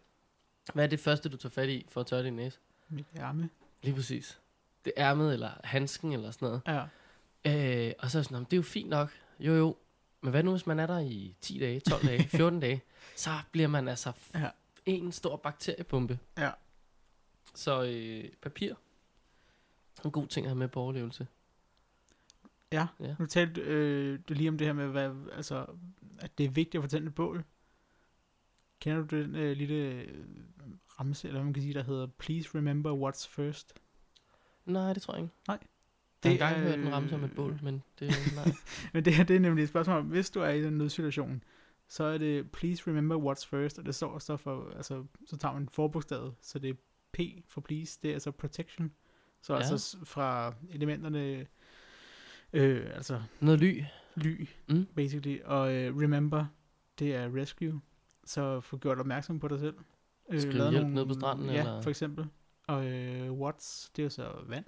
Hvad 0.75 0.85
er 0.85 0.89
det 0.89 1.01
første, 1.01 1.29
du 1.29 1.37
tager 1.37 1.51
fat 1.51 1.69
i 1.69 1.87
for 1.89 2.01
at 2.01 2.07
tørre 2.07 2.25
din 2.25 2.33
næse? 2.33 2.59
Mit 2.89 3.07
ærme. 3.17 3.51
Lige 3.83 3.95
præcis. 3.95 4.41
Det 4.85 4.93
ærmet, 4.97 5.33
eller 5.33 5.51
handsken, 5.65 6.13
eller 6.13 6.31
sådan 6.31 6.49
noget. 6.49 6.89
Ja. 7.45 7.87
Øh, 7.89 7.93
og 7.99 8.11
så 8.11 8.19
er 8.19 8.23
sådan, 8.23 8.35
"Nå, 8.35 8.39
men 8.39 8.45
det 8.45 8.53
er 8.53 8.57
jo 8.57 8.63
fint 8.63 8.89
nok. 8.89 9.11
Jo, 9.41 9.53
jo. 9.55 9.77
Men 10.21 10.31
hvad 10.31 10.43
nu, 10.43 10.51
hvis 10.51 10.67
man 10.67 10.79
er 10.79 10.87
der 10.87 10.99
i 10.99 11.35
10 11.41 11.59
dage, 11.59 11.81
12 11.81 12.07
dage, 12.07 12.23
14 12.39 12.61
dage? 12.61 12.83
Så 13.17 13.31
bliver 13.53 13.69
man 13.69 13.89
altså 13.89 14.13
Ja. 14.35 14.51
en 14.87 15.13
stor 15.13 15.37
bakteriepumpe. 15.37 16.19
Ja. 16.39 16.51
Så 17.55 17.83
øh, 17.83 18.25
papir. 18.43 18.75
En 20.05 20.11
god 20.11 20.27
ting 20.27 20.47
at 20.47 20.51
have 20.51 20.59
med 20.59 20.69
på 20.69 20.81
overlevelse. 20.81 21.27
Ja. 22.73 22.87
Ja. 23.01 23.15
Nu 23.19 23.27
talte 23.27 23.61
øh, 23.61 24.19
du 24.29 24.35
lige 24.35 24.49
om 24.49 24.59
det 24.59 24.67
her 24.67 24.75
med, 24.75 24.87
hvad, 24.89 25.11
altså, 25.33 25.67
at 26.21 26.39
det 26.39 26.47
er 26.47 26.51
vigtigt 26.51 26.75
at 26.75 26.83
få 26.85 26.89
tændt 26.89 27.09
et 27.09 27.15
bål. 27.15 27.45
Kender 28.81 29.03
du 29.07 29.17
den 29.23 29.35
øh, 29.35 29.57
lille 29.57 29.75
øh, 29.75 30.09
ramse, 31.01 31.29
eller 31.29 31.39
hvad 31.41 31.45
man 31.45 31.55
kan 31.55 31.63
sige, 31.63 31.75
der 31.75 31.83
hedder 31.83 32.07
Please 32.07 32.49
remember 32.55 33.09
what's 33.11 33.29
first? 33.31 33.75
Nej, 34.67 34.93
det 34.93 35.03
tror 35.03 35.15
jeg 35.15 35.23
ikke. 35.23 35.35
Nej. 35.49 35.59
Jeg 36.25 36.31
har 36.31 36.39
Det 36.39 36.57
engang 36.57 36.57
er, 36.57 36.69
hørt 36.69 36.79
den 36.79 36.93
ramme 36.95 37.09
som 37.09 37.25
et 37.25 37.35
bål, 37.37 37.53
øh, 37.53 37.65
men 37.65 37.83
det 37.99 38.11
nej. 38.37 38.53
Men 38.93 39.05
det 39.05 39.15
her, 39.15 39.25
det 39.25 39.37
er 39.37 39.41
nemlig 39.41 39.63
et 39.63 39.69
spørgsmål 39.69 39.97
om, 39.97 40.07
hvis 40.07 40.31
du 40.31 40.41
er 40.41 40.49
i 40.51 40.63
den 40.63 40.79
nødsituation, 40.79 41.43
så 41.89 42.05
er 42.05 42.19
det 42.19 42.51
please 42.53 42.83
remember 42.91 43.17
what's 43.17 43.47
first, 43.49 43.79
og 43.79 43.87
det 43.87 43.95
står 43.95 44.19
så 44.19 44.37
for, 44.37 44.71
altså, 44.77 45.05
så 45.27 45.37
tager 45.37 45.55
man 45.55 45.69
forbogstavet, 45.73 46.35
så 46.41 46.59
det 46.59 46.71
er 46.71 46.75
P 47.13 47.19
for 47.49 47.61
please, 47.61 47.99
det 48.03 48.09
er 48.11 48.15
altså 48.15 48.31
protection. 48.31 48.93
Så 49.43 49.53
Ja. 49.53 49.59
altså 49.59 49.97
fra 50.05 50.55
elementerne, 50.71 51.47
øh, 52.53 52.91
altså 52.95 53.23
Noget 53.41 53.61
ly. 53.61 53.83
ly, 54.17 54.47
Mm. 54.69 54.87
basically, 54.97 55.39
og 55.45 55.73
øh, 55.75 55.97
remember, 55.97 56.47
det 56.99 57.15
er 57.15 57.37
rescue, 57.37 57.81
så 58.25 58.61
få 58.61 58.77
gjort 58.77 58.99
opmærksom 58.99 59.41
på 59.41 59.49
dig 59.49 59.59
selv. 59.61 59.75
Øh, 60.31 60.43
lavet 60.55 60.71
hjælp 60.71 60.87
ned 60.89 61.07
på 61.07 61.13
stranden, 61.15 61.47
Ja, 61.51 61.59
eller- 61.61 61.81
for 61.83 61.91
eksempel. 61.91 62.27
Og 62.67 62.87
øh, 62.87 63.31
what's, 63.33 63.91
det 63.97 64.03
er 64.03 64.05
jo 64.05 64.11
så 64.11 64.33
vand, 64.47 64.65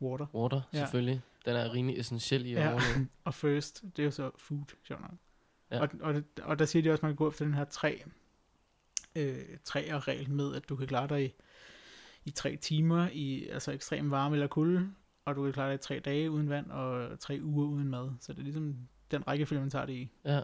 water. 0.00 0.26
Water, 0.34 0.60
Ja. 0.72 0.78
selvfølgelig. 0.78 1.20
Den 1.44 1.56
er 1.56 1.72
rimelig 1.72 2.00
essentiel 2.00 2.46
i 2.46 2.52
at 2.54 2.62
Ja. 2.62 2.70
overleve. 2.72 3.08
Og 3.24 3.34
first, 3.34 3.82
det 3.96 4.02
er 4.02 4.04
jo 4.04 4.10
så 4.10 4.30
food, 4.38 4.64
sjovt 4.84 5.00
nok. 5.02 5.10
Ja. 5.70 5.80
Og, 5.80 5.88
og, 6.00 6.22
og 6.42 6.58
der 6.58 6.64
siger 6.64 6.82
de 6.82 6.90
også, 6.90 6.98
at 6.98 7.02
man 7.02 7.10
kan 7.10 7.16
gå 7.16 7.28
efter 7.28 7.44
den 7.44 7.54
her 7.54 7.64
tre, 7.64 8.02
øh, 9.16 9.38
tre 9.64 9.98
regel 9.98 10.30
med, 10.30 10.54
at 10.54 10.68
du 10.68 10.76
kan 10.76 10.86
klare 10.86 11.08
dig 11.08 11.24
i, 11.24 11.32
i 12.24 12.30
tre 12.30 12.56
timer 12.56 13.08
i 13.12 13.46
altså 13.48 13.72
ekstrem 13.72 14.10
varme 14.10 14.34
eller 14.34 14.46
kulde, 14.46 14.90
og 15.24 15.36
du 15.36 15.42
kan 15.44 15.52
klare 15.52 15.70
dig 15.72 15.80
tre 15.80 15.98
dage 16.00 16.30
uden 16.30 16.50
vand, 16.50 16.70
og 16.70 17.20
tre 17.20 17.38
uger 17.42 17.66
uden 17.66 17.88
mad. 17.88 18.10
Så 18.20 18.32
det 18.32 18.38
er 18.38 18.42
ligesom 18.42 18.76
den 19.10 19.28
rækkefølge, 19.28 19.60
man 19.60 19.70
tager 19.70 19.86
det 19.86 19.92
i. 19.92 20.10
Ja. 20.24 20.40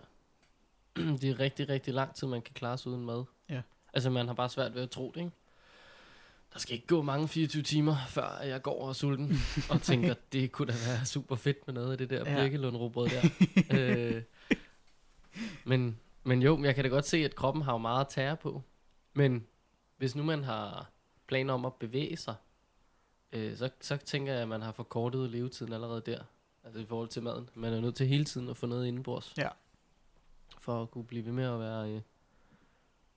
det 1.21 1.25
er 1.25 1.41
rigtig, 1.41 1.69
rigtig 1.69 1.95
lang 1.95 2.15
tid, 2.15 2.27
man 2.27 2.43
kan 2.43 2.55
klare 2.55 2.79
sig 2.79 2.93
uden 2.93 3.05
mad. 3.05 3.25
Ja. 3.49 3.63
Altså, 3.95 4.11
man 4.11 4.27
har 4.27 4.35
bare 4.35 4.49
svært 4.49 4.75
ved 4.75 4.83
at 4.83 4.91
tro 4.91 5.13
det, 5.15 5.21
ikke? 5.21 5.33
Der 6.53 6.59
skal 6.59 6.75
ikke 6.75 6.87
gå 6.87 7.03
mange 7.03 7.29
24 7.29 7.63
timer, 7.63 7.97
før 8.09 8.41
jeg 8.41 8.63
går 8.63 8.83
og 8.83 8.89
er 8.89 8.93
sulten, 8.93 9.33
og 9.71 9.83
tænker, 9.83 10.15
det 10.33 10.53
kunne 10.53 10.73
da 10.73 10.79
være 10.87 11.05
super 11.07 11.37
fedt 11.37 11.67
med 11.67 11.75
noget 11.75 11.93
af 11.93 11.99
det 11.99 12.11
der 12.11 12.31
Ja. 12.31 12.43
birkelundrobrød 12.43 13.09
der. 13.09 13.23
øh, 13.79 14.23
men, 15.65 15.99
men 16.25 16.43
jo, 16.43 16.65
jeg 16.65 16.75
kan 16.75 16.85
da 16.85 16.91
godt 16.91 17.07
se, 17.07 17.17
at 17.25 17.35
kroppen 17.35 17.63
har 17.63 17.73
jo 17.73 17.79
meget 17.79 18.01
at 18.01 18.09
tære 18.09 18.37
på. 18.37 18.63
Men 19.15 19.47
hvis 19.97 20.17
nu 20.17 20.23
man 20.23 20.45
har 20.45 20.91
planer 21.27 21.55
om 21.55 21.65
at 21.65 21.75
bevæge 21.75 22.17
sig, 22.17 22.35
øh, 23.33 23.57
så, 23.57 23.71
så 23.81 23.97
tænker 23.97 24.33
jeg, 24.33 24.43
at 24.43 24.49
man 24.49 24.63
har 24.63 24.73
forkortet 24.73 25.31
levetiden 25.31 25.73
allerede 25.73 26.03
der. 26.07 26.23
Altså 26.65 26.81
i 26.81 26.87
forhold 26.87 27.09
til 27.09 27.23
maden. 27.23 27.49
Man 27.55 27.73
er 27.73 27.81
nødt 27.81 27.95
til 27.95 28.07
hele 28.07 28.25
tiden 28.25 28.49
at 28.49 28.57
få 28.57 28.67
noget 28.67 28.87
indenbords. 28.87 29.35
Ja. 29.39 29.49
For 30.59 30.83
at 30.83 30.91
kunne 30.91 31.05
blive 31.05 31.25
ved 31.25 31.33
med 31.33 31.45
at 31.45 31.61
være, 31.61 31.91
øh, 31.91 32.01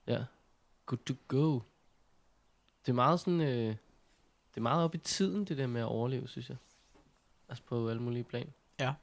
ja, 0.06 0.24
good 0.86 0.98
to 1.06 1.14
go. 1.28 1.52
Det 2.86 2.88
er 2.88 2.92
meget 2.92 3.20
sådan, 3.20 3.40
øh, 3.40 3.66
det 4.50 4.56
er 4.56 4.60
meget 4.60 4.84
op 4.84 4.94
i 4.94 4.98
tiden, 4.98 5.44
det 5.44 5.58
der 5.58 5.66
med 5.66 5.80
at 5.80 5.86
overleve, 5.86 6.28
synes 6.28 6.48
jeg. 6.48 6.56
Altså 7.48 7.64
på 7.64 7.88
alle 7.88 8.02
mulige 8.02 8.24
plan. 8.24 8.52
Ja. 8.80 8.94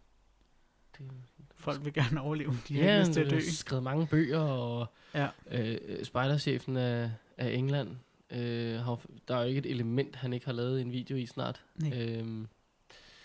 Det, 0.97 1.11
Folk 1.55 1.85
vil 1.85 1.93
gerne 1.93 2.21
overleve. 2.21 2.57
De 2.67 2.77
har 2.81 2.83
ja, 2.91 2.99
lyst 2.99 3.11
til 3.13 3.19
at 3.23 3.29
dø. 3.31 3.37
er 3.37 3.41
skrevet 3.51 3.83
mange 3.83 4.07
bøger, 4.07 4.39
og 4.39 4.87
Ja. 5.13 5.29
øh, 5.51 6.05
spejderchefen 6.05 6.77
af, 6.77 7.11
af 7.37 7.49
England, 7.51 7.97
øh, 8.31 8.79
har, 8.79 8.99
der 9.27 9.35
er 9.35 9.41
jo 9.41 9.47
ikke 9.47 9.59
et 9.59 9.65
element, 9.65 10.15
han 10.15 10.33
ikke 10.33 10.45
har 10.45 10.53
lavet 10.53 10.81
en 10.81 10.91
video 10.91 11.17
i 11.17 11.25
snart. 11.25 11.61
Nej. 11.75 12.01
Øhm, 12.01 12.47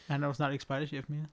Han 0.07 0.23
er 0.23 0.27
jo 0.27 0.33
snart 0.33 0.53
ikke 0.53 0.63
spejderchef 0.63 1.05
mere. 1.09 1.27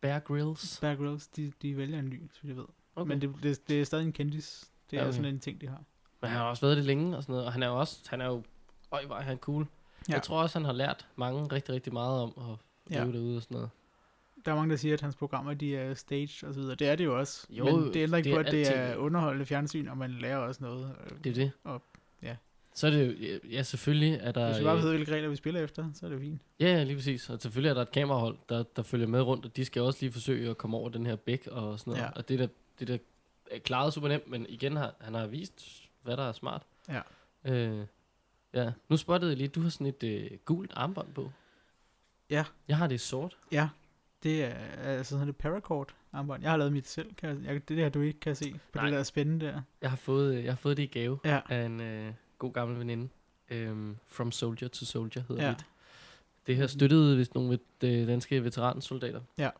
Bear 0.00 0.18
Grylls. 0.18 0.78
Bear 0.80 0.94
Grylls, 0.94 1.26
de, 1.28 1.52
de 1.62 1.76
vælger 1.76 1.98
en 1.98 2.08
ny, 2.08 2.22
så 2.32 2.40
jeg 2.44 2.56
ved. 2.56 2.64
Okay. 2.96 3.08
Men 3.08 3.20
det, 3.20 3.34
det, 3.42 3.68
det 3.68 3.80
er 3.80 3.84
stadig 3.84 4.04
en 4.06 4.12
kendis. 4.12 4.70
Det 4.90 4.96
er 4.96 5.00
Ja, 5.00 5.04
ja, 5.04 5.08
okay. 5.08 5.16
sådan 5.16 5.34
en 5.34 5.40
ting, 5.40 5.60
de 5.60 5.68
har. 5.68 5.82
Men 6.20 6.30
han 6.30 6.38
har 6.38 6.44
også 6.44 6.66
været 6.66 6.76
det 6.76 6.84
længe 6.84 7.16
og 7.16 7.22
sådan 7.22 7.32
noget, 7.32 7.46
og 7.46 7.52
han 7.52 7.62
er 7.62 7.66
jo 7.66 7.80
også, 7.80 7.98
han 8.08 8.20
er 8.20 8.26
jo, 8.26 8.42
øj, 8.92 9.04
hvor 9.06 9.16
er 9.16 9.20
han 9.22 9.36
cool. 9.38 9.62
Ja. 9.62 9.66
Ja. 10.08 10.14
Jeg 10.14 10.22
tror 10.22 10.42
også, 10.42 10.58
han 10.58 10.64
har 10.66 10.72
lært 10.72 11.06
mange 11.16 11.42
rigtig, 11.46 11.74
rigtig 11.74 11.92
meget 11.92 12.20
om 12.20 12.32
at 12.38 12.56
Ja. 12.96 13.04
leve 13.04 13.12
derude 13.12 13.36
og 13.36 13.42
sådan 13.42 13.54
noget. 13.54 13.70
Der 14.44 14.52
er 14.52 14.56
mange, 14.56 14.70
der 14.70 14.76
siger, 14.76 14.94
at 14.94 15.00
hans 15.00 15.16
programmer, 15.16 15.54
de 15.54 15.76
er 15.76 15.94
staged 15.94 16.44
og 16.48 16.54
så 16.54 16.60
videre. 16.60 16.74
Det 16.74 16.88
er 16.88 16.96
det 16.96 17.04
jo 17.04 17.18
også. 17.18 17.46
Jo, 17.50 17.64
men 17.64 17.94
det 17.94 17.96
ændrer 17.96 18.16
ikke 18.18 18.30
det 18.30 18.36
på, 18.36 18.40
at 18.40 18.52
det 18.52 18.76
er 18.76 18.96
underholdende 18.96 19.46
fjernsyn, 19.46 19.88
og 19.88 19.96
man 19.98 20.10
lærer 20.10 20.36
også 20.36 20.64
noget. 20.64 20.94
Det 21.24 21.30
er 21.30 21.34
det. 21.34 21.50
Og- 21.64 21.82
ja. 22.22 22.36
Så 22.74 22.86
er 22.86 22.90
det 22.90 23.06
jo, 23.06 23.38
ja, 23.50 23.62
selvfølgelig 23.62 24.18
er 24.22 24.32
der... 24.32 24.46
Hvis 24.46 24.58
vi 24.58 24.64
bare 24.64 24.76
øh, 24.76 24.82
ved, 24.82 24.90
hvilke 24.90 25.12
regler 25.12 25.28
vi 25.28 25.36
spiller 25.36 25.60
efter, 25.60 25.90
så 25.94 26.06
er 26.06 26.10
det 26.10 26.20
fint. 26.20 26.40
Ja, 26.60 26.66
ja, 26.66 26.82
lige 26.82 26.96
præcis. 26.96 27.30
Og 27.30 27.40
selvfølgelig 27.40 27.70
er 27.70 27.74
der 27.74 27.82
et 27.82 27.92
kamerahold, 27.92 28.36
der, 28.48 28.62
der 28.62 28.82
følger 28.82 29.06
med 29.06 29.20
rundt, 29.20 29.44
og 29.44 29.56
de 29.56 29.64
skal 29.64 29.82
også 29.82 29.98
lige 30.02 30.12
forsøge 30.12 30.50
at 30.50 30.58
komme 30.58 30.76
over 30.76 30.88
den 30.88 31.06
her 31.06 31.16
bæk 31.16 31.46
og 31.46 31.78
sådan 31.78 31.90
noget. 31.90 32.04
Ja. 32.04 32.10
Og 32.10 32.28
det 32.28 32.38
der, 32.38 32.46
det 32.78 32.88
der 32.88 32.98
er 33.50 33.58
klaret 33.58 33.92
super 33.92 34.08
nemt, 34.08 34.30
men 34.30 34.46
igen 34.48 34.76
har 34.76 34.94
han 35.00 35.14
har 35.14 35.26
vist, 35.26 35.82
hvad 36.02 36.16
der 36.16 36.28
er 36.28 36.32
smart. 36.32 36.62
Ja. 36.88 37.00
Øh, 37.44 37.86
ja. 38.54 38.72
Nu 38.88 38.96
spottede 38.96 39.30
jeg 39.30 39.38
lige, 39.38 39.48
du 39.48 39.60
har 39.60 39.68
sådan 39.68 39.86
et 39.86 40.02
øh, 40.02 40.30
gult 40.44 40.72
armbånd 40.74 41.14
på. 41.14 41.30
Ja. 42.30 42.44
Jeg 42.68 42.76
har 42.76 42.86
det 42.86 43.00
sort. 43.00 43.36
Ja, 43.52 43.68
det 44.22 44.44
er 44.44 44.54
altså 44.82 45.14
sådan 45.14 45.28
et 45.28 45.36
paracord 45.36 45.94
armbånd. 46.12 46.42
Jeg 46.42 46.50
har 46.50 46.56
lavet 46.58 46.72
mit 46.72 46.88
selv. 46.88 47.14
Kan 47.14 47.28
jeg, 47.28 47.54
jeg, 47.54 47.68
det 47.68 47.76
der, 47.78 47.88
du 47.88 48.00
ikke 48.00 48.20
kan 48.20 48.36
se 48.36 48.52
på 48.52 48.58
Nej. 48.74 48.84
det 48.84 48.92
der 48.94 49.02
spændende 49.02 49.46
der. 49.46 49.62
Jeg 49.82 49.90
har 49.90 49.96
fået, 49.96 50.34
øh, 50.34 50.44
jeg 50.44 50.52
har 50.52 50.56
fået 50.56 50.76
det 50.76 50.82
i 50.82 50.86
gave 50.86 51.18
Ja, 51.24 51.40
af 51.48 51.64
en 51.66 51.80
øh, 51.80 52.12
god 52.38 52.52
gammel 52.52 52.78
veninde. 52.78 53.08
Øhm, 53.50 53.96
From 54.08 54.32
Soldier 54.32 54.68
to 54.68 54.84
Soldier 54.84 55.22
hedder 55.28 55.42
ja. 55.44 55.48
det. 55.50 55.64
Det 56.46 56.56
her 56.56 56.66
støttede 56.66 57.16
vist 57.16 57.34
nogle 57.34 57.58
øh, 57.84 58.06
danske 58.08 58.44
veteransoldater. 58.44 59.20
Ja. 59.38 59.50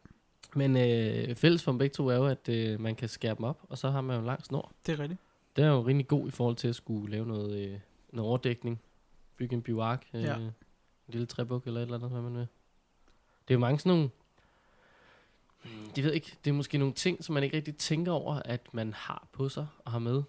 Men 0.55 0.77
øh, 0.77 1.35
fælles 1.35 1.63
for 1.63 1.73
dem 1.73 1.79
begge 1.79 1.95
to 1.95 2.07
er 2.09 2.17
jo, 2.17 2.27
at 2.27 2.49
øh, 2.49 2.81
man 2.81 2.95
kan 2.97 3.09
skære 3.09 3.35
dem 3.35 3.45
op, 3.45 3.61
og 3.69 3.79
så 3.79 3.91
har 3.91 4.01
man 4.01 4.15
jo 4.15 4.21
en 4.21 4.27
lang 4.27 4.45
snor. 4.45 4.73
det 4.87 4.93
er 4.93 4.99
rigtigt. 5.01 5.21
Det 5.57 5.65
er 5.65 5.69
jo 5.69 5.81
rimelig 5.81 6.09
god 6.09 6.29
i 6.29 6.31
forhold 6.31 6.57
til 6.57 6.69
at 6.69 6.75
skulle 6.75 7.11
lave 7.11 7.27
noget, 7.27 7.59
øh, 7.69 7.79
noget 8.13 8.29
overdækning. 8.29 8.81
Bygge 9.37 9.55
en 9.55 9.63
bivark. 9.63 10.07
Øh, 10.15 10.23
Ja. 10.23 10.37
En 10.37 10.51
lille 11.09 11.27
træbuk 11.27 11.67
eller 11.67 11.81
et 11.81 11.85
eller 11.85 11.95
andet, 11.97 12.11
hvad 12.11 12.21
man 12.23 12.33
vil. 12.35 12.41
Det 13.49 13.51
er 13.51 13.55
jo 13.55 13.59
mange 13.59 13.79
sådan 13.79 13.91
nogle... 13.97 14.11
Det 15.97 16.05
ved 16.05 16.11
jeg 16.11 16.15
ikke. 16.15 16.37
Det 16.45 16.51
er 16.51 16.55
måske 16.55 16.79
nogle 16.79 16.95
ting, 16.95 17.25
som 17.25 17.33
man 17.35 17.43
ikke 17.43 17.57
rigtig 17.57 17.77
tænker 17.77 18.13
over, 18.13 18.35
at 18.45 18.75
man 18.75 18.93
har 18.93 19.29
på 19.33 19.49
sig 19.49 19.67
og 19.85 19.93
har 19.93 19.99
med. 19.99 20.23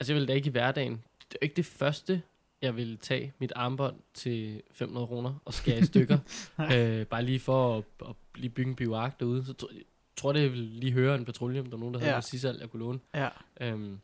Altså 0.00 0.12
jeg 0.12 0.20
vil 0.20 0.28
da 0.28 0.32
ikke 0.32 0.46
i 0.48 0.50
hverdagen. 0.50 0.92
Det 1.28 1.34
er 1.34 1.38
ikke 1.42 1.56
det 1.56 1.66
første, 1.66 2.22
jeg 2.62 2.76
vil 2.76 2.98
tage 2.98 3.32
mit 3.38 3.52
armbånd 3.56 3.96
til 4.14 4.62
500 4.72 5.06
kroner 5.06 5.34
og 5.44 5.54
skære 5.54 5.78
i 5.78 5.84
stykker. 5.84 6.18
øh, 6.74 7.06
bare 7.06 7.22
lige 7.24 7.40
for 7.40 7.78
at, 7.78 7.84
at 8.08 8.14
lige 8.34 8.50
bygge 8.50 8.68
en 8.70 8.76
bivark 8.76 9.20
derude. 9.20 9.44
Så 9.44 9.52
tror, 9.52 9.68
jeg 9.74 9.82
tror, 10.16 10.32
det 10.32 10.42
jeg 10.42 10.50
vil 10.52 10.58
lige 10.58 10.92
høre 10.92 11.14
en 11.14 11.24
patrulje, 11.24 11.60
om 11.60 11.66
der 11.66 11.72
er 11.76 11.78
nogen, 11.80 11.94
der 11.94 12.00
havde 12.00 12.10
Ja. 12.10 12.14
noget 12.14 12.24
sidsalg, 12.24 12.60
jeg 12.60 12.70
kunne 12.70 12.80
låne. 12.80 13.00
Ja, 13.14 13.28
Øhm, 13.60 14.00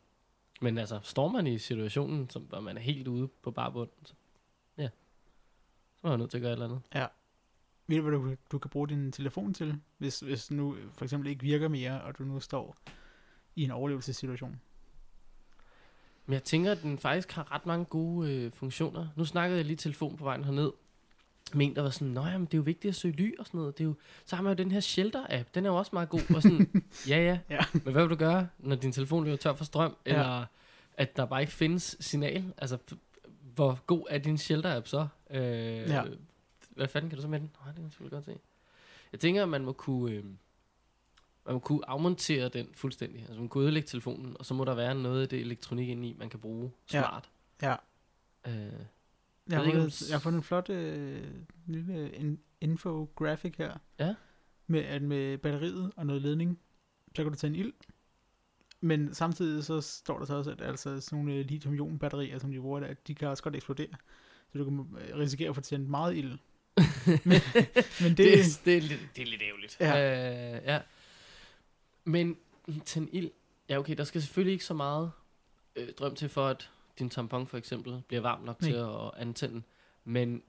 men 0.61 0.79
altså, 0.79 1.01
står 1.03 1.29
man 1.29 1.47
i 1.47 1.59
situationen, 1.59 2.31
som, 2.31 2.43
hvor 2.43 2.61
man 2.61 2.77
er 2.77 2.81
helt 2.81 3.09
ude 3.09 3.29
på 3.43 3.51
barbund, 3.51 3.91
så, 4.05 4.15
ja, 4.79 4.89
så 6.01 6.07
er 6.07 6.09
man 6.11 6.19
nødt 6.19 6.31
til 6.31 6.39
at 6.39 6.43
gøre 6.43 6.51
et 6.53 6.57
eller 6.57 6.67
andet. 6.67 6.81
Ved 7.87 7.97
du, 7.97 8.03
hvad 8.03 8.13
du, 8.31 8.37
du 8.53 8.59
kan 8.59 8.71
bruge 8.71 8.89
din 8.89 9.13
telefon 9.13 9.55
til, 9.55 9.81
hvis, 9.99 10.21
hvis 10.21 10.51
nu 10.51 10.77
for 10.97 11.05
eksempel 11.05 11.31
ikke 11.31 11.43
virker 11.43 11.69
mere, 11.69 12.01
og 12.03 12.19
du 12.19 12.25
nu 12.25 12.41
står 12.41 12.77
i 13.57 13.63
en 13.65 13.71
overlevelsessituation? 13.71 14.61
Men 16.27 16.33
jeg 16.35 16.45
tænker, 16.45 16.73
at 16.73 16.83
den 16.83 16.99
faktisk 16.99 17.33
har 17.33 17.53
ret 17.53 17.67
mange 17.67 17.85
gode 17.85 18.33
øh, 18.35 18.53
funktioner. 18.53 19.09
Nu 19.17 19.25
snakkede 19.25 19.57
jeg 19.59 19.67
lige 19.67 19.77
telefon 19.77 20.17
på 20.17 20.25
vejen 20.25 20.45
herned, 20.45 20.71
med 21.55 21.67
en, 21.67 21.77
der 21.77 21.83
var 21.83 21.91
sådan, 21.91 22.09
Nå 22.09 22.27
jamen, 22.27 22.47
det 22.47 22.55
er 22.55 22.59
jo 22.59 22.63
vigtigt 22.63 22.89
at 22.91 22.95
søge 22.95 23.15
ly 23.17 23.35
og 23.39 23.47
sådan 23.47 23.59
noget. 23.59 23.79
Det 23.79 23.85
er 23.85 23.89
jo, 23.89 23.95
så 24.25 24.37
har 24.37 24.43
man 24.43 24.51
jo 24.53 24.65
den 24.65 24.71
her 24.73 24.81
Shelter-app, 24.81 25.49
den 25.55 25.67
er 25.67 25.71
jo 25.71 25.77
også 25.77 25.91
meget 25.93 26.09
god. 26.09 26.35
Og 26.35 26.43
sådan, 26.43 26.83
ja, 27.09 27.17
ja, 27.19 27.39
Ja. 27.51 27.59
men 27.73 27.83
hvad 27.93 28.03
vil 28.03 28.11
du 28.11 28.15
gøre, 28.17 28.49
når 28.59 28.77
din 28.77 28.93
telefon 28.93 29.25
løber 29.25 29.37
tør 29.37 29.55
for 29.55 29.65
strøm, 29.65 29.97
Ja. 30.07 30.11
eller 30.11 30.47
at 30.97 31.17
der 31.17 31.25
bare 31.27 31.41
ikke 31.41 31.53
findes 31.53 31.97
signal? 32.01 32.53
Altså, 32.59 32.79
hvor 33.55 33.79
god 33.87 34.07
er 34.11 34.19
din 34.19 34.37
Shelter-app 34.39 34.87
så? 34.87 35.07
Øh, 35.31 35.41
Ja. 35.43 36.03
Hvad 36.77 36.89
fanden 36.89 37.11
kan 37.11 37.17
du 37.17 37.23
så 37.23 37.29
med 37.29 37.41
den? 37.41 37.51
Nej, 37.61 37.67
det 37.67 37.75
kan 37.75 37.85
jeg 37.85 37.91
selvfølgelig 37.93 38.13
godt 38.17 38.25
se. 38.25 38.39
Jeg 39.13 39.21
tænker, 39.21 39.43
at 39.43 39.49
man 39.49 39.65
må 39.65 39.73
kunne, 39.73 40.13
øh, 40.15 40.25
man 41.47 41.53
må 41.55 41.59
kunne 41.59 41.89
afmontere 41.89 42.49
den 42.49 42.67
fuldstændig. 42.75 43.21
Altså 43.21 43.41
man 43.41 43.49
kunne 43.49 43.65
ødelægge 43.65 43.87
telefonen, 43.87 44.37
og 44.39 44.47
så 44.47 44.55
må 44.55 44.65
der 44.65 44.75
være 44.75 44.95
noget 44.95 45.23
af 45.23 45.29
det 45.29 45.41
elektronik 45.41 45.89
inde 45.89 46.09
i, 46.09 46.13
man 46.19 46.31
kan 46.31 46.41
bruge 46.41 46.71
Ja. 46.93 47.01
smart. 47.03 47.31
Ja. 47.63 47.77
Øh, 48.47 48.73
Jeg 49.51 49.59
har, 49.59 49.65
fundet, 49.65 50.09
jeg 50.09 50.15
har 50.15 50.21
fundet 50.21 50.39
en 50.39 50.43
flot 50.43 50.71
øh, 50.71 51.29
lille 51.67 52.13
in, 52.13 52.39
infografik 52.61 53.59
her. 53.59 53.79
Ja. 53.99 54.15
Med, 54.67 54.81
at 54.81 55.03
med 55.03 55.39
batteriet 55.39 55.93
og 55.97 56.07
noget 56.07 56.23
ledning, 56.23 56.59
så 57.17 57.23
kan 57.23 57.33
du 57.33 57.39
tage 57.39 57.49
en 57.51 57.57
ild. 57.57 57.73
Men 58.81 59.15
samtidig 59.15 59.65
så 59.65 59.81
står 59.81 60.19
der 60.19 60.25
så 60.27 60.35
også, 60.37 60.51
at 60.51 60.61
altså 60.61 61.01
sådan 61.01 61.19
nogle 61.19 61.35
øh, 61.41 61.47
lithium-ion-batterier, 61.47 62.39
som 62.39 62.51
de 62.53 62.61
bruger 62.61 62.81
der, 62.81 62.95
de 62.95 63.15
kan 63.15 63.29
også 63.29 63.43
godt 63.43 63.57
eksplodere. 63.57 63.89
Så 64.53 64.59
du 64.59 64.65
kan 64.65 64.97
øh, 65.01 65.17
risikere 65.19 65.49
at 65.49 65.55
få 65.55 65.61
tændt 65.61 65.89
meget 65.89 66.17
ild. 66.17 66.39
men, 67.25 67.41
men 68.01 68.11
det, 68.11 68.17
det, 68.17 68.39
er, 68.41 68.45
det, 68.65 68.77
er 68.77 68.81
lidt, 68.81 69.01
det 69.17 69.23
er 69.23 69.27
lidt 69.27 69.43
ærgerligt. 69.43 69.77
Ja. 69.81 70.57
Øh, 70.57 70.63
ja. 70.65 70.81
Men 72.05 72.37
en 72.97 73.09
ild, 73.13 73.31
ja 73.69 73.79
okay, 73.79 73.97
der 73.97 74.05
skal 74.05 74.23
selvfølgelig 74.23 74.53
ikke 74.53 74.65
så 74.65 74.75
meget 74.75 75.13
øh, 75.77 75.89
drøm 75.93 76.15
til 76.15 76.29
for, 76.29 76.47
at 76.49 76.71
din 76.99 77.11
tampon 77.11 77.47
for 77.47 77.59
eksempel 77.59 78.03
bliver 78.09 78.21
varm 78.21 78.41
nok 78.43 78.61
Nej. 78.61 78.71
til 78.71 78.77
at 78.77 79.11
antænde. 79.17 79.63
Men, 80.05 80.43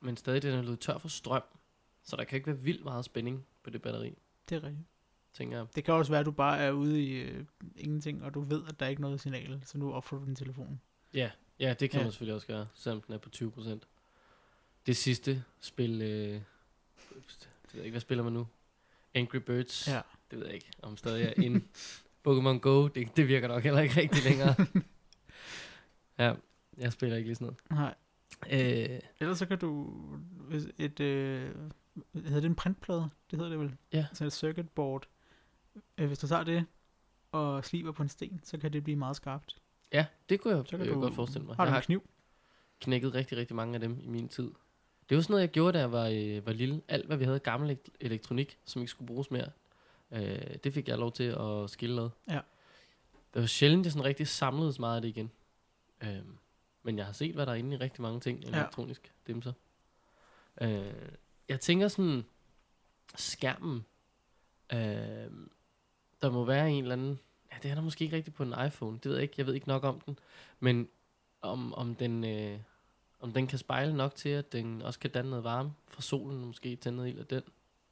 men 0.00 0.16
stadig 0.16 0.42
den 0.42 0.54
er 0.54 0.62
blevet 0.62 0.80
tør 0.80 0.98
for 0.98 1.08
strøm, 1.08 1.42
så 2.04 2.16
der 2.16 2.24
kan 2.24 2.36
ikke 2.36 2.46
være 2.46 2.58
vildt 2.58 2.84
meget 2.84 3.04
spænding 3.04 3.46
på 3.62 3.70
det 3.70 3.82
batteri, 3.82 4.14
det 4.48 4.56
er 4.56 4.62
rigtigt. 4.62 4.86
tænker 5.34 5.56
jeg. 5.58 5.66
Det 5.76 5.84
kan 5.84 5.94
også 5.94 6.12
være, 6.12 6.20
at 6.20 6.26
du 6.26 6.30
bare 6.30 6.58
er 6.58 6.70
ude 6.70 7.02
i 7.04 7.12
øh, 7.12 7.44
ingenting, 7.76 8.24
og 8.24 8.34
du 8.34 8.40
ved, 8.40 8.62
at 8.68 8.80
der 8.80 8.86
er 8.86 8.90
ikke 8.90 9.02
noget 9.02 9.20
signal, 9.20 9.62
så 9.64 9.78
nu 9.78 9.92
opfører 9.92 10.20
du 10.20 10.26
din 10.26 10.36
telefon. 10.36 10.80
Ja, 11.14 11.30
ja 11.60 11.74
det 11.80 11.90
kan 11.90 12.00
Ja. 12.00 12.04
man 12.04 12.12
selvfølgelig 12.12 12.34
også 12.34 12.46
gøre, 12.46 12.66
selvom 12.74 13.00
den 13.02 13.14
er 13.14 13.18
på 13.18 13.30
20%. 13.36 13.78
Det 14.86 14.96
sidste 14.96 15.44
spil, 15.60 16.02
øh, 16.02 16.08
det 16.08 16.42
ved 17.72 17.74
jeg 17.74 17.84
ikke, 17.84 17.92
hvad 17.94 18.00
spiller 18.00 18.24
man 18.24 18.32
nu? 18.32 18.46
Angry 19.14 19.36
Birds. 19.36 19.88
Ja. 19.88 20.00
Det 20.30 20.38
ved 20.38 20.46
jeg 20.46 20.54
ikke, 20.54 20.70
om 20.82 20.96
stadig 20.96 21.24
er 21.24 21.42
in. 21.42 21.68
Pokémon 22.28 22.58
Go, 22.58 22.88
det, 22.88 23.16
det 23.16 23.28
virker 23.28 23.48
nok 23.48 23.62
heller 23.62 23.80
ikke 23.80 24.00
rigtig 24.00 24.24
længere. 24.24 24.54
ja, 26.18 26.34
jeg 26.78 26.92
spiller 26.92 27.16
ikke 27.16 27.28
lige 27.28 27.36
sådan 27.36 27.56
Nej. 27.70 27.94
noget. 28.50 28.92
Øh, 28.92 29.00
Ellers 29.20 29.38
så 29.38 29.46
kan 29.46 29.58
du, 29.58 29.94
et, 30.78 31.00
øh, 31.00 31.54
hedder 32.14 32.40
det 32.40 32.44
en 32.44 32.54
printplade? 32.54 33.10
Det 33.30 33.38
hedder 33.38 33.48
det 33.50 33.58
vel? 33.58 33.76
Ja. 33.92 34.06
Sådan 34.12 34.26
et 34.26 34.32
circuit 34.32 34.68
board. 34.70 35.08
Øh, 35.98 36.06
hvis 36.06 36.18
du 36.18 36.26
tager 36.26 36.44
det 36.44 36.64
og 37.32 37.64
sliber 37.64 37.92
på 37.92 38.02
en 38.02 38.08
sten, 38.08 38.40
så 38.44 38.58
kan 38.58 38.72
det 38.72 38.84
blive 38.84 38.96
meget 38.96 39.16
skarpt. 39.16 39.56
ja, 39.92 40.06
det 40.28 40.40
kunne 40.40 40.56
jeg, 40.56 40.64
Så 40.66 40.76
jeg 40.76 40.86
kan 40.86 40.94
du, 40.94 41.00
godt 41.00 41.14
forestille 41.14 41.46
mig. 41.46 41.56
Har 41.56 41.64
du 41.64 41.68
Jeg 41.68 41.70
en 41.70 41.74
har 41.74 41.80
kniv? 41.80 42.08
knækket 42.80 43.14
rigtig, 43.14 43.38
rigtig 43.38 43.56
mange 43.56 43.74
af 43.74 43.80
dem 43.80 44.00
i 44.02 44.06
min 44.08 44.28
tid. 44.28 44.50
Det 45.10 45.16
var 45.16 45.22
sådan 45.22 45.32
noget, 45.32 45.42
jeg 45.42 45.50
gjorde, 45.50 45.72
da 45.72 45.78
jeg 45.78 45.92
var, 45.92 46.06
øh, 46.06 46.46
var 46.46 46.52
lille. 46.52 46.82
Alt, 46.88 47.06
hvad 47.06 47.16
vi 47.16 47.24
havde 47.24 47.38
gammel 47.38 47.70
elekt- 47.70 47.96
elektronik, 48.00 48.58
som 48.64 48.82
ikke 48.82 48.90
skulle 48.90 49.06
bruges 49.06 49.30
mere, 49.30 49.50
øh, 50.10 50.56
det 50.64 50.72
fik 50.72 50.88
jeg 50.88 50.98
lov 50.98 51.12
til 51.12 51.24
at 51.24 51.70
skille 51.70 51.96
noget. 51.96 52.10
Ja. 52.28 52.40
Det 53.34 53.40
var 53.40 53.46
sjældent, 53.46 53.84
jeg 53.86 53.92
sådan 53.92 54.04
rigtig 54.04 54.28
samlede 54.28 54.72
så 54.72 54.80
meget 54.80 54.96
af 54.96 55.02
det 55.02 55.08
igen. 55.08 55.30
Øh, 56.00 56.18
men 56.82 56.98
jeg 56.98 57.06
har 57.06 57.12
set, 57.12 57.34
hvad 57.34 57.46
der 57.46 57.52
er 57.52 57.56
inde 57.56 57.76
i 57.76 57.78
rigtig 57.78 58.02
mange 58.02 58.20
ting 58.20 58.44
elektronisk 58.44 59.12
dimser. 59.26 59.52
Øh, 60.60 60.92
jeg 61.48 61.60
tænker 61.60 61.88
sådan, 61.88 62.24
skærmen, 63.16 63.84
øh, 64.72 64.78
der 66.22 66.30
må 66.30 66.44
være 66.44 66.70
en 66.70 66.82
eller 66.82 66.92
anden, 66.92 67.18
ja, 67.52 67.56
det 67.62 67.70
er 67.70 67.74
der 67.74 67.82
måske 67.82 68.04
ikke 68.04 68.16
rigtigt 68.16 68.36
på 68.36 68.42
en 68.42 68.54
iPhone, 68.66 68.98
det 69.02 69.04
ved 69.04 69.12
jeg 69.14 69.22
ikke, 69.22 69.34
jeg 69.38 69.46
ved 69.46 69.54
ikke 69.54 69.68
nok 69.68 69.84
om 69.84 70.00
den, 70.00 70.18
men 70.60 70.88
om, 71.42 71.74
om 71.74 71.94
den... 71.94 72.24
Øh, 72.24 72.58
om 73.20 73.32
den 73.32 73.46
kan 73.46 73.58
spejle 73.58 73.96
nok 73.96 74.14
til, 74.14 74.28
at 74.28 74.52
den 74.52 74.82
også 74.82 74.98
kan 74.98 75.10
danne 75.10 75.30
noget 75.30 75.44
varme 75.44 75.72
fra 75.88 76.02
solen, 76.02 76.44
måske 76.44 76.76
tænde 76.76 76.96
noget 76.96 77.10
ild 77.10 77.18
af 77.18 77.26
den. 77.26 77.42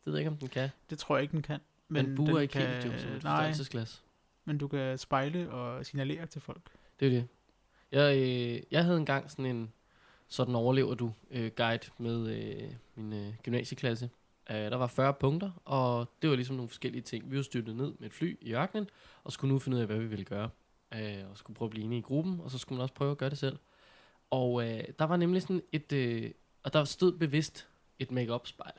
Det 0.05 0.13
ved 0.13 0.13
jeg 0.13 0.21
ikke, 0.21 0.31
om 0.31 0.37
den 0.37 0.49
kan. 0.49 0.69
Det 0.91 0.99
tror 0.99 1.17
jeg 1.17 1.23
ikke, 1.23 1.33
den 1.33 1.43
kan. 1.43 1.61
Men 1.89 2.07
den 2.07 2.15
buer 2.15 2.33
den 2.33 2.43
ikke 2.43 2.59
helt 2.59 2.85
jo 2.85 2.99
som 2.99 3.11
et 3.11 3.23
forstørrelsesglas. 3.23 4.03
men 4.45 4.59
du 4.59 4.69
kan 4.69 4.99
spejle 4.99 5.51
og 5.51 5.87
signalere 5.87 6.27
til 6.27 6.41
folk. 6.41 6.63
Det 7.01 7.07
er 7.07 7.11
det. 7.11 7.29
Jeg, 7.93 8.17
øh, 8.17 8.63
jeg 8.71 8.85
havde 8.85 8.97
engang 8.97 9.31
sådan 9.31 9.47
en, 9.47 9.73
sådan 10.29 10.55
overlever 10.55 10.95
du 10.95 11.13
øh, 11.31 11.51
guide 11.57 11.91
med 11.99 12.29
øh, 12.29 12.71
min 12.95 13.13
øh, 13.13 13.35
gymnasieklasse. 13.43 14.11
Uh, 14.51 14.57
der 14.57 14.77
var 14.77 14.87
40 14.87 15.15
punkter, 15.15 15.51
og 15.65 16.13
det 16.23 16.31
var 16.31 16.37
ligesom 16.37 16.57
nogle 16.57 16.69
forskellige 16.69 17.03
ting. 17.03 17.31
Vi 17.31 17.37
var 17.37 17.43
styrtet 17.43 17.77
ned 17.77 17.95
med 17.99 18.07
et 18.07 18.13
fly 18.15 18.39
i 18.41 18.55
ørkenen, 18.55 18.89
og 19.25 19.33
skulle 19.33 19.53
nu 19.53 19.59
finde 19.59 19.77
ud 19.77 19.81
af, 19.81 19.87
hvad 19.87 19.99
vi 19.99 20.07
ville 20.07 20.25
gøre. 20.25 20.51
Uh, 20.95 21.31
og 21.31 21.39
skulle 21.39 21.55
prøve 21.55 21.67
at 21.67 21.71
blive 21.71 21.85
enige 21.85 21.99
i 21.99 22.03
gruppen, 22.03 22.41
og 22.41 22.51
så 22.51 22.59
skulle 22.59 22.77
man 22.77 22.83
også 22.83 22.95
prøve 22.95 23.11
at 23.11 23.19
gøre 23.19 23.31
det 23.31 23.39
selv. 23.39 23.59
Og 24.31 24.69
øh, 24.69 24.85
der 24.99 25.05
var 25.05 25.17
nemlig 25.17 25.43
sådan 25.43 25.63
et, 25.73 25.93
øh, 25.93 26.31
og 26.63 26.73
der 26.73 26.85
stod 26.85 27.13
bevidst 27.13 27.69
et 27.99 28.11
make 28.11 28.39
spejl 28.45 28.73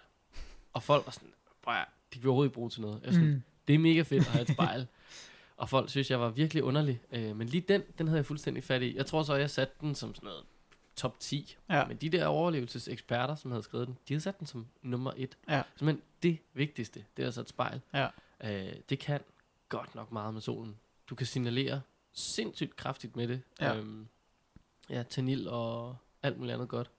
Og 0.73 0.83
folk 0.83 1.05
var 1.05 1.11
sådan, 1.11 1.33
prøv 1.61 1.73
at, 1.75 1.85
de 2.13 2.19
vil 2.19 2.27
overhovedet 2.27 2.49
ikke 2.49 2.53
bruge 2.55 2.69
til 2.69 2.81
noget. 2.81 3.01
Jeg 3.03 3.13
sådan, 3.13 3.29
Mm. 3.29 3.41
det 3.67 3.75
er 3.75 3.79
mega 3.79 4.01
fedt 4.01 4.21
at 4.21 4.31
have 4.31 4.41
et 4.41 4.49
spejl. 4.57 4.87
og 5.57 5.69
folk 5.69 5.89
synes, 5.89 6.11
jeg 6.11 6.19
var 6.19 6.29
virkelig 6.29 6.63
underlig. 6.63 7.01
Øh, 7.11 7.35
men 7.35 7.47
lige 7.49 7.61
den, 7.61 7.83
den 7.97 8.07
havde 8.07 8.17
jeg 8.17 8.25
fuldstændig 8.25 8.63
fat 8.63 8.81
i. 8.81 8.95
Jeg 8.95 9.05
tror 9.05 9.23
så, 9.23 9.35
jeg 9.35 9.49
satte 9.49 9.73
den 9.81 9.95
som 9.95 10.15
sådan 10.15 10.27
noget 10.27 10.43
top 10.95 11.19
10. 11.19 11.57
Ja. 11.69 11.85
Men 11.85 11.97
de 11.97 12.09
der 12.09 12.25
overlevelseseksperter, 12.25 13.35
som 13.35 13.51
havde 13.51 13.63
skrevet 13.63 13.87
den, 13.87 13.97
de 14.07 14.13
havde 14.13 14.21
sat 14.21 14.39
den 14.39 14.47
som 14.47 14.67
nummer 14.81 15.11
et. 15.17 15.37
Ja. 15.49 15.61
Men 15.81 16.01
det 16.23 16.37
vigtigste, 16.53 17.05
det 17.17 17.23
er 17.23 17.27
altså 17.27 17.41
et 17.41 17.49
spejl. 17.49 17.81
Ja. 17.93 18.07
Øh, 18.43 18.73
det 18.89 18.99
kan 18.99 19.19
godt 19.69 19.95
nok 19.95 20.11
meget 20.11 20.33
med 20.33 20.41
solen. 20.41 20.75
Du 21.09 21.15
kan 21.15 21.25
signalere 21.27 21.81
sindssygt 22.13 22.75
kraftigt 22.75 23.15
med 23.15 23.27
det. 23.27 23.41
Ja. 23.61 23.75
Øhm, 23.75 24.07
ja, 24.89 25.03
tanil 25.03 25.47
og 25.47 25.97
alt 26.23 26.37
muligt 26.37 26.53
andet 26.53 26.69
godt. 26.69 26.91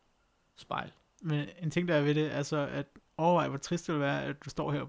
Spejl. 0.56 0.92
Men 1.22 1.48
en 1.58 1.70
ting, 1.70 1.88
der 1.88 1.94
er 1.94 2.02
ved 2.02 2.14
det, 2.14 2.34
er 2.34 2.42
så 2.42 2.56
at 2.56 2.86
overveje, 3.16 3.48
hvor 3.48 3.58
trist 3.58 3.86
det 3.86 3.94
vil 3.94 4.02
være, 4.02 4.24
at 4.24 4.44
du 4.44 4.50
står 4.50 4.72
her 4.72 4.86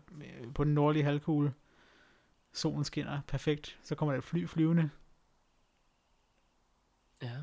på 0.56 0.64
den 0.64 0.74
nordlige 0.74 1.04
halvkugle. 1.04 1.54
Solen 2.54 2.84
skinner 2.84 3.22
perfekt. 3.28 3.80
Så 3.84 3.96
kommer 3.96 4.14
der 4.14 4.18
et 4.18 4.24
fly 4.24 4.48
flyvende. 4.48 4.90
Ja. 7.22 7.38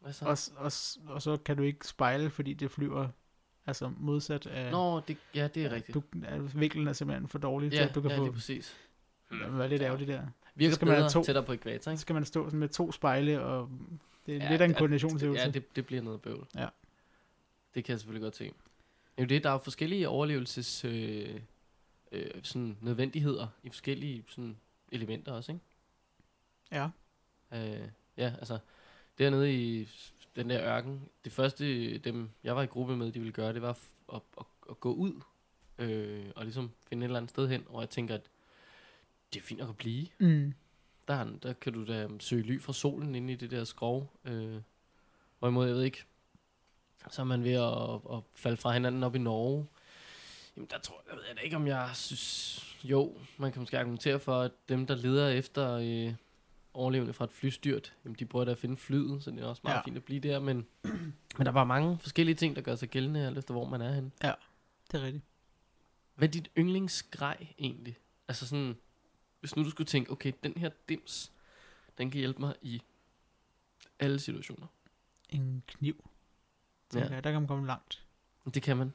Hvad 0.00 0.12
så? 0.12 0.24
Og, 0.24 0.64
og, 0.64 0.72
og 1.14 1.22
så 1.22 1.36
kan 1.44 1.56
du 1.56 1.62
ikke 1.62 1.86
spejle, 1.86 2.30
fordi 2.30 2.54
det 2.54 2.70
flyver 2.70 3.08
altså 3.66 3.92
modsat 3.96 4.46
af... 4.46 4.72
Nå, 4.72 5.00
det, 5.00 5.16
ja, 5.34 5.48
det 5.48 5.64
er 5.64 5.70
rigtigt. 5.70 5.94
Du, 5.94 6.02
ja, 6.22 6.36
vinklen 6.36 6.88
er 6.88 6.92
simpelthen 6.92 7.28
for 7.28 7.38
dårlig 7.38 7.70
til, 7.70 7.78
ja, 7.78 7.88
at 7.88 7.94
du 7.94 8.00
kan 8.00 8.10
ja, 8.10 8.18
få... 8.18 8.22
det 8.22 8.28
er 8.28 8.32
præcis. 8.32 8.76
Det 9.30 9.58
var 9.58 9.66
lidt 9.66 9.82
ærgerligt 9.82 10.08
der. 10.08 10.26
Virker 10.54 10.74
skal 10.74 10.86
man 10.88 10.96
bedre 10.96 11.10
to- 11.10 11.22
tættere 11.24 11.44
på 11.44 11.52
ekvator, 11.52 11.82
Så 11.82 11.90
ikke? 11.90 12.00
skal 12.00 12.14
man 12.14 12.24
stå 12.24 12.44
sådan 12.46 12.58
med 12.60 12.68
to 12.68 12.92
spejle, 12.92 13.40
og 13.40 13.70
det 14.26 14.36
er 14.36 14.44
Ja, 14.44 14.50
lidt 14.50 14.60
af 14.60 14.64
en 14.64 14.74
koordinationsøvelse. 14.74 15.44
Ja, 15.44 15.50
det, 15.50 15.76
det 15.76 15.86
bliver 15.86 16.02
noget 16.02 16.20
bøvl. 16.22 16.46
Ja. 16.54 16.68
Det 17.74 17.84
kan 17.84 17.92
jeg 17.92 18.00
selvfølgelig 18.00 18.22
godt 18.22 18.36
se. 18.36 18.52
Jo 19.18 19.24
det, 19.24 19.44
der 19.44 19.48
er 19.50 19.52
jo 19.52 19.58
forskellige 19.58 20.08
overlevelses 20.08 20.84
øh, 20.84 21.40
øh, 22.12 22.30
sådan 22.42 22.78
nødvendigheder 22.80 23.46
i 23.62 23.68
forskellige 23.68 24.24
sådan, 24.28 24.56
elementer 24.92 25.32
også, 25.32 25.52
ikke? 25.52 25.64
ja. 26.72 26.88
Øh, 27.52 27.88
ja, 28.16 28.32
altså, 28.38 28.58
dernede 29.18 29.54
i 29.54 29.88
den 30.36 30.50
der 30.50 30.62
ørken, 30.76 31.08
det 31.24 31.32
første, 31.32 31.98
dem 31.98 32.30
jeg 32.44 32.56
var 32.56 32.62
i 32.62 32.66
gruppe 32.66 32.96
med, 32.96 33.12
de 33.12 33.18
ville 33.18 33.32
gøre, 33.32 33.52
det 33.52 33.62
var 33.62 33.78
at, 34.14 34.20
at, 34.38 34.44
at 34.70 34.80
gå 34.80 34.92
ud 34.94 35.12
øh, 35.78 36.24
og 36.36 36.44
ligesom 36.44 36.70
finde 36.88 37.04
et 37.04 37.08
eller 37.08 37.16
andet 37.18 37.30
sted 37.30 37.48
hen, 37.48 37.64
og 37.68 37.80
jeg 37.80 37.90
tænker, 37.90 38.14
at 38.14 38.30
det 39.32 39.40
er 39.40 39.44
fint 39.44 39.60
at 39.60 39.76
blive. 39.76 40.06
Mm. 40.18 40.54
Der, 41.08 41.14
er, 41.14 41.24
der 41.42 41.52
kan 41.52 41.72
du 41.72 41.84
da 41.86 42.08
søge 42.20 42.42
ly 42.42 42.60
fra 42.60 42.72
solen 42.72 43.14
inde 43.14 43.32
i 43.32 43.36
det 43.36 43.50
der 43.50 43.64
skov. 43.64 44.12
Øh, 44.24 44.60
hvorimod, 45.38 45.66
jeg 45.66 45.74
ved 45.76 45.82
ikke, 45.82 46.04
så 47.10 47.22
er 47.22 47.26
man 47.26 47.44
ved 47.44 47.52
at, 47.52 48.16
at 48.18 48.22
falde 48.34 48.56
fra 48.56 48.72
hinanden 48.72 49.02
op 49.02 49.14
i 49.14 49.18
Norge. 49.18 49.66
Jamen, 50.56 50.68
der 50.70 50.78
tror 50.78 51.02
jeg, 51.06 51.18
jeg 51.28 51.36
ved 51.36 51.44
ikke, 51.44 51.56
om 51.56 51.66
jeg 51.66 51.90
synes... 51.94 52.76
Jo, 52.84 53.16
man 53.36 53.52
kan 53.52 53.60
måske 53.60 53.78
argumentere 53.78 54.20
for, 54.20 54.40
at 54.40 54.50
dem, 54.68 54.86
der 54.86 54.94
leder 54.94 55.28
efter 55.28 55.72
øh, 55.72 56.14
overlevende 56.74 57.12
fra 57.12 57.24
et 57.24 57.32
flystyrt, 57.32 57.92
jamen, 58.04 58.16
de 58.18 58.26
prøver 58.26 58.44
da 58.44 58.50
at 58.50 58.58
finde 58.58 58.76
flyet, 58.76 59.22
så 59.24 59.30
det 59.30 59.40
er 59.40 59.46
også 59.46 59.60
meget 59.64 59.74
Ja. 59.74 59.78
ja. 59.78 59.84
fint 59.84 59.96
at 59.96 60.04
blive 60.04 60.20
der, 60.20 60.40
men, 60.40 60.66
men 61.38 61.46
der 61.46 61.48
er 61.48 61.52
bare 61.52 61.66
mange 61.66 61.98
forskellige 61.98 62.34
ting, 62.34 62.56
der 62.56 62.62
gør 62.62 62.74
sig 62.76 62.88
gældende, 62.88 63.26
alt 63.26 63.38
efter 63.38 63.54
hvor 63.54 63.64
man 63.68 63.80
er 63.80 63.92
henne. 63.92 64.10
Det 64.92 65.00
er 65.00 65.04
rigtigt. 65.04 65.24
Hvad 66.14 66.28
er 66.28 66.32
dit 66.32 66.50
yndlingsgrej 66.58 67.46
egentlig? 67.58 67.96
Altså 68.28 68.46
sådan, 68.48 68.76
hvis 69.42 69.56
nu 69.56 69.64
du 69.64 69.70
skulle 69.70 69.86
tænke, 69.86 70.10
okay, 70.10 70.32
den 70.44 70.52
her 70.56 70.70
dims, 70.88 71.32
den 71.98 72.10
kan 72.10 72.18
hjælpe 72.18 72.40
mig 72.40 72.54
i 72.62 72.82
alle 73.98 74.18
situationer. 74.20 74.66
En 75.28 75.62
kniv. 75.66 76.04
Ja. 76.94 76.98
Ja. 76.98 77.20
Der 77.20 77.32
kan 77.32 77.40
man 77.40 77.46
komme 77.46 77.66
langt. 77.66 78.04
Det 78.54 78.62
kan 78.62 78.76
man. 78.76 78.92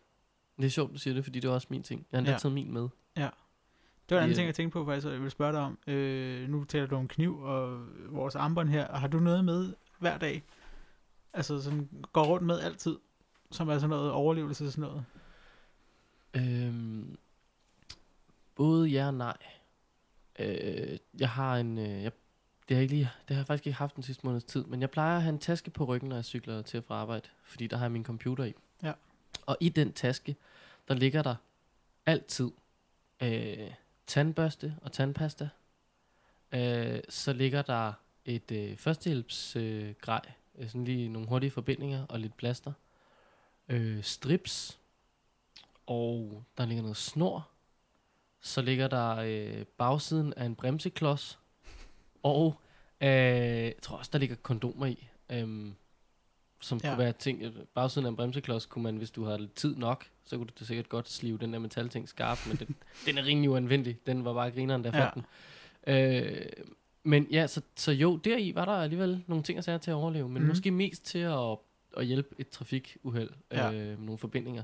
Det 0.58 0.66
er 0.66 0.70
sjovt, 0.70 0.94
du 0.94 0.98
siger 1.00 1.14
det, 1.14 1.24
fordi 1.24 1.40
det 1.40 1.48
er 1.48 1.54
også 1.54 1.68
min 1.70 1.84
ting. 1.84 2.08
Jeg 2.12 2.18
har 2.18 2.20
endda 2.20 2.32
Ja. 2.32 2.38
taget 2.38 2.54
min 2.54 2.74
med. 2.74 2.82
Det 4.10 4.16
var 4.16 4.22
en 4.22 4.24
anden 4.24 4.30
Ja. 4.32 4.36
ting, 4.36 4.46
jeg 4.48 4.56
tænkte 4.56 4.74
på 4.74 4.86
faktisk, 4.86 5.08
og 5.08 5.14
jeg 5.14 5.22
vil 5.22 5.32
spørge 5.32 5.54
dig 5.54 5.62
om. 5.62 5.78
Øh, 5.88 6.50
nu 6.50 6.64
taler 6.64 6.88
du 6.88 6.96
om 6.96 7.08
kniv 7.08 7.40
og 7.42 7.86
vores 8.14 8.36
armbånd 8.36 8.70
her. 8.70 8.96
Har 8.98 9.08
du 9.08 9.20
noget 9.20 9.46
med 9.46 9.74
hver 10.00 10.18
dag? 10.18 10.44
Altså 11.34 11.62
sådan 11.62 11.90
går 12.14 12.26
rundt 12.26 12.46
med 12.46 12.60
altid? 12.60 12.98
Som 13.52 13.70
er 13.70 13.76
sådan 13.76 13.90
noget 13.90 14.12
overlevelse 14.12 14.72
sådan 14.72 14.90
noget? 14.90 15.06
Øhm, 16.34 17.18
både 18.56 18.88
ja 18.88 19.08
og 19.08 19.14
nej. 19.14 19.38
Øh, 20.40 20.98
jeg 21.20 21.30
har 21.30 21.58
en... 21.58 21.78
Øh, 21.78 22.04
jeg, 22.04 22.12
det, 22.70 22.76
har 22.76 22.82
jeg 22.82 22.82
ikke 22.82 22.96
lige, 22.96 23.10
det 23.28 23.36
har 23.36 23.42
jeg 23.42 23.48
faktisk 23.48 23.68
ikke 23.68 23.78
haft 23.78 23.96
den 23.96 24.04
sidste 24.04 24.26
måneds 24.26 24.44
tid, 24.44 24.64
men 24.64 24.82
jeg 24.82 24.90
plejer 24.90 25.16
at 25.16 25.22
have 25.22 25.34
en 25.34 25.40
taske 25.40 25.70
på 25.70 25.86
ryggen, 25.86 26.10
når 26.10 26.16
jeg 26.16 26.26
cykler 26.26 26.62
til 26.62 26.78
og 26.78 26.84
fra 26.84 26.96
arbejde, 26.96 27.28
fordi 27.44 27.68
der 27.68 27.78
har 27.78 27.86
jeg 27.86 27.92
min 27.92 28.04
computer 28.04 28.44
i. 28.44 28.54
Ja. 28.84 28.94
Og 29.46 29.58
i 29.60 29.70
den 29.70 29.94
taske, 29.94 30.36
der 30.88 30.94
ligger 30.94 31.22
der 31.22 31.36
altid 32.06 32.52
øh, 33.22 33.72
tandbørste 34.08 34.76
og 34.82 34.92
tandpasta. 34.92 35.50
Øh, 36.52 37.00
så 37.10 37.34
ligger 37.34 37.62
der 37.62 37.94
et 38.26 38.52
øh, 38.52 38.78
førstehjælpsgrej, 38.78 39.64
øh, 39.64 39.94
grej, 40.02 40.22
sådan 40.68 40.84
lige 40.84 41.10
nogle 41.10 41.28
hurtige 41.28 41.52
forbindinger 41.52 42.06
og 42.06 42.20
lidt 42.20 42.38
plaster. 42.38 42.74
Øh, 43.70 44.04
strips. 44.04 44.80
Og 45.88 46.44
der 46.58 46.66
ligger 46.66 46.82
noget 46.82 46.98
snor. 46.98 47.50
Så 48.42 48.62
ligger 48.62 48.88
der 48.88 49.16
øh, 49.18 49.66
bagsiden 49.78 50.34
af 50.34 50.46
en 50.46 50.56
bremseklods. 50.56 51.40
Og 52.24 52.62
øh, 53.02 53.08
jeg 53.10 53.74
tror 53.82 53.98
også, 53.98 54.10
der 54.14 54.20
ligger 54.20 54.36
kondomer 54.36 54.86
i. 54.86 55.08
Øhm, 55.30 55.74
som 56.62 56.80
ja. 56.84 56.90
Kunne 56.90 56.98
være 56.98 57.14
ting. 57.14 57.42
øh, 57.42 57.52
Bagsiden 57.74 58.06
af 58.06 58.10
en 58.10 58.16
bremseklods 58.16 58.66
kunne 58.66 58.84
man, 58.84 58.98
hvis 58.98 59.12
du 59.12 59.24
havde 59.26 59.40
lidt 59.40 59.56
tid 59.56 59.76
nok, 59.76 60.06
så 60.26 60.38
kunne 60.38 60.48
du 60.60 60.66
sikkert 60.66 60.90
godt 60.90 61.10
slive 61.10 61.38
den 61.38 61.54
der 61.54 61.60
metalting 61.60 62.10
skarp, 62.10 62.38
men 62.48 62.58
den, 62.58 62.76
den 63.06 63.18
er 63.18 63.26
rimelig 63.26 63.50
uanvendelig. 63.50 63.98
Den 64.08 64.26
var 64.26 64.34
bare 64.34 64.52
grineren, 64.52 64.84
der 64.84 64.92
Ja. 64.98 65.04
ja. 65.04 65.10
den. 65.16 65.26
Øh, 66.36 66.46
men 67.04 67.28
ja, 67.32 67.48
så, 67.48 67.62
så 67.76 67.92
jo, 67.92 68.18
deri 68.18 68.52
var 68.56 68.66
der 68.66 68.72
alligevel 68.72 69.24
nogle 69.28 69.44
ting 69.44 69.58
at 69.58 69.64
sige 69.64 69.78
til 69.80 69.92
at 69.92 69.96
overleve, 69.96 70.30
men 70.30 70.42
mm. 70.42 70.48
måske 70.48 70.72
mest 70.72 71.06
til 71.06 71.20
at, 71.20 71.58
at 71.98 72.06
hjælpe 72.06 72.36
et 72.38 72.50
trafikuheld 72.50 73.30
Ja. 73.52 73.72
øh, 73.72 73.74
med 74.00 74.06
nogle 74.06 74.18
forbindinger. 74.18 74.64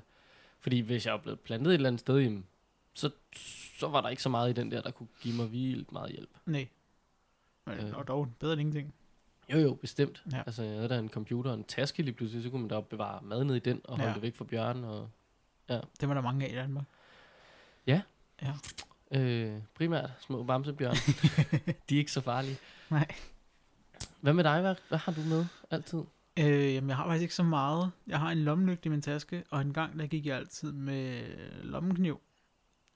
Fordi 0.59 0.79
hvis 0.79 1.05
jeg 1.05 1.13
var 1.13 1.19
blevet 1.19 1.39
plantet 1.39 1.69
et 1.71 1.73
eller 1.73 1.89
andet 1.89 1.99
sted, 1.99 2.17
jamen, 2.19 2.45
så, 2.93 3.09
så 3.79 3.87
var 3.87 4.01
der 4.01 4.09
ikke 4.09 4.21
så 4.23 4.29
meget 4.29 4.49
i 4.49 4.53
den 4.53 4.71
der, 4.71 4.81
der 4.81 4.91
kunne 4.91 5.07
give 5.21 5.35
mig 5.35 5.51
vildt 5.51 5.91
meget 5.91 6.11
hjælp. 6.11 6.29
Nej. 6.45 6.67
Men, 7.65 7.75
Øh. 7.79 7.97
Og 7.97 8.07
dog 8.07 8.27
bedre 8.39 8.53
end 8.53 8.61
ingenting. 8.61 8.93
Jo, 9.53 9.57
jo, 9.57 9.73
bestemt. 9.73 10.23
Ja. 10.31 10.37
Ja. 10.37 10.43
Altså, 10.45 10.63
jeg 10.63 10.73
havde 10.75 10.89
der 10.89 10.99
en 10.99 11.09
computer 11.09 11.51
og 11.51 11.57
en 11.57 11.63
taske 11.63 12.03
lige 12.03 12.13
pludselig, 12.13 12.43
så 12.43 12.49
kunne 12.49 12.61
man 12.61 12.69
da 12.69 12.81
bevare 12.81 13.19
mad 13.23 13.43
ned 13.43 13.55
i 13.55 13.59
den, 13.59 13.81
og 13.83 13.95
holde 13.95 14.07
Ja. 14.09 14.13
det 14.13 14.21
væk 14.21 14.35
fra 14.35 14.45
bjørn. 14.45 14.83
Og, 14.83 15.09
Det 15.69 16.07
var 16.07 16.13
der 16.13 16.21
mange 16.21 16.45
af 16.45 16.51
i 16.51 16.55
Danmark. 16.55 16.85
øh, 19.11 19.61
primært 19.75 20.09
små 20.19 20.43
bamsebjørn. 20.43 20.95
De 21.89 21.95
er 21.95 21.99
ikke 21.99 22.11
så 22.11 22.21
farlige. 22.21 22.57
Nej. 22.89 23.07
Hvad 24.21 24.33
med 24.33 24.43
dig? 24.43 24.61
Hvad, 24.61 24.75
hvad 24.89 24.97
har 24.97 25.11
du 25.11 25.21
med 25.21 25.45
altid? 25.71 25.99
Øh, 26.39 26.73
jamen, 26.73 26.89
jeg 26.89 26.97
har 26.97 27.05
faktisk 27.05 27.21
ikke 27.21 27.35
så 27.35 27.43
meget. 27.43 27.91
Jeg 28.07 28.19
har 28.19 28.31
en 28.31 28.37
lommelygte 28.37 28.87
i 28.87 28.89
min 28.89 29.01
taske, 29.01 29.43
og 29.49 29.61
en 29.61 29.73
gang 29.73 29.99
der 29.99 30.07
gik 30.07 30.25
jeg 30.25 30.37
altid 30.37 30.71
med 30.71 31.23
lommekniv. 31.63 32.21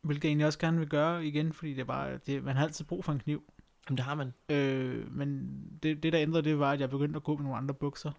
Hvilket 0.01 0.23
jeg 0.23 0.29
egentlig 0.29 0.45
også 0.47 0.59
gerne 0.59 0.79
vil 0.79 0.89
gøre 0.89 1.25
igen, 1.25 1.53
fordi 1.53 1.73
det 1.73 1.79
er 1.81 1.85
bare, 1.85 2.17
det, 2.17 2.43
man 2.43 2.55
har 2.55 2.63
altid 2.63 2.85
brug 2.85 3.05
for 3.05 3.11
en 3.11 3.19
kniv. 3.19 3.53
Jamen, 3.89 3.97
det 3.97 4.05
har 4.05 4.15
man. 4.15 4.33
Øh, 4.49 5.11
men 5.11 5.49
det, 5.83 6.03
det, 6.03 6.13
der 6.13 6.21
ændrede 6.21 6.43
det, 6.43 6.59
var, 6.59 6.71
at 6.71 6.79
jeg 6.79 6.89
begyndte 6.89 7.17
at 7.17 7.23
gå 7.23 7.35
med 7.35 7.43
nogle 7.43 7.57
andre 7.57 7.73
bukser. 7.75 8.11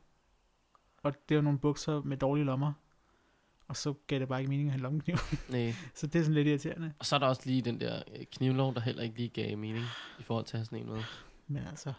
Og 1.02 1.14
det 1.28 1.36
var 1.36 1.42
nogle 1.42 1.58
bukser 1.58 2.02
med 2.02 2.16
dårlige 2.16 2.44
lommer. 2.44 2.72
Og 3.68 3.76
så 3.76 3.94
gav 4.06 4.18
det 4.18 4.28
bare 4.28 4.40
ikke 4.40 4.48
mening 4.50 4.68
at 4.68 4.72
have 4.72 4.78
en 4.78 4.82
lommekniv. 4.82 5.16
Nej. 5.50 5.74
så 5.94 6.06
det 6.06 6.18
er 6.18 6.22
sådan 6.22 6.34
lidt 6.34 6.48
irriterende. 6.48 6.92
Og 6.98 7.06
så 7.06 7.14
er 7.14 7.18
der 7.18 7.26
også 7.26 7.42
lige 7.44 7.62
den 7.62 7.80
der 7.80 8.02
øh, 8.18 8.24
knivlov, 8.32 8.74
der 8.74 8.80
heller 8.80 9.02
ikke 9.02 9.16
lige 9.16 9.28
gav 9.28 9.58
mening 9.58 9.84
i 10.18 10.22
forhold 10.22 10.44
til 10.44 10.56
at 10.56 10.58
have 10.58 10.64
sådan 10.64 10.78
en 10.78 10.86
med. 10.86 11.02
Men 11.46 11.62
altså, 11.66 11.92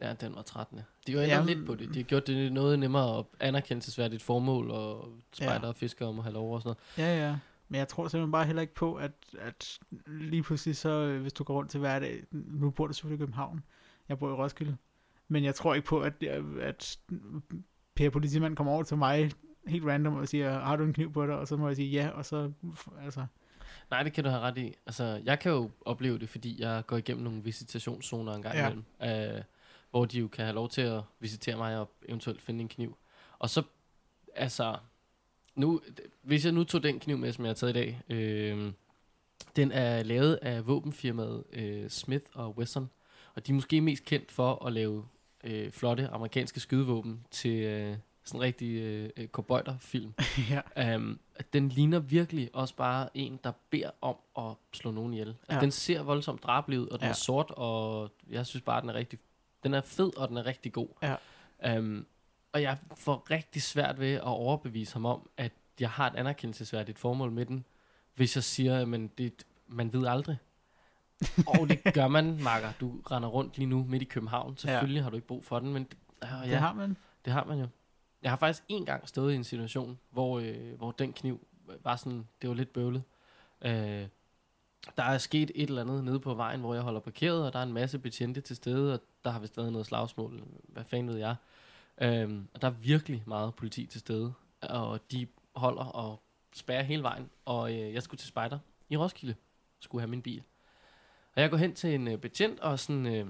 Ja, 0.00 0.12
den 0.12 0.34
var 0.34 0.42
13. 0.42 0.80
De 1.06 1.12
har 1.12 1.22
ændret 1.22 1.46
lidt 1.46 1.66
på 1.66 1.74
det. 1.74 1.88
De 1.88 1.98
har 1.98 2.02
gjort 2.04 2.26
det 2.26 2.52
noget 2.52 2.78
nemmere 2.78 3.06
og 3.06 3.30
anerkendelsesværdigt 3.40 4.22
formål, 4.22 4.70
og 4.70 5.18
spejder 5.32 5.60
Ja. 5.62 5.68
og 5.68 5.76
fiskere 5.76 6.08
om 6.08 6.18
at 6.18 6.24
have 6.24 6.34
lov 6.34 6.54
og 6.54 6.62
sådan 6.62 6.76
ja 6.98 7.28
ja. 7.28 7.36
Men 7.68 7.78
jeg 7.78 7.88
tror 7.88 8.08
simpelthen 8.08 8.32
bare 8.32 8.46
heller 8.46 8.62
ikke 8.62 8.74
på, 8.74 8.94
at, 8.94 9.12
at 9.38 9.78
lige 10.06 10.42
pludselig 10.42 10.76
så, 10.76 10.88
øh, 10.88 11.22
hvis 11.22 11.32
du 11.32 11.44
går 11.44 11.54
rundt 11.54 11.70
til 11.70 11.80
hverdag, 11.80 12.24
nu 12.30 12.70
bor 12.70 12.86
du 12.86 12.92
selvfølgelig 12.92 13.16
i 13.16 13.22
København, 13.22 13.64
jeg 14.08 14.18
bor 14.18 14.30
i 14.30 14.32
Roskilde, 14.32 14.76
men 15.28 15.44
jeg 15.44 15.54
tror 15.54 15.74
ikke 15.74 15.88
på, 15.88 16.00
at, 16.00 16.22
at 16.60 16.98
Per 17.94 18.10
politimand 18.10 18.56
kommer 18.56 18.72
over 18.72 18.82
til 18.82 18.96
mig 18.96 19.30
helt 19.66 19.86
random 19.86 20.14
og 20.14 20.28
siger, 20.28 20.60
har 20.60 20.76
du 20.76 20.84
en 20.84 20.92
kniv 20.92 21.12
på 21.12 21.26
dig? 21.26 21.34
Og 21.34 21.48
så 21.48 21.56
må 21.56 21.66
jeg 21.66 21.76
sige 21.76 21.90
ja, 21.90 22.08
og 22.08 22.24
så, 22.24 22.52
altså, 23.02 23.26
Nej, 23.90 24.02
det 24.02 24.12
kan 24.12 24.24
du 24.24 24.30
have 24.30 24.42
ret 24.42 24.58
i. 24.58 24.74
Altså, 24.86 25.20
jeg 25.24 25.38
kan 25.38 25.52
jo 25.52 25.70
opleve 25.84 26.18
det, 26.18 26.28
fordi 26.28 26.62
jeg 26.62 26.82
går 26.86 26.96
igennem 26.96 27.24
nogle 27.24 27.42
visitationszoner 27.42 28.34
en 28.34 28.42
gang 28.42 28.54
ja. 28.54 28.70
imellem, 28.70 28.84
øh, 29.02 29.42
hvor 29.90 30.04
de 30.04 30.18
jo 30.18 30.28
kan 30.28 30.44
have 30.44 30.54
lov 30.54 30.68
til 30.68 30.80
at 30.80 31.02
visitere 31.20 31.56
mig 31.56 31.78
og 31.78 31.90
eventuelt 32.08 32.42
finde 32.42 32.60
en 32.60 32.68
kniv. 32.68 32.96
Og 33.38 33.50
så, 33.50 33.62
altså, 34.34 34.76
nu, 35.54 35.80
hvis 36.22 36.44
jeg 36.44 36.52
nu 36.52 36.64
tog 36.64 36.82
den 36.82 37.00
kniv 37.00 37.18
med, 37.18 37.32
som 37.32 37.44
jeg 37.44 37.48
har 37.48 37.54
taget 37.54 37.76
i 37.76 37.78
dag, 37.78 38.00
øh, 38.08 38.72
den 39.56 39.72
er 39.72 40.02
lavet 40.02 40.34
af 40.42 40.66
våbenfirmaet 40.66 41.44
øh, 41.52 41.90
Smith 41.90 42.24
og 42.34 42.58
Wesson, 42.58 42.90
og 43.34 43.46
de 43.46 43.52
er 43.52 43.54
måske 43.54 43.80
mest 43.80 44.04
kendt 44.04 44.32
for 44.32 44.66
at 44.66 44.72
lave 44.72 45.04
øh, 45.44 45.72
flotte 45.72 46.08
amerikanske 46.08 46.60
skydevåben 46.60 47.26
til 47.30 47.62
øh, 47.62 47.96
sådan 48.24 48.40
rigtig 48.40 48.76
øh, 48.76 49.10
øh, 49.16 49.28
cowboyter-film. 49.28 50.14
ja. 50.76 50.94
Um, 50.96 51.20
den 51.52 51.68
ligner 51.68 51.98
virkelig 51.98 52.50
også 52.52 52.76
bare 52.76 53.08
en, 53.14 53.40
der 53.44 53.52
beder 53.70 53.90
om 54.00 54.16
at 54.38 54.56
slå 54.72 54.90
nogen 54.90 55.12
ihjel. 55.12 55.28
Altså, 55.28 55.54
Ja. 55.54 55.60
Den 55.60 55.70
ser 55.70 56.02
voldsomt 56.02 56.42
drabelig 56.42 56.80
ud, 56.80 56.86
og 56.86 56.98
den 56.98 57.04
ja. 57.04 57.10
er 57.10 57.14
sort, 57.14 57.50
og 57.50 58.10
jeg 58.30 58.46
synes 58.46 58.62
bare, 58.62 58.80
den 58.80 58.88
er 58.88 58.94
rigtig... 58.94 59.18
Den 59.64 59.74
er 59.74 59.80
fed, 59.80 60.16
og 60.16 60.28
den 60.28 60.36
er 60.36 60.46
rigtig 60.46 60.72
god. 60.72 60.88
Ja. 61.02 61.78
Um, 61.78 62.06
og 62.54 62.62
jeg 62.62 62.78
får 62.96 63.26
rigtig 63.30 63.62
svært 63.62 64.00
ved 64.00 64.12
at 64.12 64.22
overbevise 64.22 64.92
ham 64.92 65.06
om, 65.06 65.30
at 65.36 65.52
jeg 65.80 65.90
har 65.90 66.10
et 66.10 66.16
anerkendelsesværdigt 66.16 66.98
formål 66.98 67.30
med 67.30 67.46
den, 67.46 67.64
hvis 68.14 68.36
jeg 68.36 68.44
siger, 68.44 68.80
at 68.80 69.18
det, 69.18 69.46
man 69.66 69.92
ved 69.92 70.06
aldrig. 70.06 70.36
og 71.60 71.68
det 71.68 71.94
gør 71.94 72.08
man, 72.08 72.42
Marker. 72.42 72.72
Du 72.80 73.00
render 73.10 73.28
rundt 73.28 73.58
lige 73.58 73.66
nu 73.66 73.84
midt 73.84 74.02
i 74.02 74.04
København. 74.04 74.56
Selvfølgelig 74.56 74.98
ja. 74.98 75.02
har 75.02 75.10
du 75.10 75.16
ikke 75.16 75.28
brug 75.28 75.44
for 75.44 75.58
den, 75.58 75.72
men 75.72 75.86
øh, 76.22 76.28
ja, 76.44 76.50
Det 76.50 76.58
har 76.58 76.72
man. 76.72 76.96
det 77.24 77.32
har 77.32 77.44
man 77.44 77.58
jo. 77.58 77.66
Jeg 78.22 78.30
har 78.30 78.36
faktisk 78.36 78.64
en 78.68 78.86
gang 78.86 79.08
stået 79.08 79.32
i 79.32 79.36
en 79.36 79.44
situation, 79.44 79.98
hvor, 80.10 80.40
øh, 80.40 80.76
hvor 80.76 80.90
den 80.90 81.12
kniv 81.12 81.46
var 81.84 81.96
sådan, 81.96 82.28
det 82.42 82.50
var 82.50 82.56
lidt 82.56 82.72
bøvlet. 82.72 83.02
Øh, 83.62 84.06
der 84.96 85.02
er 85.02 85.18
sket 85.18 85.50
et 85.54 85.68
eller 85.68 85.82
andet 85.82 86.04
nede 86.04 86.20
på 86.20 86.34
vejen, 86.34 86.60
hvor 86.60 86.74
jeg 86.74 86.82
holder 86.82 87.00
parkeret, 87.00 87.46
og 87.46 87.52
der 87.52 87.58
er 87.58 87.62
en 87.62 87.72
masse 87.72 87.98
betjente 87.98 88.40
til 88.40 88.56
stede, 88.56 88.94
og 88.94 89.00
der 89.24 89.30
har 89.30 89.40
vist 89.40 89.56
været 89.56 89.72
noget 89.72 89.86
slagsmål, 89.86 90.42
hvad 90.68 90.84
fanden 90.84 91.08
ved 91.08 91.16
jeg. 91.16 91.36
Øh, 92.00 92.42
og 92.54 92.62
der 92.62 92.68
er 92.68 92.72
virkelig 92.72 93.22
meget 93.26 93.54
politi 93.54 93.86
til 93.86 94.00
stede, 94.00 94.32
og 94.60 95.00
de 95.12 95.26
holder 95.56 95.84
og 95.84 96.22
spærrer 96.54 96.82
hele 96.82 97.02
vejen, 97.02 97.30
og 97.44 97.72
øh, 97.72 97.94
jeg 97.94 98.02
skulle 98.02 98.18
til 98.18 98.28
spejder 98.28 98.58
i 98.88 98.96
Roskilde, 98.96 99.34
skulle 99.80 100.02
have 100.02 100.10
min 100.10 100.22
bil. 100.22 100.42
Og 101.36 101.42
jeg 101.42 101.50
går 101.50 101.56
hen 101.56 101.74
til 101.74 101.94
en 101.94 102.08
øh, 102.08 102.18
betjent 102.18 102.60
og 102.60 102.78
sådan, 102.78 103.06
øh, 103.06 103.26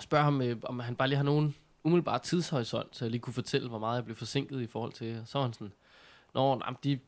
spørger 0.00 0.24
ham, 0.24 0.42
øh, 0.42 0.56
om 0.62 0.80
han 0.80 0.96
bare 0.96 1.08
lige 1.08 1.16
har 1.16 1.24
nogen 1.24 1.54
umiddelbart 1.84 2.22
tidshorisont, 2.22 2.96
så 2.96 3.04
jeg 3.04 3.10
lige 3.10 3.20
kunne 3.20 3.34
fortælle, 3.34 3.68
hvor 3.68 3.78
meget 3.78 3.96
jeg 3.96 4.04
blev 4.04 4.16
forsinket 4.16 4.60
i 4.60 4.66
forhold 4.66 4.92
til. 4.92 5.22
Så 5.26 5.38
var 5.38 5.44
han 5.44 5.52
sådan, 5.52 5.72
Nå, 6.34 6.54
nej, 6.54 6.74
de, 6.84 6.98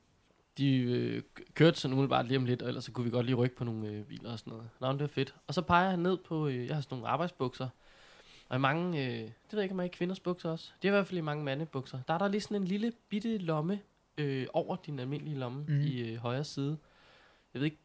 de 0.58 0.76
øh, 0.76 1.22
kørte 1.54 1.80
sådan 1.80 1.92
umiddelbart 1.92 2.26
lige 2.26 2.38
om 2.38 2.44
lidt, 2.44 2.62
og 2.62 2.68
ellers 2.68 2.84
så 2.84 2.92
kunne 2.92 3.04
vi 3.04 3.10
godt 3.10 3.26
lige 3.26 3.36
rykke 3.36 3.56
på 3.56 3.64
nogle 3.64 3.88
øh, 3.88 4.04
biler 4.04 4.32
og 4.32 4.38
sådan 4.38 4.50
noget. 4.50 4.68
Nå, 4.80 4.92
det 4.92 5.00
var 5.00 5.06
fedt. 5.06 5.34
Og 5.46 5.54
så 5.54 5.62
peger 5.62 5.90
han 5.90 5.98
ned 5.98 6.16
på, 6.16 6.48
øh, 6.48 6.66
jeg 6.66 6.76
har 6.76 6.80
sådan 6.80 6.98
nogle 6.98 7.08
arbejdsbukser, 7.08 7.68
og 8.48 8.56
i 8.56 8.58
mange, 8.58 9.04
øh, 9.06 9.20
det 9.22 9.52
ved 9.52 9.58
jeg 9.58 9.62
ikke, 9.62 9.72
om 9.72 9.80
jeg 9.80 9.86
i 9.86 9.96
kvinders 9.96 10.20
bukser 10.20 10.50
også. 10.50 10.72
Det 10.82 10.88
er 10.88 10.92
i 10.92 10.96
hvert 10.96 11.06
fald 11.06 11.18
i 11.18 11.22
mange 11.22 11.44
mandebukser. 11.44 12.00
Der 12.08 12.14
er 12.14 12.18
der 12.18 12.28
lige 12.28 12.40
sådan 12.40 12.56
en 12.56 12.64
lille 12.64 12.92
bitte 13.08 13.38
lomme 13.38 13.80
øh, 14.18 14.46
over 14.52 14.76
din 14.76 14.98
almindelige 14.98 15.38
lomme 15.38 15.64
mm. 15.68 15.80
i 15.80 16.00
øh, 16.00 16.16
højre 16.16 16.44
side. 16.44 16.78
Jeg 17.54 17.60
ved 17.60 17.64
ikke, 17.64 17.78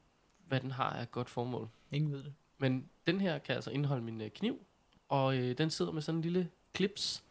hvad 0.47 0.59
den 0.59 0.71
har 0.71 0.89
af 0.89 1.03
et 1.03 1.11
godt 1.11 1.29
formål. 1.29 1.69
Ingen 1.91 2.11
ved 2.11 2.23
det. 2.23 2.33
Men 2.57 2.89
den 3.07 3.21
her 3.21 3.37
kan 3.37 3.55
altså 3.55 3.71
indeholde 3.71 4.03
min 4.03 4.21
øh, 4.21 4.29
kniv, 4.29 4.65
og 5.09 5.37
øh, 5.37 5.57
den 5.57 5.69
sidder 5.69 5.91
med 5.91 6.01
sådan 6.01 6.17
en 6.17 6.21
lille 6.21 6.49
clips. 6.75 7.23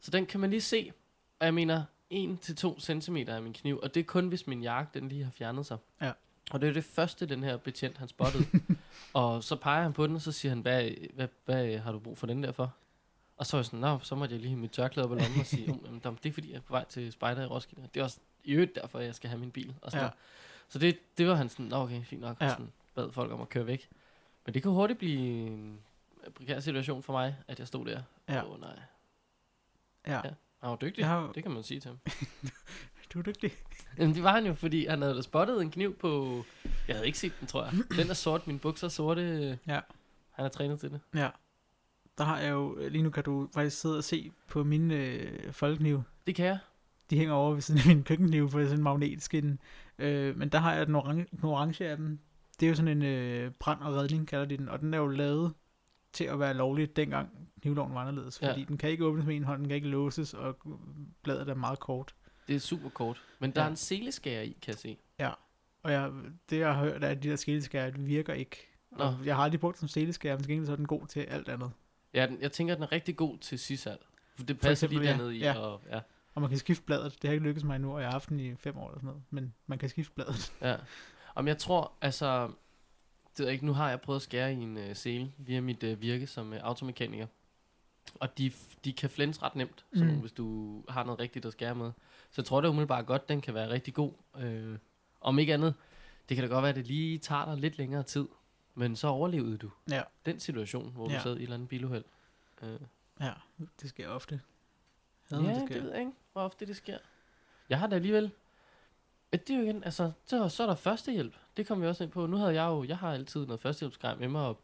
Så 0.00 0.10
den 0.10 0.26
kan 0.26 0.40
man 0.40 0.50
lige 0.50 0.60
se, 0.60 0.92
og 1.38 1.46
jeg 1.46 1.54
mener 1.54 1.84
1-2 2.14 2.80
cm 2.80 3.16
af 3.16 3.42
min 3.42 3.52
kniv, 3.52 3.80
og 3.82 3.94
det 3.94 4.00
er 4.00 4.04
kun 4.04 4.28
hvis 4.28 4.46
min 4.46 4.62
jakke 4.62 4.90
den 4.94 5.08
lige 5.08 5.24
har 5.24 5.30
fjernet 5.30 5.66
sig. 5.66 5.78
Ja. 6.00 6.12
Og 6.50 6.60
det 6.60 6.68
er 6.68 6.72
det 6.72 6.84
første, 6.84 7.26
den 7.26 7.42
her 7.44 7.56
betjent 7.56 7.98
han 7.98 8.08
spottede. 8.08 8.44
og 9.12 9.44
så 9.44 9.56
peger 9.56 9.82
han 9.82 9.92
på 9.92 10.06
den, 10.06 10.14
og 10.16 10.22
så 10.22 10.32
siger 10.32 10.50
han, 10.50 10.60
hvad, 10.60 10.90
hvad, 11.14 11.28
hvad 11.44 11.78
har 11.78 11.92
du 11.92 11.98
brug 11.98 12.18
for 12.18 12.26
den 12.26 12.42
der 12.42 12.52
for? 12.52 12.74
Og 13.36 13.46
så 13.46 13.56
er 13.56 13.58
jeg 13.58 13.64
sådan, 13.66 13.78
Nå, 13.80 13.98
så 14.02 14.14
måtte 14.14 14.32
jeg 14.34 14.40
lige 14.40 14.50
have 14.50 14.60
mit 14.60 14.70
tørklæde 14.70 15.04
op 15.06 15.16
i 15.16 15.20
lommen 15.20 15.40
og 15.40 15.46
sige, 15.46 15.70
oh, 15.72 15.78
jamen, 15.84 16.00
det 16.22 16.28
er 16.28 16.32
fordi, 16.32 16.50
jeg 16.50 16.56
er 16.56 16.60
på 16.60 16.72
vej 16.72 16.84
til 16.84 17.12
Spejder 17.12 17.42
i 17.42 17.46
Roskilde. 17.46 17.88
Det 17.94 18.00
er 18.00 18.04
også 18.04 18.18
i 18.44 18.52
øvrigt 18.52 18.74
derfor, 18.74 18.98
jeg 18.98 19.14
skal 19.14 19.30
have 19.30 19.40
min 19.40 19.50
bil. 19.50 19.74
Og 19.82 19.90
sådan 19.90 20.04
Ja. 20.04 20.10
Så 20.68 20.78
det, 20.78 20.98
det 21.18 21.26
var 21.28 21.34
han 21.34 21.48
sådan, 21.48 21.64
"Nå, 21.66 21.76
okay, 21.76 22.04
fint 22.04 22.20
nok. 22.20 22.36
Ja. 22.40 22.48
Sådan, 22.48 22.72
bad 22.94 23.12
folk 23.12 23.32
om 23.32 23.40
at 23.40 23.48
køre 23.48 23.66
væk. 23.66 23.88
Men 24.46 24.54
det 24.54 24.62
kunne 24.62 24.74
hurtigt 24.74 24.98
blive 24.98 25.18
en 25.46 25.80
prekær 26.34 26.60
situation 26.60 27.02
for 27.02 27.12
mig, 27.12 27.36
at 27.48 27.58
jeg 27.58 27.66
stod 27.68 27.86
der. 27.86 28.02
Ja. 28.28 28.50
Åh, 28.52 28.60
nej. 28.60 28.78
Ja. 30.06 30.12
Ja. 30.14 30.20
Han 30.60 30.70
var 30.70 30.76
dygtig, 30.76 31.06
har- 31.06 31.32
det 31.32 31.42
kan 31.42 31.52
man 31.52 31.62
sige 31.62 31.80
til 31.80 31.88
ham. 31.88 31.98
Du 33.12 33.18
er 33.18 33.22
dygtig. 33.22 33.52
Jamen, 33.98 34.14
det 34.14 34.22
var 34.22 34.32
han 34.32 34.46
jo, 34.46 34.54
fordi 34.54 34.86
han 34.86 35.02
havde 35.02 35.22
spottet 35.22 35.62
en 35.62 35.70
kniv 35.70 35.96
på... 35.96 36.42
Jeg 36.88 36.96
havde 36.96 37.06
ikke 37.06 37.18
set 37.18 37.32
den, 37.40 37.48
tror 37.48 37.64
jeg. 37.64 37.72
Den 37.96 38.10
er 38.10 38.14
sort, 38.14 38.46
mine 38.46 38.58
bukser 38.58 38.86
er 38.86 38.90
sorte. 38.90 39.58
Ja. 39.66 39.80
Han 40.30 40.44
er 40.44 40.48
trænet 40.48 40.80
til 40.80 40.90
det. 40.90 41.00
Ja. 41.14 41.28
Der 42.18 42.24
har 42.24 42.38
jeg 42.38 42.50
jo, 42.50 42.78
lige 42.88 43.02
nu 43.02 43.10
kan 43.10 43.24
du 43.24 43.48
faktisk 43.54 43.80
sidde 43.80 43.98
og 43.98 44.04
se 44.04 44.30
på 44.48 44.64
mine 44.64 44.94
øh, 44.94 45.52
folkeknive. 45.52 46.04
Det 46.26 46.34
kan 46.34 46.46
jeg. 46.46 46.58
De 47.10 47.18
hænger 47.18 47.34
over 47.34 47.54
ved 47.54 47.60
sådan 47.60 47.82
min 47.86 48.04
køkkenkniv 48.04 48.50
på 48.50 48.58
sådan 48.58 48.78
en 48.78 48.82
magnetskin. 48.82 49.58
Øh, 49.98 50.36
men 50.36 50.48
der 50.48 50.58
har 50.58 50.74
jeg 50.74 50.86
den 50.86 50.94
orange, 50.94 51.26
den 51.30 51.44
orange 51.44 51.86
af 51.86 51.96
dem. 51.96 52.18
Det 52.60 52.66
er 52.66 52.70
jo 52.70 52.74
sådan 52.74 52.96
en 52.96 53.02
øh, 53.02 53.50
brand 53.50 53.80
og 53.80 53.94
redning, 53.94 54.28
kalder 54.28 54.44
de 54.44 54.56
den. 54.56 54.68
Og 54.68 54.80
den 54.80 54.94
er 54.94 54.98
jo 54.98 55.08
lavet 55.08 55.52
til 56.12 56.24
at 56.24 56.40
være 56.40 56.54
lovlig, 56.54 56.96
dengang 56.96 57.28
knivloven 57.62 57.94
var 57.94 58.00
anderledes. 58.00 58.42
Ja. 58.42 58.50
Fordi 58.50 58.64
den 58.64 58.78
kan 58.78 58.90
ikke 58.90 59.04
åbnes 59.04 59.26
med 59.26 59.36
en 59.36 59.44
hånd, 59.44 59.60
den 59.60 59.68
kan 59.68 59.74
ikke 59.74 59.88
låses, 59.88 60.34
og 60.34 60.58
bladet 61.22 61.48
er 61.48 61.54
meget 61.54 61.78
kort. 61.80 62.14
Det 62.48 62.56
er 62.56 62.60
super 62.60 62.88
kort. 62.88 63.22
Men 63.38 63.50
der 63.50 63.60
Ja. 63.60 63.66
er 63.66 63.70
en 63.70 63.76
seleskærer 63.76 64.42
i, 64.42 64.56
kan 64.62 64.72
jeg 64.72 64.78
se. 64.78 64.96
Og 65.82 65.92
jeg, 65.92 66.10
det 66.50 66.58
jeg 66.58 66.74
har 66.74 66.84
hørt 66.84 67.04
er, 67.04 67.08
at 67.08 67.22
de 67.22 67.28
der 67.30 67.36
seleskærer 67.36 67.90
virker 67.90 68.32
ikke. 68.34 68.68
Og 68.90 69.12
Nå. 69.18 69.24
jeg 69.24 69.36
har 69.36 69.42
aldrig 69.42 69.60
brugt 69.60 69.78
som 69.78 69.88
seleskærer, 69.88 70.34
men 70.36 70.42
til 70.42 70.48
gengæld 70.50 70.66
så 70.66 70.72
er 70.72 70.76
den 70.76 70.86
god 70.86 71.06
til 71.06 71.20
alt 71.20 71.48
andet. 71.48 71.70
Ja, 72.14 72.26
den, 72.26 72.40
jeg 72.40 72.52
tænker, 72.52 72.74
at 72.74 72.76
den 72.78 72.82
er 72.84 72.92
rigtig 72.92 73.16
god 73.16 73.38
til 73.38 73.58
sisal. 73.58 73.98
For 74.36 74.42
det 74.44 74.56
passer 74.60 74.70
eksempel, 74.86 74.98
lige 74.98 75.10
ja. 75.10 75.16
dernede 75.16 75.36
i. 75.36 75.40
Ja. 75.40 75.58
Og, 75.58 75.80
ja. 75.90 76.00
Og 76.34 76.40
man 76.42 76.48
kan 76.50 76.58
skifte 76.58 76.84
bladet. 76.84 77.12
Det 77.22 77.28
har 77.28 77.32
ikke 77.32 77.44
lykkedes 77.44 77.64
mig 77.64 77.76
endnu, 77.76 77.92
og 77.94 78.00
jeg 78.00 78.06
har 78.08 78.12
haft 78.12 78.28
den 78.28 78.40
i 78.40 78.54
fem 78.54 78.76
år 78.78 78.88
eller 78.88 78.98
sådan 78.98 79.06
noget. 79.06 79.22
Men 79.30 79.54
man 79.66 79.78
kan 79.78 79.88
skifte 79.88 80.12
bladet. 80.14 80.52
Ja. 80.62 80.76
Om 81.34 81.48
jeg 81.48 81.58
tror, 81.58 81.92
altså, 82.00 82.46
det 82.46 83.38
ved 83.38 83.46
jeg 83.46 83.52
ikke, 83.52 83.66
nu 83.66 83.72
har 83.72 83.88
jeg 83.88 84.00
prøvet 84.00 84.16
at 84.18 84.22
skære 84.22 84.52
i 84.52 84.56
en 84.56 84.76
uh, 84.76 84.82
sele 84.96 85.32
via 85.38 85.60
mit 85.60 85.82
uh, 85.82 86.00
virke 86.02 86.26
som 86.26 86.50
uh, 86.52 86.56
automekaniker. 86.62 87.26
Og 88.14 88.38
de, 88.38 88.52
de 88.84 88.92
kan 88.92 89.10
flænse 89.10 89.42
ret 89.42 89.56
nemt, 89.56 89.84
sådan 89.92 90.00
Mm. 90.00 90.06
nogle, 90.06 90.20
hvis 90.20 90.32
du 90.32 90.82
har 90.88 91.04
noget 91.04 91.20
rigtigt 91.20 91.46
at 91.46 91.52
skære 91.52 91.74
med. 91.74 91.92
Så 92.30 92.40
jeg 92.40 92.44
tror 92.46 92.60
det 92.60 92.68
umiddelbart 92.68 93.06
godt, 93.06 93.28
den 93.28 93.40
kan 93.40 93.54
være 93.54 93.70
rigtig 93.70 93.94
god. 93.94 94.12
Øh, 94.38 94.78
om 95.20 95.38
ikke 95.38 95.54
andet, 95.54 95.74
det 96.28 96.36
kan 96.36 96.44
da 96.48 96.54
godt 96.54 96.62
være, 96.62 96.70
at 96.70 96.76
det 96.76 96.86
lige 96.86 97.18
tager 97.18 97.44
dig 97.44 97.56
lidt 97.56 97.78
længere 97.78 98.02
tid. 98.02 98.28
Men 98.74 98.96
så 98.96 99.08
overlevede 99.08 99.58
du 99.58 99.70
Ja. 99.90 100.02
den 100.26 100.40
situation, 100.40 100.92
hvor 100.92 101.10
Ja. 101.10 101.16
du 101.16 101.22
sad 101.22 101.32
i 101.32 101.36
et 101.36 101.42
eller 101.42 101.54
andet 101.54 101.68
biluheld. 101.68 102.04
Øh. 102.62 102.80
Ja, 103.20 103.32
det 103.80 103.88
sker 103.90 104.08
ofte. 104.08 104.40
Ja, 105.30 105.36
Hader, 105.36 105.58
det, 105.60 105.68
det 105.68 105.82
ved 105.82 105.90
jeg 105.90 106.00
ikke, 106.00 106.12
hvor 106.32 106.42
ofte 106.42 106.66
det 106.66 106.76
sker. 106.76 106.98
Jeg 107.68 107.78
har 107.78 107.86
da 107.86 107.94
alligevel... 107.96 108.30
Men 109.30 109.40
Det 109.40 109.50
er 109.50 109.56
jo 109.58 109.62
igen, 109.64 109.84
altså, 109.84 110.12
så, 110.26 110.48
så 110.48 110.62
er 110.62 110.66
der 110.66 110.74
førstehjælp. 110.74 111.34
Det 111.56 111.66
kommer 111.66 111.84
vi 111.84 111.88
også 111.88 112.04
ind 112.04 112.10
på. 112.12 112.26
Nu 112.26 112.36
havde 112.36 112.54
jeg 112.54 112.66
jo, 112.68 112.84
jeg 112.84 112.98
har 112.98 113.12
altid 113.12 113.46
noget 113.46 113.60
førstehjælpsgrej 113.60 114.14
med 114.14 114.28
mig, 114.28 114.46
og 114.46 114.60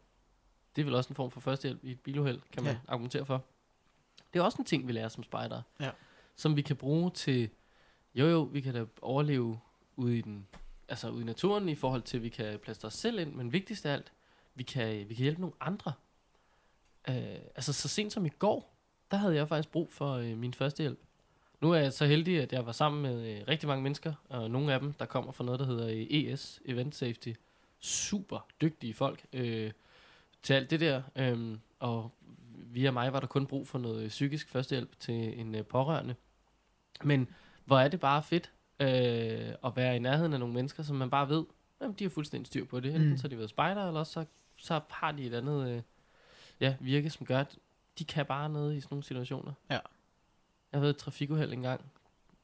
det 0.75 0.81
er 0.81 0.85
vel 0.85 0.95
også 0.95 1.09
en 1.09 1.15
form 1.15 1.31
for 1.31 1.39
førstehjælp 1.39 1.83
i 1.83 1.91
et 1.91 1.99
biluheld, 1.99 2.41
kan 2.51 2.63
man 2.63 2.71
Ja. 2.73 2.79
ja. 2.87 2.91
argumentere 2.93 3.25
for. 3.25 3.43
Det 4.33 4.39
er 4.39 4.43
også 4.43 4.57
en 4.59 4.65
ting, 4.65 4.87
vi 4.87 4.91
lærer 4.91 5.09
som 5.09 5.23
spejder. 5.23 5.61
Ja. 5.79 5.91
Som 6.35 6.55
vi 6.55 6.61
kan 6.61 6.75
bruge 6.75 7.11
til, 7.11 7.49
jo 8.15 8.27
jo, 8.27 8.41
vi 8.41 8.61
kan 8.61 8.73
da 8.73 8.85
overleve 9.01 9.59
ude 9.95 10.17
i 10.17 10.21
den, 10.21 10.47
altså 10.87 11.09
ude 11.09 11.21
i 11.21 11.25
naturen 11.25 11.69
i 11.69 11.75
forhold 11.75 12.01
til, 12.01 12.17
at 12.17 12.23
vi 12.23 12.29
kan 12.29 12.59
plaste 12.59 12.85
os 12.85 12.93
selv 12.93 13.19
ind, 13.19 13.33
men 13.33 13.53
vigtigst 13.53 13.85
af 13.85 13.93
alt, 13.93 14.11
vi 14.55 14.63
kan, 14.63 15.09
vi 15.09 15.13
kan 15.13 15.23
hjælpe 15.23 15.41
nogle 15.41 15.55
andre. 15.59 15.93
Øh, 17.09 17.39
altså 17.55 17.73
så 17.73 17.87
sent 17.87 18.13
som 18.13 18.25
i 18.25 18.29
går, 18.29 18.75
der 19.11 19.17
havde 19.17 19.35
jeg 19.35 19.47
faktisk 19.47 19.71
brug 19.71 19.93
for 19.93 20.13
øh, 20.13 20.37
min 20.37 20.53
første 20.53 20.83
hjælp. 20.83 20.99
Nu 21.61 21.71
er 21.71 21.77
jeg 21.77 21.93
så 21.93 22.05
heldig, 22.05 22.41
at 22.41 22.53
jeg 22.53 22.65
var 22.65 22.71
sammen 22.71 23.01
med 23.01 23.29
øh, 23.29 23.47
rigtig 23.47 23.67
mange 23.67 23.83
mennesker, 23.83 24.13
og 24.29 24.51
nogle 24.51 24.73
af 24.73 24.79
dem, 24.79 24.93
der 24.93 25.05
kommer 25.05 25.31
fra 25.31 25.43
noget, 25.43 25.59
der 25.59 25.65
hedder 25.65 25.87
øh, 25.87 26.05
ES, 26.09 26.61
Event 26.65 26.95
Safety. 26.95 27.33
Super 27.79 28.47
dygtige 28.61 28.93
folk 28.93 29.25
øh, 29.33 29.71
til 30.43 30.53
alt 30.53 30.69
det 30.69 30.79
der. 30.79 31.01
Øh, 31.15 31.57
og 31.79 32.11
via 32.75 32.91
mig 32.91 33.13
var 33.13 33.19
der 33.19 33.27
kun 33.27 33.47
brug 33.47 33.67
for 33.67 33.79
noget 33.79 34.09
psykisk 34.09 34.49
førstehjælp 34.49 34.99
til 34.99 35.39
en 35.39 35.55
øh, 35.55 35.65
pårørende. 35.65 36.15
Men 37.03 37.27
hvor 37.65 37.79
er 37.79 37.87
det 37.87 37.99
bare 37.99 38.23
fedt 38.23 38.51
øh, 38.79 38.87
at 39.65 39.75
være 39.75 39.95
i 39.95 39.99
nærheden 39.99 40.33
af 40.33 40.39
nogle 40.39 40.53
mennesker, 40.53 40.83
som 40.83 40.95
man 40.95 41.09
bare 41.09 41.29
ved, 41.29 41.45
jamen, 41.81 41.95
de 41.99 42.03
har 42.03 42.09
fuldstændig 42.09 42.47
styr 42.47 42.65
på 42.65 42.79
det. 42.79 42.95
Enten 42.95 43.09
Mm. 43.09 43.17
så 43.17 43.23
har 43.23 43.29
de 43.29 43.37
været 43.37 43.49
spejder, 43.49 43.87
eller 43.87 43.99
også 43.99 44.13
så, 44.13 44.25
så 44.57 44.81
har 44.89 45.11
de 45.11 45.23
et 45.25 45.33
andet 45.33 45.69
øh, 45.69 45.81
ja, 46.59 46.75
virke, 46.79 47.09
som 47.09 47.25
gør, 47.25 47.39
at 47.39 47.57
de 47.99 48.05
kan 48.05 48.25
bare 48.25 48.49
noget 48.49 48.75
i 48.75 48.79
sådan 48.79 48.93
nogle 48.93 49.03
situationer. 49.03 49.53
Ja. 49.69 49.79
Jeg 50.71 50.79
havde 50.79 50.89
et 50.89 50.97
trafikuheld 50.97 51.53
engang. 51.53 51.81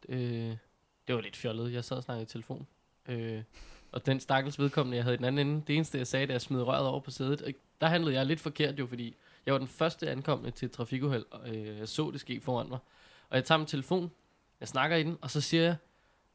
Øh, 0.09 0.55
det 1.07 1.15
var 1.15 1.21
lidt 1.21 1.35
fjollet. 1.35 1.73
Jeg 1.73 1.83
sad 1.83 1.97
og 1.97 2.03
snakkede 2.03 2.23
i 2.23 2.27
telefon. 2.27 2.67
Øh, 3.07 3.43
og 3.91 4.05
den 4.05 4.19
stakkels 4.19 4.59
vedkommende, 4.59 4.95
jeg 4.97 5.03
havde 5.03 5.13
i 5.13 5.17
den 5.17 5.25
anden 5.25 5.47
ende, 5.47 5.63
det 5.67 5.75
eneste, 5.75 5.97
jeg 5.97 6.07
sagde, 6.07 6.27
da 6.27 6.31
jeg 6.31 6.41
smed 6.41 6.61
røret 6.61 6.87
over 6.87 6.99
på 6.99 7.11
sædet, 7.11 7.41
og 7.41 7.51
der 7.81 7.87
handlede 7.87 8.15
jeg 8.15 8.25
lidt 8.25 8.39
forkert 8.39 8.79
jo, 8.79 8.87
fordi 8.87 9.15
jeg 9.45 9.53
var 9.53 9.57
den 9.57 9.67
første 9.67 10.09
ankommende 10.11 10.51
til 10.51 10.65
et 10.65 10.71
trafikuheld, 10.71 11.25
og 11.31 11.55
øh, 11.55 11.77
jeg 11.79 11.89
så 11.89 12.11
det 12.11 12.19
ske 12.19 12.41
foran 12.41 12.69
mig. 12.69 12.79
Og 13.29 13.35
jeg 13.37 13.45
tager 13.45 13.57
min 13.59 13.67
telefon, 13.67 14.11
jeg 14.59 14.67
snakker 14.67 14.97
i 14.97 15.03
den, 15.03 15.17
og 15.21 15.31
så 15.31 15.41
siger 15.41 15.63
jeg, 15.63 15.75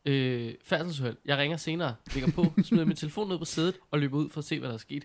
øh, 0.04 0.54
færdselsuheld, 0.64 1.16
jeg 1.24 1.38
ringer 1.38 1.56
senere, 1.56 1.94
lægger 2.14 2.32
på, 2.32 2.44
smider 2.64 2.84
min 2.84 2.96
telefon 2.96 3.28
ned 3.28 3.38
på 3.38 3.44
sædet, 3.44 3.76
og 3.90 3.98
løber 3.98 4.16
ud 4.18 4.30
for 4.30 4.38
at 4.38 4.44
se, 4.44 4.58
hvad 4.58 4.68
der 4.68 4.74
er 4.74 4.78
sket. 4.78 5.04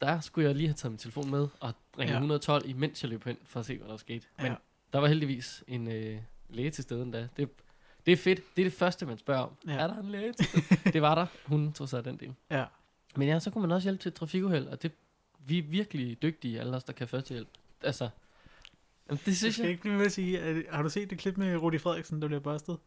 Der 0.00 0.20
skulle 0.20 0.48
jeg 0.48 0.56
lige 0.56 0.66
have 0.68 0.74
taget 0.74 0.92
min 0.92 0.98
telefon 0.98 1.30
med, 1.30 1.48
og 1.60 1.74
ringe 1.98 2.12
Ja. 2.12 2.18
ja. 2.18 2.22
112, 2.22 2.68
imens 2.68 3.02
jeg 3.02 3.10
løb 3.10 3.24
hen, 3.24 3.36
for 3.44 3.60
at 3.60 3.66
se, 3.66 3.76
hvad 3.78 3.86
der 3.88 3.92
er 3.94 3.98
sket. 3.98 4.28
Men 4.38 4.46
Ja. 4.46 4.54
der 4.92 4.98
var 4.98 5.06
heldigvis 5.08 5.64
en 5.68 5.88
øh, 5.88 6.18
læge 6.48 6.70
til 6.70 6.84
stede 6.84 7.02
endda. 7.02 7.28
Det, 7.36 7.48
det 8.06 8.12
er 8.12 8.16
fedt. 8.16 8.40
Det 8.56 8.62
er 8.62 8.66
det 8.66 8.78
første, 8.78 9.06
man 9.06 9.18
spørger 9.18 9.42
om. 9.42 9.50
Ja. 9.66 9.72
Er 9.72 9.86
der 9.86 9.96
en 10.00 10.10
læge 10.10 10.32
til 10.32 10.46
stede? 10.46 10.92
det 10.92 11.02
var 11.02 11.14
der. 11.14 11.26
Hun 11.46 11.72
tog 11.72 11.88
sig 11.88 11.98
af 11.98 12.04
den 12.04 12.16
del. 12.16 12.34
Ja. 12.50 12.64
Men 13.16 13.28
ja, 13.28 13.40
så 13.40 13.50
kunne 13.50 13.62
man 13.62 13.72
også 13.72 13.86
hjælpe 13.86 14.02
til 14.02 14.08
et 14.08 14.14
trafikuheld, 14.14 14.66
og 14.66 14.82
det, 14.82 14.92
vi 15.46 15.58
er 15.58 15.62
virkelig 15.62 16.22
dygtige, 16.22 16.60
alle 16.60 16.76
os, 16.76 16.84
der 16.84 16.92
kan 16.92 17.08
førstehjælp. 17.08 17.48
Altså, 17.82 18.08
jamen, 19.08 19.18
det 19.18 19.26
Jeg 19.26 19.36
synes 19.36 19.54
skal 19.54 19.62
jeg... 19.62 19.70
ikke 19.70 19.80
blive 19.80 19.96
med 19.96 20.06
at 20.06 20.12
sige, 20.12 20.40
at, 20.40 20.64
har 20.70 20.82
du 20.82 20.88
set 20.88 21.10
det 21.10 21.18
klip 21.18 21.36
med 21.36 21.56
Rudi 21.56 21.78
Frederiksen, 21.78 22.22
der 22.22 22.28
bliver 22.28 22.40
bustet? 22.40 22.78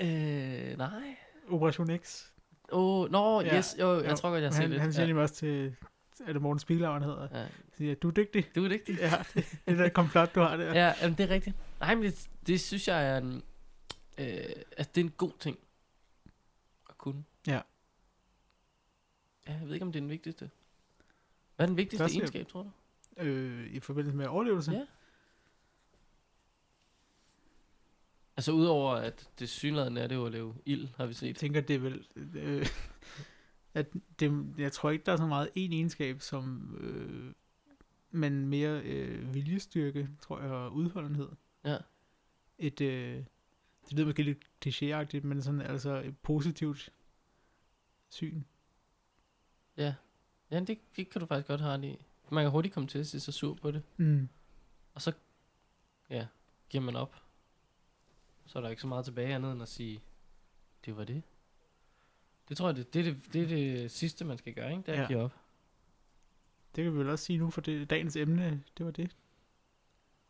Øh, 0.00 0.78
nej. 0.78 1.16
Operation 1.48 1.98
X. 1.98 2.24
Åh, 2.72 3.00
oh, 3.04 3.10
nå, 3.10 3.40
Ja. 3.40 3.56
yes, 3.58 3.76
jo, 3.80 4.00
jeg 4.00 4.10
Jo, 4.10 4.16
tror 4.16 4.30
godt, 4.30 4.42
jeg 4.42 4.48
har 4.50 4.54
set 4.54 4.62
han, 4.62 4.70
det. 4.70 4.80
han 4.80 4.92
siger 4.92 5.06
ja. 5.06 5.20
også 5.20 5.34
til, 5.34 5.76
er 6.26 6.32
det 6.32 6.42
Morten 6.42 6.58
Spiegelauer, 6.58 6.92
han 6.92 7.02
hedder, 7.02 7.28
ja. 7.40 7.46
siger, 7.76 7.94
du 7.94 8.08
er 8.08 8.12
dygtig. 8.12 8.46
Du 8.54 8.64
er 8.64 8.68
dygtig. 8.68 8.98
Ja, 8.98 9.10
det, 9.34 9.58
det 9.68 9.78
der 9.78 9.88
komplot, 9.88 10.34
du 10.34 10.40
har 10.40 10.56
der. 10.56 10.64
Ja, 10.74 10.94
jamen, 11.02 11.18
det 11.18 11.24
er 11.24 11.30
rigtigt. 11.34 11.56
Nej, 11.80 11.94
men 11.94 12.04
det, 12.04 12.28
det 12.46 12.60
synes 12.60 12.88
jeg 12.88 13.06
er 13.08 13.18
en... 13.18 13.42
Øh, 14.18 14.26
altså, 14.76 14.90
det 14.94 15.00
er 15.00 15.04
en 15.04 15.10
god 15.10 15.32
ting 15.40 15.58
at 16.88 16.98
kunne. 16.98 17.24
Ja. 17.46 17.60
Ja, 19.46 19.52
jeg 19.52 19.60
ved 19.66 19.74
ikke, 19.74 19.86
om 19.86 19.92
det 19.92 19.98
er 19.98 20.02
den 20.02 20.10
vigtigste. 20.10 20.50
Hvad 21.60 21.66
er 21.66 21.70
den 21.70 21.76
vigtigste 21.76 22.02
Førstehjælp. 22.02 22.34
egenskab, 22.34 22.48
tror 22.48 22.62
du? 22.62 22.70
Øh, 23.22 23.66
I 23.72 23.80
forbindelse 23.80 24.16
med 24.16 24.26
overlevelse. 24.26 24.72
Ja. 24.72 24.86
Altså, 28.36 28.52
udover 28.52 28.94
at 28.94 29.30
det 29.38 29.48
synligheden 29.48 29.96
er 29.96 30.06
det 30.06 30.14
jo 30.14 30.26
at 30.26 30.32
lave 30.32 30.54
ild, 30.66 30.88
har 30.96 31.04
vi 31.06 31.10
Jeg 31.10 31.16
set. 31.16 31.36
tænker, 31.36 31.60
det 31.60 31.76
er 31.76 31.80
vel... 31.80 32.06
Øh, 32.34 32.66
at 33.74 33.92
det, 34.20 34.54
jeg 34.58 34.72
tror 34.72 34.90
ikke, 34.90 35.04
der 35.06 35.12
er 35.12 35.16
så 35.16 35.26
meget 35.26 35.50
en 35.54 35.72
egenskab, 35.72 36.20
som... 36.20 36.76
Øh, 36.80 37.32
men 38.10 38.46
mere 38.48 38.80
øh, 38.80 39.34
viljestyrke, 39.34 40.08
tror 40.20 40.40
jeg, 40.40 40.50
og 40.50 40.72
udholdenhed. 40.74 41.28
Ja. 41.64 41.76
Et, 42.58 42.80
øh, 42.80 43.24
det 43.84 43.92
lyder 43.92 44.06
måske 44.06 44.22
lidt 44.22 44.44
klichéagtigt, 44.66 45.26
men 45.26 45.42
sådan 45.42 45.60
altså 45.60 46.02
et 46.04 46.18
positivt 46.18 46.92
syn. 48.08 48.42
Ja, 49.76 49.94
ja 50.50 50.60
det, 50.60 50.78
det 50.96 51.10
kan 51.10 51.20
du 51.20 51.26
faktisk 51.26 51.48
godt 51.48 51.60
have 51.60 51.72
ret 51.74 51.84
i. 51.84 51.98
Man 52.30 52.44
kan 52.44 52.50
hurtigt 52.50 52.74
komme 52.74 52.88
til 52.88 52.98
at 52.98 53.06
se 53.06 53.20
sig 53.20 53.34
sur 53.34 53.54
på 53.54 53.70
det. 53.70 53.82
Mm. 53.96 54.28
Og 54.94 55.02
så 55.02 55.12
ja, 56.10 56.26
giver 56.68 56.84
man 56.84 56.96
op. 56.96 57.16
Så 58.46 58.58
er 58.58 58.62
der 58.62 58.70
ikke 58.70 58.82
så 58.82 58.88
meget 58.88 59.04
tilbage 59.04 59.34
andet 59.34 59.52
end 59.52 59.62
at 59.62 59.68
sige, 59.68 60.00
det 60.84 60.96
var 60.96 61.04
det. 61.04 61.22
Det 62.48 62.56
tror 62.56 62.66
jeg, 62.68 62.76
det, 62.76 62.94
det, 62.94 63.00
er 63.08 63.12
det, 63.14 63.32
det 63.32 63.42
er 63.42 63.46
det 63.46 63.90
sidste, 63.90 64.24
man 64.24 64.38
skal 64.38 64.54
gøre, 64.54 64.70
ikke? 64.70 64.82
Det 64.86 64.88
er 64.92 64.96
Ja. 64.96 65.02
at 65.02 65.08
give 65.08 65.20
op. 65.20 65.32
Det 66.76 66.84
kan 66.84 66.92
vi 66.94 66.98
vel 66.98 67.08
også 67.10 67.24
sige 67.24 67.38
nu, 67.38 67.50
for 67.50 67.60
det, 67.60 67.90
dagens 67.90 68.16
emne, 68.16 68.62
det 68.78 68.86
var 68.86 68.92
det. 68.92 69.16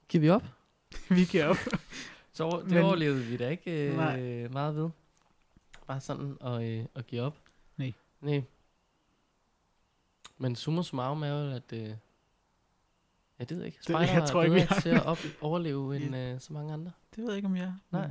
Giver 0.09 0.21
vi 0.23 0.31
op? 0.31 0.43
vi 1.17 1.25
giver 1.25 1.47
op. 1.47 1.57
Så 2.33 2.61
det 2.65 2.71
Men- 2.71 2.85
overlevede 2.85 3.25
vi 3.25 3.37
da 3.37 3.49
ikke 3.49 3.93
Nej. 3.97 4.21
øh, 4.23 4.53
meget 4.53 4.77
ved. 4.77 4.91
Bare 5.87 6.01
sådan 6.01 6.37
at, 6.41 6.63
øh, 6.63 6.87
at 6.95 7.07
give 7.07 7.23
op. 7.23 7.39
Nej. 7.77 7.93
Nej. 8.21 8.43
Men 10.41 10.57
summa 10.57 10.83
summarum 10.83 11.23
er 11.23 11.29
jo, 11.29 11.51
at... 11.57 11.73
Øh, 11.73 11.89
ja, 13.39 13.45
det 13.45 13.57
ved 13.57 13.65
ikke. 13.65 13.77
Det- 13.77 13.85
Spejder 13.85 14.13
jeg 14.13 14.29
tror 14.29 14.43
ikke, 14.43 14.55
vi 14.55 14.61
har- 14.61 14.81
til 14.81 14.89
at 14.89 15.03
op, 15.07 15.19
overleve 15.41 15.97
end 15.97 16.17
øh, 16.17 16.41
så 16.41 16.53
mange 16.53 16.73
andre. 16.73 16.93
det 17.15 17.19
ved 17.19 17.31
jeg 17.31 17.37
ikke, 17.37 17.47
om 17.49 17.57
jeg 17.57 17.65
er. 17.65 17.75
Nej. 17.91 18.11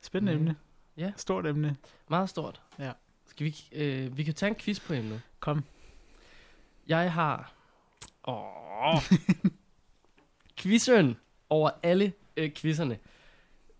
Spændende 0.00 0.32
Nej. 0.32 0.40
emne. 0.40 0.56
Ja. 0.96 1.12
Stort 1.16 1.46
emne. 1.46 1.76
Meget 2.08 2.28
stort. 2.30 2.62
Ja. 2.78 2.92
Skal 3.26 3.46
vi, 3.46 3.56
øh, 3.72 4.16
vi 4.16 4.24
kan 4.24 4.34
tage 4.34 4.50
en 4.50 4.56
quiz 4.56 4.80
på 4.80 4.92
emnet. 4.92 5.20
Kom. 5.40 5.64
Jeg 6.86 7.12
har... 7.12 7.52
Åh. 8.28 9.02
Quizzen 10.56 11.16
over 11.50 11.70
alle 11.82 12.12
øh, 12.36 12.50
quizzerne. 12.52 12.98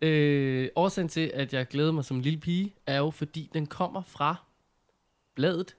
Øh, 0.03 0.69
årsagen 0.77 1.09
til, 1.09 1.31
at 1.35 1.53
jeg 1.53 1.67
glæder 1.69 1.93
mig 1.93 2.05
som 2.05 2.17
en 2.17 2.23
lille 2.23 2.39
pige, 2.41 2.75
er 2.87 2.99
jo, 2.99 3.11
fordi 3.11 3.51
den 3.55 3.67
kommer 3.67 4.03
fra 4.03 4.37
bladet 5.35 5.77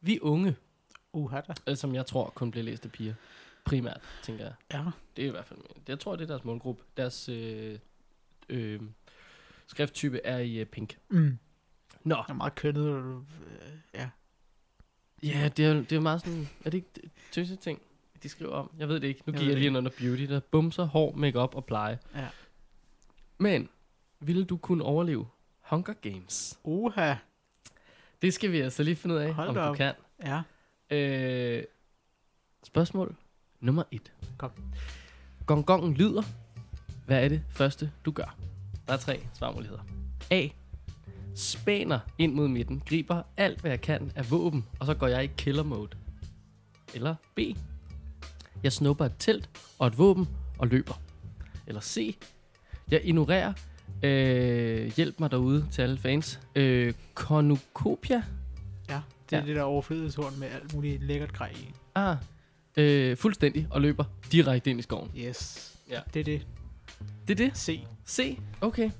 Vi 0.00 0.18
Unge, 0.22 0.56
Uha 1.14 1.40
da. 1.40 1.54
øh, 1.66 1.76
som 1.76 1.94
jeg 1.94 2.06
tror 2.06 2.32
kun 2.34 2.50
bliver 2.50 2.64
læst 2.64 2.84
af 2.84 2.92
piger. 2.92 3.14
Primært, 3.64 4.00
tænker 4.22 4.44
jeg. 4.44 4.54
Ja. 4.72 4.84
Det 5.16 5.24
er 5.24 5.28
i 5.28 5.30
hvert 5.30 5.44
fald, 5.46 5.58
jeg 5.88 6.00
tror, 6.00 6.16
det 6.16 6.22
er 6.22 6.26
deres 6.28 6.44
målgruppe. 6.44 6.82
Deres 6.96 7.28
øh, 7.28 7.78
øh, 8.48 8.80
skrifttype 9.66 10.20
er 10.24 10.38
i 10.38 10.56
øh, 10.56 10.66
pink. 10.66 10.98
Mm. 11.08 11.38
Nå, 12.04 12.16
Det 12.16 12.30
er 12.30 12.34
meget 12.34 12.54
kønnet. 12.54 12.86
øh, 12.86 13.14
Ja. 13.94 14.08
Ja, 15.22 15.48
det 15.56 15.64
er, 15.66 15.74
det 15.74 15.92
er 15.92 16.00
meget 16.00 16.20
sådan, 16.20 16.48
er 16.64 16.70
det 16.70 16.74
ikke 16.74 17.10
tøse 17.32 17.56
ting, 17.56 17.80
de 18.22 18.28
skriver 18.28 18.52
om? 18.52 18.70
Jeg 18.78 18.88
ved 18.88 19.00
det 19.00 19.08
ikke. 19.08 19.22
Nu 19.26 19.32
Jeg 19.32 19.38
giver 19.40 19.50
jeg 19.52 19.58
lige 19.58 19.68
en 19.68 19.76
under 19.76 19.90
beauty, 19.98 20.22
der 20.22 20.40
bumser, 20.40 20.84
hår, 20.84 21.12
makeup 21.12 21.54
og 21.54 21.64
pleje. 21.64 21.98
Ja. 22.14 22.28
Men, 23.38 23.68
ville 24.20 24.44
du 24.44 24.56
kunne 24.56 24.84
overleve 24.84 25.26
Hunger 25.60 25.92
Games? 25.92 26.58
Uha. 26.64 27.14
Det 28.22 28.34
skal 28.34 28.52
vi 28.52 28.60
altså 28.60 28.82
lige 28.82 28.96
finde 28.96 29.14
ud 29.14 29.20
af, 29.20 29.34
Hold 29.34 29.48
om 29.48 29.54
du 29.54 29.60
op. 29.60 29.76
kan. 29.76 29.94
Ja. 30.24 30.42
Øh, 30.94 31.64
spørgsmål 32.64 33.16
nummer 33.60 33.82
et. 33.90 34.12
Kom. 34.36 34.50
Gongongen 35.46 35.94
lyder. 35.94 36.22
Hvad 37.06 37.24
er 37.24 37.28
det 37.28 37.42
første, 37.50 37.92
du 38.04 38.10
gør? 38.10 38.36
Der 38.86 38.92
er 38.92 38.96
tre 38.96 39.26
svarmuligheder. 39.34 39.82
A. 40.30 40.48
Spæner 41.34 41.98
ind 42.18 42.34
mod 42.34 42.48
midten, 42.48 42.82
griber 42.86 43.22
alt, 43.36 43.60
hvad 43.60 43.70
jeg 43.70 43.80
kan 43.80 44.12
af 44.16 44.30
våben, 44.30 44.66
og 44.80 44.86
så 44.86 44.94
går 44.94 45.06
jeg 45.06 45.24
i 45.24 45.26
killer 45.26 45.62
mode. 45.62 45.90
Eller 46.94 47.14
B. 47.34 47.40
Jeg 48.62 48.72
snupper 48.72 49.04
et 49.04 49.14
telt 49.18 49.50
og 49.78 49.86
et 49.86 49.98
våben 49.98 50.28
og 50.58 50.68
løber. 50.68 51.00
Eller 51.66 51.80
C. 51.80 52.16
Jeg 52.90 53.00
ignorerer. 53.04 53.52
Øh, 54.02 54.92
hjælp 54.96 55.20
mig 55.20 55.30
derude 55.30 55.68
til 55.70 55.82
alle 55.82 55.98
fans. 55.98 56.40
Øh, 56.54 56.94
cornucopia. 57.14 58.22
Ja, 58.88 59.00
det 59.30 59.36
er 59.36 59.40
Ja. 59.40 59.46
det 59.46 59.56
der 59.56 59.62
overflødighedshorn 59.62 60.38
med 60.38 60.48
alt 60.48 60.74
muligt 60.74 61.02
lækkert 61.02 61.32
grej 61.32 61.52
i. 61.56 61.74
Ah, 61.94 62.16
øh, 62.76 63.16
fuldstændig. 63.16 63.66
Og 63.70 63.80
løber 63.80 64.04
direkte 64.32 64.70
ind 64.70 64.78
i 64.78 64.82
skoven. 64.82 65.10
Yes. 65.16 65.74
Ja. 65.90 66.00
Det 66.14 66.20
er 66.20 66.24
det. 66.24 66.46
Det 67.28 67.40
er 67.40 67.46
det. 67.46 67.58
C. 67.58 67.80
C. 68.08 68.38
Okay. 68.60 68.90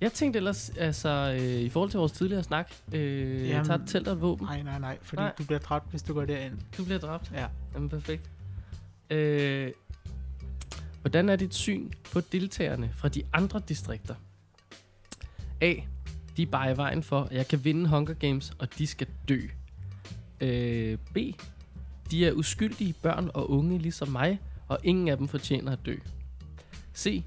Jeg 0.00 0.12
tænkte 0.12 0.36
ellers, 0.36 0.70
altså, 0.70 1.36
øh, 1.40 1.60
i 1.60 1.68
forhold 1.68 1.90
til 1.90 1.98
vores 1.98 2.12
tidligere 2.12 2.42
snak, 2.42 2.72
øh, 2.92 3.48
Jamen- 3.48 3.66
tager 3.66 3.78
et 3.78 3.88
telt 3.88 4.08
og 4.08 4.14
et 4.14 4.20
våben. 4.20 4.46
Nej, 4.46 4.62
nej, 4.62 4.78
nej, 4.78 4.98
fordi 5.02 5.22
nej. 5.22 5.32
du 5.38 5.44
bliver 5.44 5.58
dræbt, 5.58 5.90
hvis 5.90 6.02
du 6.02 6.14
går 6.14 6.24
derind. 6.24 6.58
Du 6.78 6.84
bliver 6.84 6.98
dræbt. 6.98 7.30
Ja. 7.34 7.46
Jamen, 7.74 7.88
perfekt. 7.88 8.30
Øh, 9.10 9.70
hvordan 11.00 11.28
er 11.28 11.36
dit 11.36 11.54
syn 11.54 11.90
på 12.12 12.20
deltagerne 12.20 12.90
fra 12.96 13.08
de 13.08 13.22
andre 13.32 13.62
distrikter? 13.68 14.14
A. 15.60 15.74
De 16.36 16.42
er 16.42 16.46
bare 16.46 16.72
i 16.72 16.76
vejen 16.76 17.02
for, 17.02 17.22
at 17.22 17.32
jeg 17.32 17.48
kan 17.48 17.64
vinde 17.64 17.88
Hunger 17.88 18.14
Games, 18.14 18.52
og 18.58 18.78
de 18.78 18.86
skal 18.86 19.06
dø. 19.28 19.40
Øh, 20.40 20.98
B. 21.14 21.16
De 22.10 22.26
er 22.26 22.32
uskyldige 22.32 22.94
børn 23.02 23.30
og 23.34 23.50
unge 23.50 23.78
ligesom 23.78 24.08
mig, 24.08 24.40
og 24.68 24.78
ingen 24.82 25.08
af 25.08 25.16
dem 25.16 25.28
fortjener 25.28 25.72
at 25.72 25.78
dø. 25.86 25.96
C. 26.96 27.24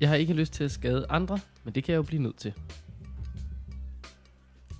Jeg 0.00 0.08
har 0.08 0.16
ikke 0.16 0.32
lyst 0.32 0.52
til 0.52 0.64
at 0.64 0.70
skade 0.70 1.06
andre, 1.08 1.38
men 1.64 1.74
det 1.74 1.84
kan 1.84 1.92
jeg 1.92 1.96
jo 1.96 2.02
blive 2.02 2.22
nødt 2.22 2.36
til. 2.36 2.52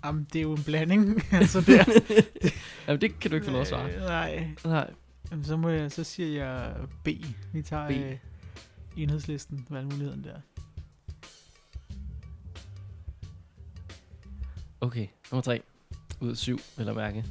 Jamen, 0.05 0.27
det 0.33 0.39
er 0.39 0.43
jo 0.43 0.53
en 0.53 0.63
blanding. 0.65 1.23
altså, 1.33 1.61
der. 1.61 1.85
Jamen, 2.87 3.01
det 3.01 3.21
kan 3.21 3.31
du 3.31 3.35
ikke 3.35 3.45
få 3.45 3.51
noget 3.51 3.63
at 3.63 3.69
svare. 3.69 3.93
Øh, 3.93 4.01
nej. 4.01 4.49
Nej. 4.65 4.91
Jamen, 5.31 5.45
så, 5.45 5.57
må 5.57 5.69
jeg, 5.69 5.93
så 5.93 6.05
siger 6.05 6.45
jeg 6.45 6.75
B. 7.05 7.09
Vi 7.53 7.63
tager 7.63 7.89
B. 7.89 7.91
øh, 7.91 8.17
enhedslisten, 8.97 9.67
valgmuligheden 9.71 10.25
der. 10.25 10.37
Okay, 14.81 15.07
nummer 15.31 15.43
tre. 15.43 15.63
Ud 16.23 16.31
af 16.31 16.37
syv, 16.37 16.59
vil 16.77 16.87
jeg 16.87 16.95
mærke. 16.95 17.25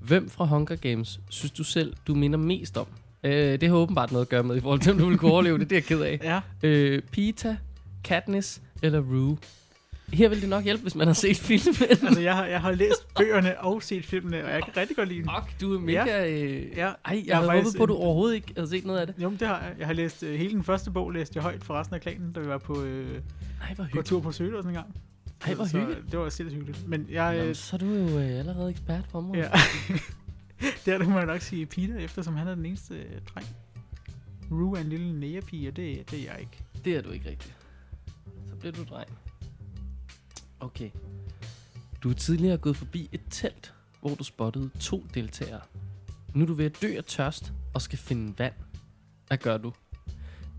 Hvem 0.00 0.30
fra 0.30 0.44
Hunger 0.44 0.76
Games 0.76 1.20
synes 1.28 1.52
du 1.52 1.64
selv, 1.64 1.94
du 2.06 2.14
minder 2.14 2.38
mest 2.38 2.76
om? 2.76 2.86
Øh, 3.24 3.60
det 3.60 3.68
har 3.68 3.76
åbenbart 3.76 4.12
noget 4.12 4.24
at 4.24 4.28
gøre 4.28 4.42
med, 4.42 4.56
i 4.56 4.60
forhold 4.60 4.80
til, 4.80 4.92
om 4.92 4.98
du 4.98 5.08
vil 5.08 5.18
kunne 5.18 5.32
overleve 5.32 5.58
det. 5.58 5.70
Det 5.70 5.76
er 5.76 5.80
jeg 5.80 5.84
ked 5.84 6.00
af. 6.00 6.20
Ja, 6.62 6.68
Øh, 6.68 7.02
Pita, 7.12 7.56
Katniss 8.04 8.62
eller 8.82 9.00
Rue? 9.00 9.38
Her 10.12 10.28
vil 10.28 10.40
det 10.40 10.48
nok 10.48 10.64
hjælpe, 10.64 10.82
hvis 10.82 10.94
man 10.94 11.06
har 11.06 11.14
set 11.14 11.36
filmen. 11.36 11.74
altså 11.90 12.20
jeg 12.20 12.36
har, 12.36 12.46
jeg 12.46 12.60
har 12.60 12.72
læst 12.72 13.14
bøgerne 13.16 13.60
og 13.60 13.82
set 13.82 14.04
filmene, 14.04 14.44
og 14.44 14.50
jeg 14.50 14.62
kan 14.64 14.76
rigtig 14.76 14.96
godt 14.96 15.08
lide 15.08 15.18
dem. 15.22 15.28
Fuck, 15.38 15.60
du 15.60 15.74
er 15.74 15.78
mega... 15.78 16.30
Øh... 16.30 16.66
Ja, 16.76 16.86
Ej, 16.86 16.92
jeg, 17.06 17.22
Jeg 17.26 17.36
har 17.36 17.50
havde 17.50 17.62
håbet 17.62 17.76
på, 17.76 17.82
at 17.82 17.88
du 17.88 17.94
overhovedet 17.94 18.34
ikke 18.34 18.52
havde 18.56 18.68
set 18.70 18.84
noget 18.84 18.98
af 18.98 19.06
det. 19.06 19.14
Jo, 19.18 19.28
men 19.28 19.38
det 19.38 19.48
har 19.48 19.60
jeg. 19.60 19.74
Jeg 19.78 19.86
har 19.86 19.94
læst 19.94 20.22
uh, 20.22 20.28
hele 20.28 20.50
den 20.50 20.64
første 20.64 20.90
bog, 20.90 21.10
læste 21.10 21.32
jeg 21.36 21.42
højt 21.42 21.64
for 21.64 21.74
resten 21.74 21.94
af 21.94 22.00
klanen, 22.00 22.32
da 22.32 22.40
vi 22.40 22.46
var 22.46 22.58
på, 22.58 22.82
øh, 22.82 23.06
hvor 23.76 23.86
på 23.94 24.02
tur 24.02 24.20
på 24.20 24.32
sådan 24.32 24.66
en 24.66 24.72
gang. 24.74 24.94
Ej, 25.46 25.54
hvor 25.54 25.64
hyggeligt. 25.78 26.10
det 26.12 26.18
var 26.18 26.28
sindssygt 26.28 26.58
hyggeligt. 26.64 26.88
Men 26.88 27.06
jeg, 27.10 27.34
Jamen, 27.36 27.48
øh, 27.48 27.54
så 27.54 27.76
er 27.76 27.78
du 27.78 27.86
jo 27.86 28.18
øh, 28.18 28.38
allerede 28.38 28.70
ekspert 28.70 29.08
på 29.12 29.18
området. 29.18 29.40
ja. 29.42 29.50
der 30.86 30.98
kan 30.98 31.10
man 31.10 31.26
nok 31.26 31.40
sige 31.40 31.66
Peter, 31.66 31.98
eftersom 31.98 32.34
han 32.34 32.48
er 32.48 32.54
den 32.54 32.66
eneste 32.66 32.94
øh, 32.94 33.20
dreng. 33.34 33.46
Rue 34.50 34.78
er 34.78 34.82
en 34.82 34.88
lille 34.88 35.20
nægerpige, 35.20 35.68
og 35.68 35.76
det, 35.76 36.10
det 36.10 36.18
er 36.20 36.32
jeg 36.32 36.40
ikke. 36.40 36.64
Det 36.84 36.96
er 36.96 37.02
du 37.02 37.10
ikke 37.10 37.30
rigtigt. 37.30 37.56
Så 38.50 38.56
bliver 38.56 38.72
du 38.72 38.84
dreng. 38.84 39.08
Okay. 40.60 40.90
Du 42.02 42.10
er 42.10 42.14
tidligere 42.14 42.58
gået 42.58 42.76
forbi 42.76 43.08
et 43.12 43.20
telt, 43.30 43.74
hvor 44.00 44.14
du 44.14 44.24
spottede 44.24 44.70
to 44.80 45.06
deltagere. 45.14 45.60
Nu 46.34 46.42
er 46.42 46.46
du 46.46 46.54
ved 46.54 46.64
at 46.64 46.82
dø 46.82 46.96
af 46.96 47.04
tørst 47.04 47.52
og 47.74 47.82
skal 47.82 47.98
finde 47.98 48.34
vand. 48.38 48.54
Hvad 49.26 49.38
gør 49.38 49.58
du? 49.58 49.72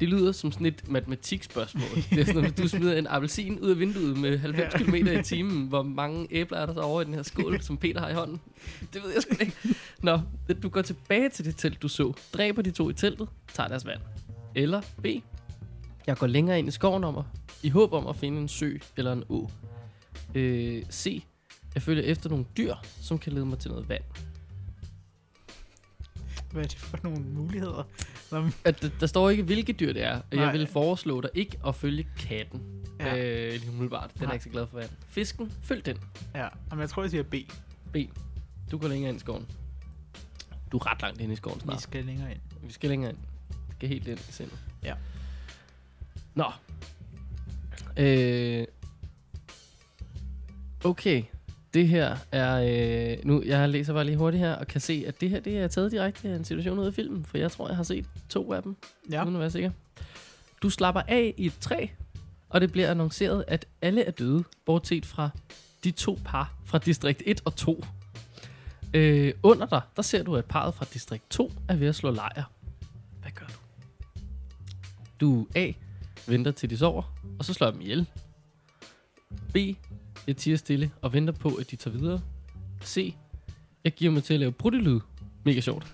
Det 0.02 0.10
lyder 0.10 0.32
som 0.32 0.52
sådan 0.52 0.66
et 0.68 0.84
matematikspørgsmål. 0.89 1.84
Det 2.10 2.20
er 2.20 2.26
sådan, 2.26 2.45
at 2.45 2.58
du 2.58 2.68
smider 2.68 2.97
en 2.97 3.08
appelsin 3.08 3.60
ud 3.60 3.70
af 3.70 3.80
vinduet 3.80 4.18
med 4.18 4.38
90 4.38 4.74
Ja. 4.74 4.78
km 4.80 4.95
i 4.95 5.24
timen. 5.24 5.68
Hvor 5.68 5.84
mange 5.84 6.28
æbler 6.32 6.58
er 6.58 6.66
der 6.66 6.74
så 6.74 6.80
over 6.80 7.02
i 7.02 7.06
den 7.06 7.14
her 7.14 7.24
skål, 7.24 7.62
som 7.62 7.78
Peter 7.78 7.99
har 8.02 8.10
i 8.10 8.14
hånden? 8.14 8.41
Det 8.93 9.04
ved 9.04 9.14
jeg 9.14 9.22
sgu 9.22 9.36
ikke. 9.39 9.54
Nå, 10.04 10.20
du 10.64 10.70
går 10.70 10.82
tilbage 10.82 11.30
til 11.30 11.45
det 11.45 11.56
telt, 11.58 11.82
du 11.82 11.88
så. 11.88 12.14
Dræber 12.34 12.62
de 12.62 12.72
to 12.72 12.89
i 12.89 12.93
teltet, 12.93 13.28
tager 13.54 13.68
deres 13.70 13.86
vand. 13.86 13.99
Eller 14.56 14.82
B. 15.04 15.06
Jeg 16.08 16.18
går 16.18 16.28
længere 16.28 16.60
ind 16.60 16.68
i 16.68 16.72
skoven 16.72 17.04
om 17.04 17.18
at, 17.18 17.24
i 17.64 17.70
håb 17.70 17.93
om 17.93 18.08
at 18.08 18.16
finde 18.16 18.41
en 18.41 18.47
sø 18.47 18.78
eller 18.97 19.14
en 19.14 19.24
å. 19.30 19.49
Øh, 20.36 20.84
C. 20.91 21.24
Jeg 21.76 21.82
følger 21.84 22.04
efter 22.04 22.30
nogle 22.30 22.45
dyr, 22.58 22.76
som 23.02 23.18
kan 23.20 23.34
lede 23.34 23.45
mig 23.45 23.60
til 23.60 23.72
noget 23.72 23.89
vand. 23.89 24.04
Hvad 26.52 26.64
er 26.64 26.68
det 26.68 26.78
for 26.78 26.99
nogle 27.04 27.20
muligheder? 27.20 27.84
At, 28.66 28.82
der, 28.82 28.89
der 28.99 29.06
står 29.08 29.30
ikke, 29.30 29.43
hvilke 29.43 29.74
dyr 29.74 29.93
det 29.93 30.04
er. 30.04 30.16
og 30.16 30.24
Jeg 30.32 30.39
Nej. 30.39 30.52
vil 30.52 30.68
foreslå 30.68 31.22
dig 31.22 31.30
ikke 31.34 31.58
at 31.68 31.76
følge 31.76 32.08
katten. 32.20 32.62
Ja. 32.99 33.18
Øh, 33.18 33.52
lige 33.54 33.70
umiddelbart. 33.70 34.14
Den 34.14 34.22
er 34.22 34.26
Nej. 34.26 34.34
ikke 34.34 34.43
så 34.43 34.49
glad 34.49 34.68
for 34.68 34.78
vand. 34.78 34.89
Fisken, 35.10 35.54
følg 35.64 35.86
den. 35.86 35.97
Ja, 36.36 36.47
men 36.70 36.80
jeg 36.80 36.89
tror, 36.89 37.02
jeg 37.04 37.10
siger 37.12 37.24
B. 37.24 37.36
B. 37.93 37.97
Du 38.72 38.78
går 38.78 38.88
længere 38.88 39.10
ind 39.10 39.18
i 39.18 39.20
skoven. 39.20 39.45
Du 40.72 40.78
er 40.78 40.91
ret 40.91 41.02
langt 41.02 41.22
ind 41.22 41.34
i 41.34 41.36
skoven 41.36 41.56
Vi 41.60 41.62
snart. 41.64 41.82
skal 41.82 42.06
længere 42.06 42.32
ind. 42.32 42.39
Vi 42.64 42.74
skal 42.74 42.89
længere 42.89 43.12
ind. 43.12 43.18
Vi 43.49 43.72
skal 43.76 43.89
helt 43.89 44.08
ind 44.08 44.20
i 44.20 44.32
sindet. 44.32 44.58
Ja. 44.84 44.93
Nå. 46.36 46.45
Øh. 47.97 48.66
Okay. 50.84 51.24
Det 51.74 51.88
her 51.88 52.17
er... 52.32 52.55
Øh, 53.11 53.17
nu, 53.26 53.43
jeg 53.45 53.69
læser 53.69 53.93
bare 53.93 54.03
lige 54.05 54.17
hurtigt 54.17 54.43
her, 54.43 54.53
og 54.53 54.67
kan 54.67 54.82
se, 54.82 55.03
at 55.07 55.22
det 55.22 55.30
her 55.30 55.39
det 55.39 55.57
er 55.57 55.67
taget 55.67 55.91
direkte 55.91 56.30
af 56.30 56.36
en 56.36 56.45
situation 56.45 56.80
ud 56.80 56.86
af 56.86 56.93
filmen, 56.93 57.26
for 57.26 57.38
jeg 57.38 57.51
tror, 57.51 57.67
jeg 57.67 57.76
har 57.76 57.84
set 57.84 58.05
to 58.30 58.53
af 58.53 58.63
dem, 58.63 58.76
Ja. 59.11 59.24
uden 59.24 59.36
at 59.36 59.39
være 59.41 59.51
sikker. 59.51 59.72
Du 60.63 60.69
slapper 60.69 61.01
af 61.07 61.34
i 61.38 61.45
et 61.45 61.53
træ, 61.61 61.88
og 62.49 62.61
det 62.61 62.72
bliver 62.72 62.91
annonceret, 62.91 63.45
at 63.47 63.65
alle 63.82 64.03
er 64.03 64.11
døde, 64.11 64.43
bortset 64.65 65.05
fra 65.05 65.30
de 65.84 65.91
to 65.91 66.19
par 66.26 66.53
fra 66.65 66.78
distrikt 66.78 67.24
1 67.26 67.41
og 67.45 67.55
2. 67.55 67.84
Øh, 68.93 69.34
under 69.43 69.65
dig, 69.65 69.82
der 69.95 70.01
ser 70.01 70.24
du, 70.24 70.36
at 70.36 70.45
parret 70.45 70.74
fra 70.74 70.86
distrikt 70.93 71.30
2 71.30 71.51
er 71.67 71.76
ved 71.76 71.88
at 71.88 71.95
slå 71.95 72.11
lejr. 72.11 72.43
Hvad 73.22 73.32
gør 73.32 73.45
du? 73.45 73.53
Du 75.19 75.47
A. 75.55 75.72
Venter 76.28 76.51
til 76.51 76.69
de 76.69 76.78
sover, 76.78 77.13
og 77.39 77.45
så 77.45 77.53
slår 77.53 77.67
jeg 77.67 77.74
dem 77.74 77.82
ihjel. 77.82 78.07
B. 79.53 79.57
Jeg 80.28 80.38
tiger 80.38 80.57
stille 80.57 80.91
og 81.01 81.13
venter 81.13 81.34
på, 81.34 81.49
at 81.49 81.72
de 81.72 81.76
tager 81.76 81.97
videre. 81.97 82.22
C. 82.84 83.15
Jeg 83.84 83.91
giver 83.93 84.11
mig 84.11 84.24
til 84.24 84.34
at 84.34 84.39
lave 84.39 84.51
bruttelyd. 84.51 84.99
Mega 85.43 85.59
sjovt. 85.59 85.93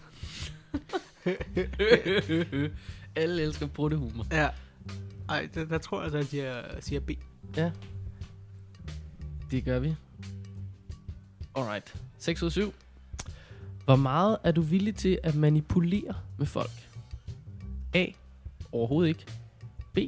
Alle 3.15 3.41
elsker 3.41 3.67
bruttehumor. 3.67 4.25
Ja. 4.31 4.49
Ej, 5.29 5.49
der, 5.53 5.65
der 5.65 5.77
tror 5.77 6.03
jeg 6.03 6.13
altså, 6.13 6.37
at 6.37 6.43
jeg 6.43 6.63
siger 6.79 6.99
B. 6.99 7.11
Det 9.51 9.65
gør 9.65 9.79
vi. 9.79 9.95
Alright. 11.55 11.95
6 12.17 12.43
ud 12.43 12.45
af 12.47 12.51
7. 12.51 12.73
Hvor 13.85 13.95
meget 13.95 14.37
er 14.43 14.51
du 14.51 14.61
villig 14.61 14.95
til 14.95 15.19
at 15.23 15.35
manipulere 15.35 16.13
med 16.37 16.45
folk? 16.45 16.89
A. 17.93 18.05
Overhovedet 18.71 19.09
ikke. 19.09 19.25
B. 19.93 19.99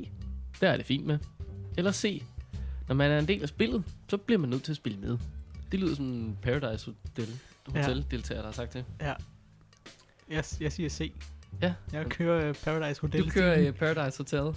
Der 0.62 0.70
er 0.70 0.78
det 0.78 0.86
fint 0.86 1.06
med. 1.06 1.20
Eller 1.78 1.92
C. 1.92 2.24
Når 2.90 2.96
man 2.96 3.12
er 3.12 3.20
en 3.20 3.28
del 3.28 3.42
af 3.42 3.50
spillet, 3.50 3.84
så 4.10 4.18
bliver 4.18 4.40
man 4.40 4.50
nødt 4.50 4.64
til 4.64 4.72
at 4.72 4.76
spille 4.76 5.00
med. 5.00 5.18
Det 5.72 5.80
lyder 5.80 5.96
som 5.96 6.06
en 6.06 6.38
Paradise 6.42 6.86
Hotel, 6.86 7.40
Ja. 7.74 7.82
hotel 7.82 8.06
deltager, 8.12 8.40
der 8.42 8.48
har 8.48 8.54
sagt 8.54 8.74
det. 8.74 8.86
Ja. 9.02 9.14
Jeg, 10.30 10.44
jeg 10.62 10.72
siger 10.72 10.90
C. 10.90 11.14
Ja. 11.62 11.74
Jeg 11.94 12.06
kører 12.06 12.50
uh, 12.50 12.56
Paradise 12.56 13.02
Hotel. 13.02 13.24
Du 13.26 13.30
kører 13.30 13.60
i 13.60 13.72
Paradise 13.72 14.18
Hotel. 14.18 14.56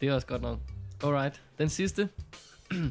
Det 0.00 0.08
er 0.08 0.14
også 0.14 0.26
godt 0.26 0.42
nok. 0.42 0.58
Alright. 1.04 1.42
Den 1.58 1.68
sidste. 1.68 2.08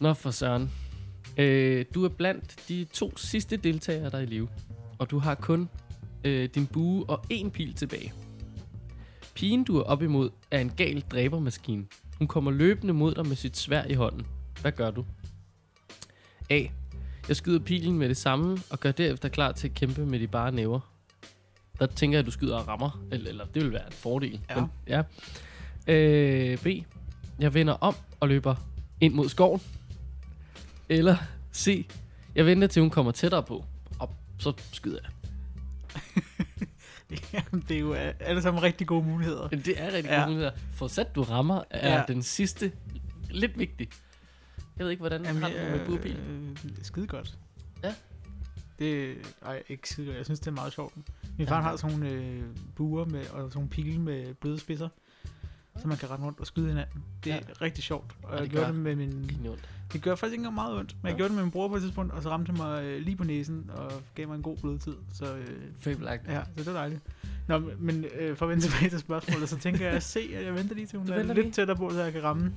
Nå 0.00 0.14
for 0.14 0.30
søren. 0.30 0.70
Øh, 1.36 1.84
du 1.94 2.04
er 2.04 2.08
blandt 2.08 2.68
de 2.68 2.86
to 2.92 3.16
sidste 3.16 3.56
deltagere, 3.56 4.10
der 4.10 4.18
er 4.18 4.22
i 4.22 4.26
live. 4.26 4.48
Og 4.98 5.10
du 5.10 5.18
har 5.18 5.34
kun 5.34 5.68
øh, 6.24 6.48
din 6.54 6.66
bue 6.66 7.04
og 7.08 7.24
en 7.30 7.50
pil 7.50 7.74
tilbage. 7.74 8.12
Pigen, 9.34 9.64
du 9.64 9.78
er 9.78 9.82
op 9.82 10.02
imod, 10.02 10.30
er 10.50 10.60
en 10.60 10.70
gal 10.76 11.00
dræbermaskine. 11.00 11.86
Hun 12.18 12.28
kommer 12.28 12.50
løbende 12.50 12.92
mod 12.92 13.14
dig 13.14 13.26
med 13.26 13.36
sit 13.36 13.56
svær 13.56 13.84
i 13.84 13.94
hånden. 13.94 14.26
Hvad 14.60 14.72
gør 14.72 14.90
du? 14.90 15.04
A. 16.50 16.62
Jeg 17.28 17.36
skyder 17.36 17.58
pilen 17.58 17.98
med 17.98 18.08
det 18.08 18.16
samme, 18.16 18.58
og 18.70 18.80
gør 18.80 18.92
derefter 18.92 19.28
klar 19.28 19.52
til 19.52 19.68
at 19.68 19.74
kæmpe 19.74 20.06
med 20.06 20.20
de 20.20 20.26
bare 20.26 20.52
næver. 20.52 20.80
Der 21.78 21.86
tænker 21.86 22.18
jeg, 22.18 22.20
at 22.20 22.26
du 22.26 22.30
skyder 22.30 22.56
og 22.56 22.68
rammer. 22.68 23.00
Eller, 23.12 23.28
eller 23.30 23.44
det 23.44 23.64
vil 23.64 23.72
være 23.72 23.86
en 23.86 23.92
fordel. 23.92 24.40
Ja. 24.50 24.60
Men, 24.60 24.70
ja. 24.88 25.02
Øh, 25.92 26.58
B. 26.58 26.66
Jeg 27.38 27.54
vender 27.54 27.72
om 27.72 27.94
og 28.20 28.28
løber 28.28 28.54
ind 29.00 29.14
mod 29.14 29.28
skoven. 29.28 29.60
Eller 30.88 31.16
C. 31.54 31.86
Jeg 32.34 32.46
venter 32.46 32.68
til 32.68 32.82
hun 32.82 32.90
kommer 32.90 33.12
tættere 33.12 33.42
på. 33.42 33.64
Og 33.98 34.10
så 34.38 34.52
skyder 34.72 34.98
jeg. 35.02 35.10
Det 37.68 37.70
er 37.70 37.78
jo 37.80 37.92
alle 38.20 38.42
sammen 38.42 38.62
rigtig 38.62 38.86
gode 38.86 39.04
muligheder. 39.04 39.48
Men 39.50 39.60
det 39.60 39.80
er 39.82 39.86
rigtig 39.86 40.04
Ja. 40.10 40.20
ja. 40.20 40.26
muligheder. 40.26 40.50
Forudsat 40.74 41.14
du 41.14 41.22
rammer, 41.22 41.62
er 41.70 41.88
Ja. 41.88 41.96
ja. 41.96 42.02
den 42.08 42.22
sidste 42.22 42.72
lidt 43.30 43.58
vigtig. 43.58 43.88
Jeg 44.76 44.84
ved 44.84 44.90
ikke, 44.90 45.00
hvordan 45.00 45.24
Jamen, 45.24 45.42
du 45.42 45.48
det 45.48 45.70
med 45.70 45.86
burpil. 45.86 46.16
øh, 46.16 46.56
skide 46.82 47.06
godt. 47.06 47.38
Det 48.78 49.10
er 49.42 49.58
ikke 49.68 49.88
skide 49.88 50.06
godt. 50.06 50.16
Jeg 50.16 50.24
synes, 50.24 50.40
det 50.40 50.46
er 50.46 50.50
meget 50.50 50.72
sjovt. 50.72 50.94
Min 51.38 51.46
far 51.46 51.56
Ja. 51.56 51.62
har 51.62 51.76
sådan 51.76 51.98
nogle 51.98 52.14
øh, 52.14 52.42
buer 52.76 53.04
med, 53.04 53.20
og 53.20 53.26
sådan 53.26 53.50
nogle 53.54 53.68
pile 53.68 54.00
med 54.00 54.34
bløde 54.34 54.58
spidser, 54.58 54.88
så 55.78 55.88
man 55.88 55.96
kan 55.96 56.10
rende 56.10 56.26
rundt 56.26 56.40
og 56.40 56.46
skyde 56.46 56.68
hinanden. 56.68 57.02
Det 57.24 57.32
er 57.32 57.36
Ja. 57.36 57.40
rigtig 57.62 57.84
sjovt. 57.84 58.16
Og, 58.22 58.28
Og 58.28 58.34
jeg 58.34 58.42
det 58.42 58.50
gjorde 58.50 58.66
gør 58.66 58.72
det 58.72 58.80
med 58.80 58.96
min... 58.96 59.30
Det 59.92 60.02
gør 60.02 60.14
faktisk 60.14 60.38
ikke 60.38 60.50
meget 60.50 60.78
ondt, 60.78 60.96
men 61.02 61.06
jeg 61.08 61.12
Ja. 61.12 61.16
gjorde 61.16 61.28
det 61.28 61.34
med 61.36 61.44
min 61.44 61.50
bror 61.52 61.68
på 61.68 61.76
et 61.76 61.82
tidspunkt, 61.82 62.12
og 62.12 62.22
så 62.22 62.30
ramte 62.30 62.50
han 62.50 62.56
mig 62.56 62.84
øh, 62.84 63.00
lige 63.02 63.16
på 63.16 63.24
næsen, 63.24 63.70
og 63.74 63.92
gav 64.14 64.28
mig 64.28 64.34
en 64.36 64.42
god 64.42 64.56
blodtid. 64.56 64.94
Så 65.14 65.34
øh, 65.36 65.46
Fabelagtigt. 65.80 66.32
ja, 66.32 66.42
så 66.44 66.50
det 66.56 66.66
var 66.66 66.72
dejligt. 66.72 67.00
Nå, 67.48 67.58
men 67.78 68.04
øh, 68.18 68.36
for 68.36 68.46
at 68.46 68.50
vende 68.50 68.62
tilbage 68.64 68.90
til 68.90 68.98
spørgsmålet, 68.98 69.48
så 69.48 69.58
tænker 69.58 69.86
jeg 69.86 69.94
at 69.96 70.02
se, 70.02 70.20
at 70.34 70.44
jeg 70.44 70.54
venter 70.54 70.74
lige 70.74 70.86
til 70.86 70.98
hun 70.98 71.08
er 71.12 71.22
lidt 71.22 71.38
lige? 71.38 71.50
tættere 71.52 71.76
på, 71.76 71.90
så 71.90 72.02
jeg 72.02 72.12
kan 72.12 72.22
ramme 72.22 72.52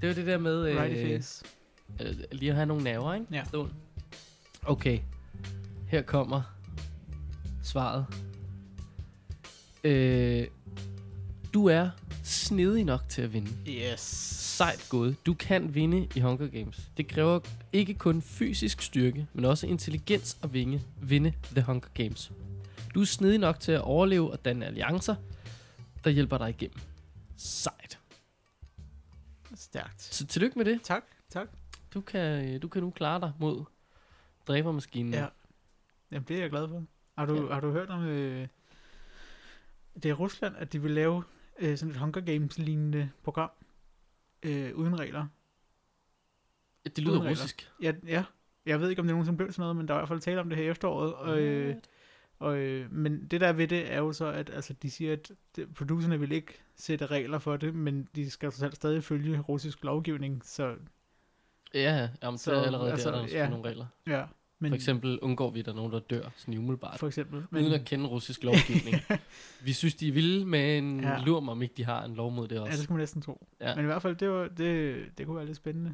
Det 0.00 0.08
var 0.08 0.14
det 0.14 0.26
der 0.26 0.38
med 0.38 0.68
øh, 0.70 0.76
right 0.82 1.06
face. 1.06 1.44
øh, 2.02 2.14
lige 2.32 2.50
at 2.50 2.56
have 2.56 2.66
nogle 2.66 2.84
nerver, 2.84 3.14
ikke? 3.14 3.26
Ja. 3.32 3.44
Stål. 3.44 3.70
Okay. 4.62 4.98
Her 5.88 6.02
kommer 6.02 6.42
svaret. 7.62 8.06
Øh, 9.84 10.46
du 11.54 11.66
er 11.66 11.90
snedig 12.24 12.84
nok 12.84 13.08
til 13.08 13.22
at 13.22 13.32
vinde. 13.32 13.50
Yes. 13.68 14.00
Sejt 14.00 14.86
gået. 14.90 15.26
Du 15.26 15.34
kan 15.34 15.74
vinde 15.74 16.08
i 16.16 16.20
Hunger 16.20 16.46
Games. 16.48 16.90
Det 16.96 17.08
kræver 17.08 17.40
ikke 17.72 17.94
kun 17.94 18.22
fysisk 18.22 18.82
styrke, 18.82 19.26
men 19.32 19.44
også 19.44 19.66
intelligens 19.66 20.38
at 20.42 20.52
vinde, 20.52 20.82
vinde 21.02 21.32
The 21.50 21.62
Hunger 21.62 21.88
Games. 21.94 22.32
Du 22.94 23.00
er 23.00 23.04
snedig 23.04 23.38
nok 23.38 23.60
til 23.60 23.72
at 23.72 23.80
overleve 23.80 24.30
og 24.32 24.44
danne 24.44 24.66
alliancer, 24.66 25.14
der 26.04 26.10
hjælper 26.10 26.38
dig 26.38 26.48
igennem. 26.50 26.78
Sejt. 27.36 27.98
Stærkt. 29.54 30.02
Så 30.02 30.26
tillykke 30.26 30.58
med 30.58 30.64
det. 30.64 30.80
Tak, 30.82 31.04
tak. 31.30 31.48
Du 31.94 32.00
kan, 32.00 32.60
du 32.60 32.68
kan 32.68 32.82
nu 32.82 32.90
klare 32.90 33.20
dig 33.20 33.32
mod 33.40 33.64
dræbermaskinen. 34.48 35.14
Ja. 35.14 35.26
Jamen, 36.10 36.24
det 36.28 36.36
er 36.36 36.40
jeg 36.40 36.50
glad 36.50 36.68
for. 36.68 36.84
Har 37.18 37.26
du, 37.26 37.46
Ja. 37.46 37.52
har 37.54 37.60
du 37.60 37.70
hørt 37.72 37.90
om... 37.90 38.02
Øh, 38.04 38.48
det 40.02 40.04
er 40.10 40.14
Rusland, 40.14 40.54
at 40.58 40.72
de 40.72 40.82
vil 40.82 40.90
lave 40.90 41.24
øh, 41.58 41.78
sådan 41.78 41.90
et 41.90 41.96
Hunger 42.00 42.20
Games-lignende 42.20 43.10
program 43.22 43.50
øh, 44.42 44.74
uden 44.74 45.00
regler. 45.00 45.26
Det 46.84 46.98
lyder 46.98 47.10
Uden 47.10 47.22
regler. 47.22 47.30
russisk. 47.30 47.72
Ja, 47.82 47.92
ja. 48.06 48.24
Jeg 48.66 48.80
ved 48.80 48.90
ikke, 48.90 49.00
om 49.00 49.06
det 49.06 49.14
nogensinde 49.14 49.36
blev 49.36 49.52
sådan 49.52 49.62
noget, 49.62 49.76
men 49.76 49.88
der 49.88 49.94
er 49.94 49.98
i 49.98 50.00
hvert 50.00 50.08
fald 50.08 50.20
tale 50.20 50.40
om 50.40 50.48
det 50.48 50.58
her 50.58 50.64
i 50.64 50.68
efteråret. 50.68 51.14
Og, 51.14 51.40
øh, 51.40 51.76
og, 52.38 52.56
øh, 52.58 52.92
men 52.92 53.26
det 53.26 53.40
der 53.40 53.52
ved 53.52 53.68
det 53.68 53.92
er 53.92 53.98
jo 53.98 54.12
så, 54.12 54.26
at 54.26 54.50
altså, 54.50 54.72
de 54.72 54.90
siger, 54.90 55.12
at 55.12 55.30
producerne 55.74 56.20
vil 56.20 56.32
ikke 56.32 56.62
sætte 56.76 57.06
regler 57.06 57.38
for 57.38 57.56
det, 57.56 57.74
men 57.74 58.08
de 58.14 58.30
skal 58.30 58.50
trods 58.50 58.62
alt 58.62 58.76
stadig 58.76 59.04
følge 59.04 59.40
russisk 59.40 59.84
lovgivning. 59.84 60.42
Så 60.44 60.76
Ja, 61.74 62.08
jamen, 62.22 62.38
så, 62.38 62.44
Så, 62.44 62.50
så 62.50 62.60
allerede 62.66 62.90
altså, 62.92 63.10
der, 63.10 63.16
der 63.16 63.22
er 63.22 63.28
der 63.28 63.38
ja. 63.38 63.48
nogle 63.48 63.68
regler. 63.68 63.86
ja. 64.06 64.24
Men, 64.58 64.70
For 64.70 64.74
eksempel 64.74 65.20
undgår 65.20 65.50
vi, 65.50 65.60
at 65.60 65.66
der 65.66 65.72
er 65.72 65.76
nogen, 65.76 65.92
der 65.92 65.98
dør 65.98 66.28
sådan 66.36 66.58
umiddelbart. 66.58 66.98
For 66.98 67.06
eksempel. 67.06 67.42
Men, 67.50 67.62
uden 67.62 67.74
at 67.74 67.84
kende 67.84 68.06
russisk 68.06 68.44
lovgivning. 68.44 68.96
vi 69.64 69.72
synes, 69.72 69.94
de 69.94 70.08
er 70.08 70.12
vilde, 70.12 70.46
men 70.46 71.00
Ja. 71.00 71.10
ja. 71.12 71.18
lurer 71.24 71.40
mig, 71.40 71.52
om 71.52 71.62
ikke 71.62 71.74
de 71.76 71.84
har 71.84 72.04
en 72.04 72.14
lov 72.14 72.32
mod 72.32 72.48
det 72.48 72.54
Ja, 72.56 72.60
også. 72.60 72.72
det 72.72 72.82
skal 72.82 72.92
man 72.92 73.00
næsten 73.00 73.22
tro. 73.22 73.46
Ja. 73.60 73.74
Men 73.74 73.84
i 73.84 73.86
hvert 73.86 74.02
fald, 74.02 74.16
det, 74.16 74.30
var, 74.30 74.48
det, 74.48 74.96
det 75.18 75.26
kunne 75.26 75.36
være 75.36 75.46
lidt 75.46 75.56
spændende. 75.56 75.92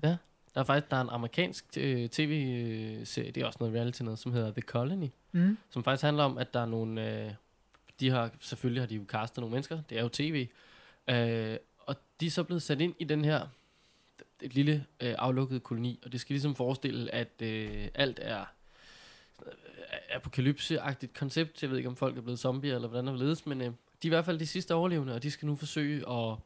Der 0.54 0.60
er 0.60 0.64
faktisk 0.64 0.90
der 0.90 0.96
er 0.96 1.00
en 1.00 1.08
amerikansk 1.10 1.64
øh, 1.76 2.08
tv-serie, 2.08 3.30
det 3.30 3.42
er 3.42 3.46
også 3.46 3.56
noget 3.60 3.74
reality 3.74 4.02
noget, 4.02 4.18
som 4.18 4.32
hedder 4.32 4.50
The 4.52 4.62
Colony, 4.62 5.08
Mm. 5.32 5.58
som 5.70 5.84
faktisk 5.84 6.02
handler 6.04 6.24
om, 6.24 6.38
at 6.38 6.54
der 6.54 6.60
er 6.60 6.66
nogle, 6.66 7.24
øh, 7.24 7.30
de 8.00 8.10
har, 8.10 8.30
selvfølgelig 8.40 8.82
har 8.82 8.86
de 8.86 8.94
jo 8.94 9.02
castet 9.08 9.38
nogle 9.40 9.52
mennesker, 9.52 9.80
det 9.90 9.98
er 9.98 10.02
jo 10.02 10.08
tv, 10.08 10.48
øh, 11.10 11.56
og 11.78 11.96
de 12.20 12.26
er 12.26 12.30
så 12.30 12.42
blevet 12.44 12.62
sat 12.62 12.80
ind 12.80 12.94
i 12.98 13.04
den 13.04 13.24
her, 13.24 13.46
et 14.42 14.54
lille 14.54 14.86
øh, 15.00 15.14
aflukket 15.18 15.62
koloni, 15.62 16.00
og 16.04 16.12
det 16.12 16.20
skal 16.20 16.34
ligesom 16.34 16.54
forestille, 16.54 17.14
at 17.14 17.42
øh, 17.42 17.88
alt 17.94 18.18
er 18.22 18.44
øh, 19.46 19.52
apokalypse-agtigt 20.16 21.14
koncept. 21.14 21.62
Jeg 21.62 21.70
ved 21.70 21.76
ikke, 21.76 21.88
om 21.88 21.96
folk 21.96 22.16
er 22.16 22.20
blevet 22.20 22.38
zombier, 22.38 22.74
eller 22.74 22.88
hvordan 22.88 23.06
der 23.06 23.16
ledes, 23.16 23.46
men 23.46 23.60
øh, 23.60 23.66
de 23.66 23.72
er 24.02 24.06
i 24.06 24.08
hvert 24.08 24.24
fald 24.24 24.38
de 24.38 24.46
sidste 24.46 24.74
overlevende, 24.74 25.14
og 25.14 25.22
de 25.22 25.30
skal 25.30 25.46
nu 25.46 25.56
forsøge 25.56 26.10
at, 26.10 26.36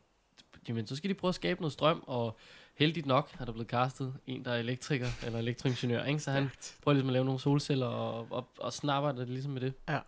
jamen, 0.69 0.87
så 0.87 0.97
skal 0.97 1.11
de 1.11 1.15
prøve 1.15 1.29
at 1.29 1.35
skabe 1.35 1.61
noget 1.61 1.73
strøm, 1.73 2.05
og 2.07 2.39
heldigt 2.75 3.07
nok 3.07 3.31
har 3.31 3.45
der 3.45 3.53
blevet 3.53 3.69
castet 3.69 4.15
en, 4.27 4.45
der 4.45 4.51
er 4.51 4.59
elektriker, 4.59 5.09
eller 5.27 5.39
elektroingeniør, 5.39 6.05
ikke? 6.05 6.21
så 6.21 6.31
han 6.31 6.51
prøver 6.83 6.95
ligesom 6.95 7.09
at 7.09 7.13
lave 7.13 7.25
nogle 7.25 7.41
solceller, 7.41 7.87
og, 7.87 8.27
og, 8.31 8.49
og 8.59 8.73
snapper 8.73 9.13
det 9.13 9.29
ligesom 9.29 9.53
med 9.53 9.61
det. 9.61 9.73
Ja. 9.89 9.99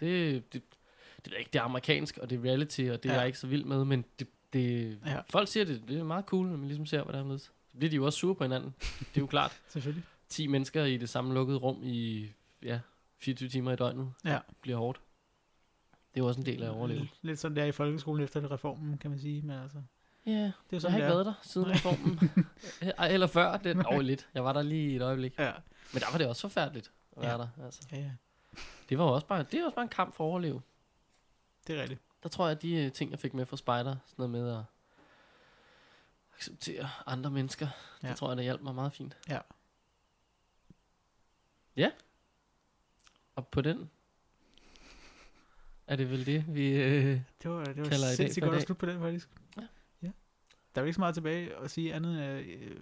Det, 0.00 0.52
det, 0.52 0.62
det, 1.24 1.30
jeg 1.30 1.38
ikke, 1.38 1.50
det 1.52 1.58
er 1.58 1.62
amerikansk, 1.62 2.18
og 2.18 2.30
det 2.30 2.38
er 2.38 2.44
reality, 2.44 2.80
og 2.80 3.02
det 3.02 3.08
ja. 3.08 3.14
er 3.14 3.18
jeg 3.18 3.26
ikke 3.26 3.38
så 3.38 3.46
vild 3.46 3.64
med, 3.64 3.84
men 3.84 4.04
det, 4.18 4.28
det, 4.52 4.98
Ja. 5.06 5.20
folk 5.30 5.48
siger 5.48 5.64
det, 5.64 5.82
det 5.88 5.98
er 5.98 6.04
meget 6.04 6.24
cool, 6.24 6.46
når 6.46 6.56
man 6.56 6.66
ligesom 6.66 6.86
ser, 6.86 7.02
hvordan 7.02 7.26
det 7.30 7.34
er. 7.34 7.38
Så 7.38 7.50
bliver 7.78 7.90
de 7.90 7.96
jo 7.96 8.04
også 8.06 8.18
sure 8.18 8.34
på 8.34 8.44
hinanden. 8.44 8.74
Det 8.80 9.16
er 9.16 9.20
jo 9.20 9.26
klart. 9.26 9.60
Selvfølgelig. 9.68 10.04
10 10.28 10.46
mennesker 10.46 10.84
i 10.84 10.96
det 10.96 11.08
samme 11.08 11.34
lukkede 11.34 11.58
rum 11.58 11.80
i 11.82 12.30
ja, 12.62 12.80
24 13.18 13.48
timer 13.48 13.72
i 13.72 13.76
døgnet 13.76 14.12
Ja. 14.24 14.38
bliver 14.62 14.78
hårdt. 14.78 15.00
Det 16.14 16.20
er 16.20 16.24
jo 16.24 16.26
også 16.28 16.40
en 16.40 16.46
del 16.46 16.62
af 16.62 16.66
at 16.66 16.72
overleve. 16.72 17.08
Lidt, 17.22 17.38
sådan 17.38 17.56
der 17.56 17.64
i 17.64 17.72
folkeskolen 17.72 18.24
efter 18.24 18.50
reformen, 18.50 18.98
kan 18.98 19.10
man 19.10 19.20
sige. 19.20 19.42
Men 19.42 19.50
altså, 19.58 19.78
Ja, 20.26 20.32
det 20.32 20.44
er 20.46 20.52
jeg 20.72 20.80
sådan, 20.80 20.92
har 20.92 20.98
ikke 20.98 21.14
været 21.14 21.26
der 21.26 21.34
siden 21.42 21.70
reformen. 21.70 22.30
Ej, 22.98 23.08
Eller 23.08 23.26
før, 23.26 23.56
det 23.56 23.76
er 23.76 23.82
oh, 23.86 24.00
lidt. 24.00 24.28
Jeg 24.34 24.44
var 24.44 24.52
der 24.52 24.62
lige 24.62 24.96
et 24.96 25.02
øjeblik. 25.02 25.38
Ja, 25.38 25.52
Men 25.92 26.00
der 26.00 26.10
var 26.10 26.18
det 26.18 26.26
også 26.26 26.40
forfærdeligt 26.42 26.90
at 27.16 27.22
være 27.22 27.30
Ja. 27.32 27.38
der. 27.38 27.48
Altså. 27.64 27.82
ja, 27.92 27.96
ja. 27.98 28.10
Det 28.88 28.98
var 28.98 29.04
jo 29.04 29.10
også 29.14 29.26
bare, 29.26 29.42
det 29.42 29.54
er 29.60 29.64
også 29.64 29.74
bare 29.74 29.82
en 29.82 29.88
kamp 29.88 30.14
for 30.14 30.24
at 30.24 30.28
overleve. 30.28 30.62
Det 31.66 31.76
er 31.78 31.82
rigtigt. 31.82 32.00
Der 32.22 32.28
tror 32.28 32.46
jeg, 32.46 32.56
at 32.56 32.62
de 32.62 32.74
øh, 32.84 32.92
ting, 32.92 33.10
jeg 33.10 33.18
fik 33.18 33.34
med 33.34 33.46
fra 33.46 33.56
Spider, 33.56 33.96
sådan 34.06 34.14
noget 34.16 34.30
med 34.30 34.56
at 34.56 34.62
acceptere 36.36 36.88
andre 37.06 37.30
mennesker, 37.30 37.68
ja. 38.02 38.08
Det 38.08 38.16
tror 38.16 38.28
jeg, 38.28 38.36
det 38.36 38.44
hjalp 38.44 38.60
mig 38.60 38.74
meget 38.74 38.92
fint. 38.92 39.16
Ja. 39.28 39.40
Ja. 41.76 41.90
Og 43.34 43.46
på 43.46 43.60
den 43.60 43.90
er 45.86 45.96
det 45.96 46.10
vel 46.10 46.26
det, 46.26 46.54
vi... 46.54 46.68
Øh, 46.68 47.20
Det 47.42 47.50
var, 47.50 47.64
det 47.64 47.76
var 47.76 47.88
Kalder 47.88 48.14
sindssygt 48.14 48.44
godt 48.44 48.56
at 48.56 48.62
slutte 48.62 48.80
på 48.80 48.86
den, 48.86 49.00
faktisk. 49.00 49.28
Ja. 49.56 49.66
ja. 50.02 50.10
Der 50.74 50.80
er 50.80 50.80
jo 50.80 50.84
ikke 50.86 50.94
så 50.94 51.00
meget 51.00 51.14
tilbage 51.14 51.56
at 51.56 51.70
sige 51.70 51.94
andet 51.94 52.22
øh, 52.22 52.76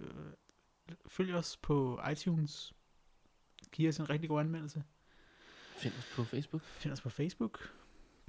følg 1.07 1.35
os 1.35 1.57
på 1.57 2.01
iTunes. 2.11 2.73
Giv 3.71 3.89
os 3.89 3.97
en 3.99 4.09
rigtig 4.09 4.29
god 4.29 4.39
anmeldelse. 4.39 4.83
find 5.77 5.93
os 5.93 6.11
på 6.15 6.23
Facebook. 6.23 6.61
Find 6.61 6.93
os 6.93 7.01
på 7.01 7.09
Facebook. 7.09 7.78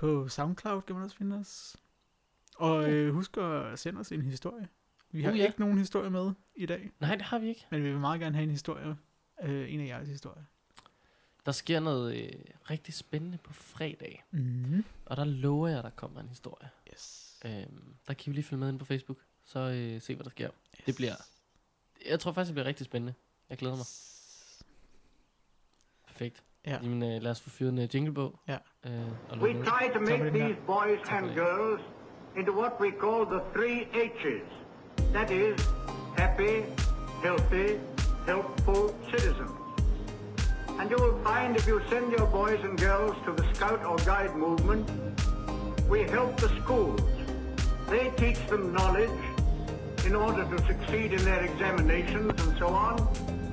På 0.01 0.29
SoundCloud 0.29 0.83
kan 0.83 0.95
man 0.95 1.05
også 1.05 1.17
finde 1.17 1.37
os. 1.37 1.77
Og 2.57 2.91
øh, 2.91 3.15
husk 3.15 3.37
at 3.37 3.79
sende 3.79 4.01
os 4.01 4.13
en 4.13 4.23
historie. 4.23 4.69
Vi 5.11 5.23
har 5.23 5.31
Uh, 5.31 5.35
uh, 5.35 5.39
ja. 5.39 5.47
ikke 5.47 5.61
nogen 5.61 5.79
historie 5.79 6.11
med 6.11 6.33
i 6.55 6.67
dag, 6.67 6.91
Nej, 7.01 7.15
det 7.15 7.23
har 7.25 7.39
vi 7.39 7.49
ikke. 7.49 7.67
men 7.71 7.83
vi 7.83 7.91
vil 7.91 7.99
meget 8.01 8.21
gerne 8.21 8.35
have 8.37 8.45
en 8.45 8.51
historie. 8.51 8.97
Øh, 9.43 9.75
en 9.75 9.81
af 9.81 9.87
jeres 9.87 10.09
historier. 10.09 10.43
Der 11.47 11.53
sker 11.53 11.81
noget 11.81 12.17
øh, 12.25 12.33
rigtig 12.71 12.95
spændende 12.95 13.39
på 13.39 13.53
fredag, 13.53 14.25
Mm-hmm. 14.31 14.85
og 15.07 15.17
der 15.17 15.25
lover 15.25 15.69
jeg, 15.69 15.79
at 15.79 15.85
der 15.85 15.91
kommer 15.91 16.21
en 16.21 16.29
historie. 16.29 16.71
Yes. 16.93 17.39
Øhm, 17.45 17.95
der 18.09 18.15
kan 18.15 18.25
I 18.25 18.27
jo 18.31 18.33
lige 18.35 18.45
følge 18.45 18.61
med 18.61 18.69
ind 18.69 18.79
på 18.79 18.85
Facebook, 18.85 19.19
så 19.45 19.59
øh, 19.59 20.01
se, 20.03 20.15
hvad 20.15 20.25
der 20.25 20.31
sker. 20.31 20.51
yes. 20.79 20.85
Det 20.87 20.95
bliver, 20.97 21.15
jeg 22.07 22.21
tror 22.21 22.33
faktisk, 22.33 22.49
det 22.49 22.55
bliver 22.55 22.67
rigtig 22.67 22.87
spændende. 22.87 23.15
Jeg 23.51 23.59
glæder 23.59 23.77
mig. 23.77 23.87
Perfekt. 26.07 26.45
Ja. 26.67 26.79
Jamen, 26.83 27.03
øh, 27.03 27.23
lad 27.23 27.31
os 27.31 27.41
få 27.41 27.51
fyret 27.51 27.73
en 27.73 27.79
øh, 27.79 27.95
jingle 27.95 28.15
på. 28.15 28.39
Ja. 28.49 28.57
Øh, 28.87 28.93
og 29.31 29.39
We 29.39 29.53
try 29.53 29.89
to 29.95 30.01
make 30.01 30.31
these 30.31 30.57
boys 30.67 31.01
and 31.11 31.27
girls 31.35 31.81
into 32.37 32.53
what 32.61 32.73
we 32.81 32.91
call 33.03 33.25
the 33.25 33.41
three 33.55 33.79
H's. 33.93 34.51
That 35.13 35.31
is, 35.31 35.57
happy, 36.17 36.55
healthy, 37.25 37.69
helpful 38.27 38.83
citizens. 39.11 39.51
And 40.81 40.91
you 40.91 40.99
will 41.05 41.19
find 41.31 41.57
if 41.57 41.67
you 41.69 41.81
send 41.89 42.07
your 42.19 42.29
boys 42.41 42.61
and 42.65 42.79
girls 42.81 43.17
to 43.27 43.33
the 43.33 43.47
Scout 43.55 43.85
or 43.85 43.97
Guide 44.11 44.35
movement, 44.37 44.91
we 45.91 46.01
help 46.17 46.37
the 46.37 46.51
schools. 46.61 47.01
They 47.89 48.07
teach 48.23 48.41
them 48.53 48.73
knowledge 48.77 49.21
in 50.07 50.15
order 50.15 50.45
to 50.53 50.59
succeed 50.67 51.13
in 51.13 51.23
their 51.25 51.43
examinations 51.51 52.33
and 52.43 52.59
so 52.59 52.69
on, 52.69 52.95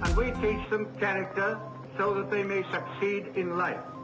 and 0.04 0.10
we 0.16 0.26
teach 0.46 0.64
them 0.70 0.84
character 1.00 1.50
so 1.98 2.14
that 2.14 2.30
they 2.30 2.44
may 2.44 2.64
succeed 2.72 3.32
in 3.36 3.58
life. 3.58 3.97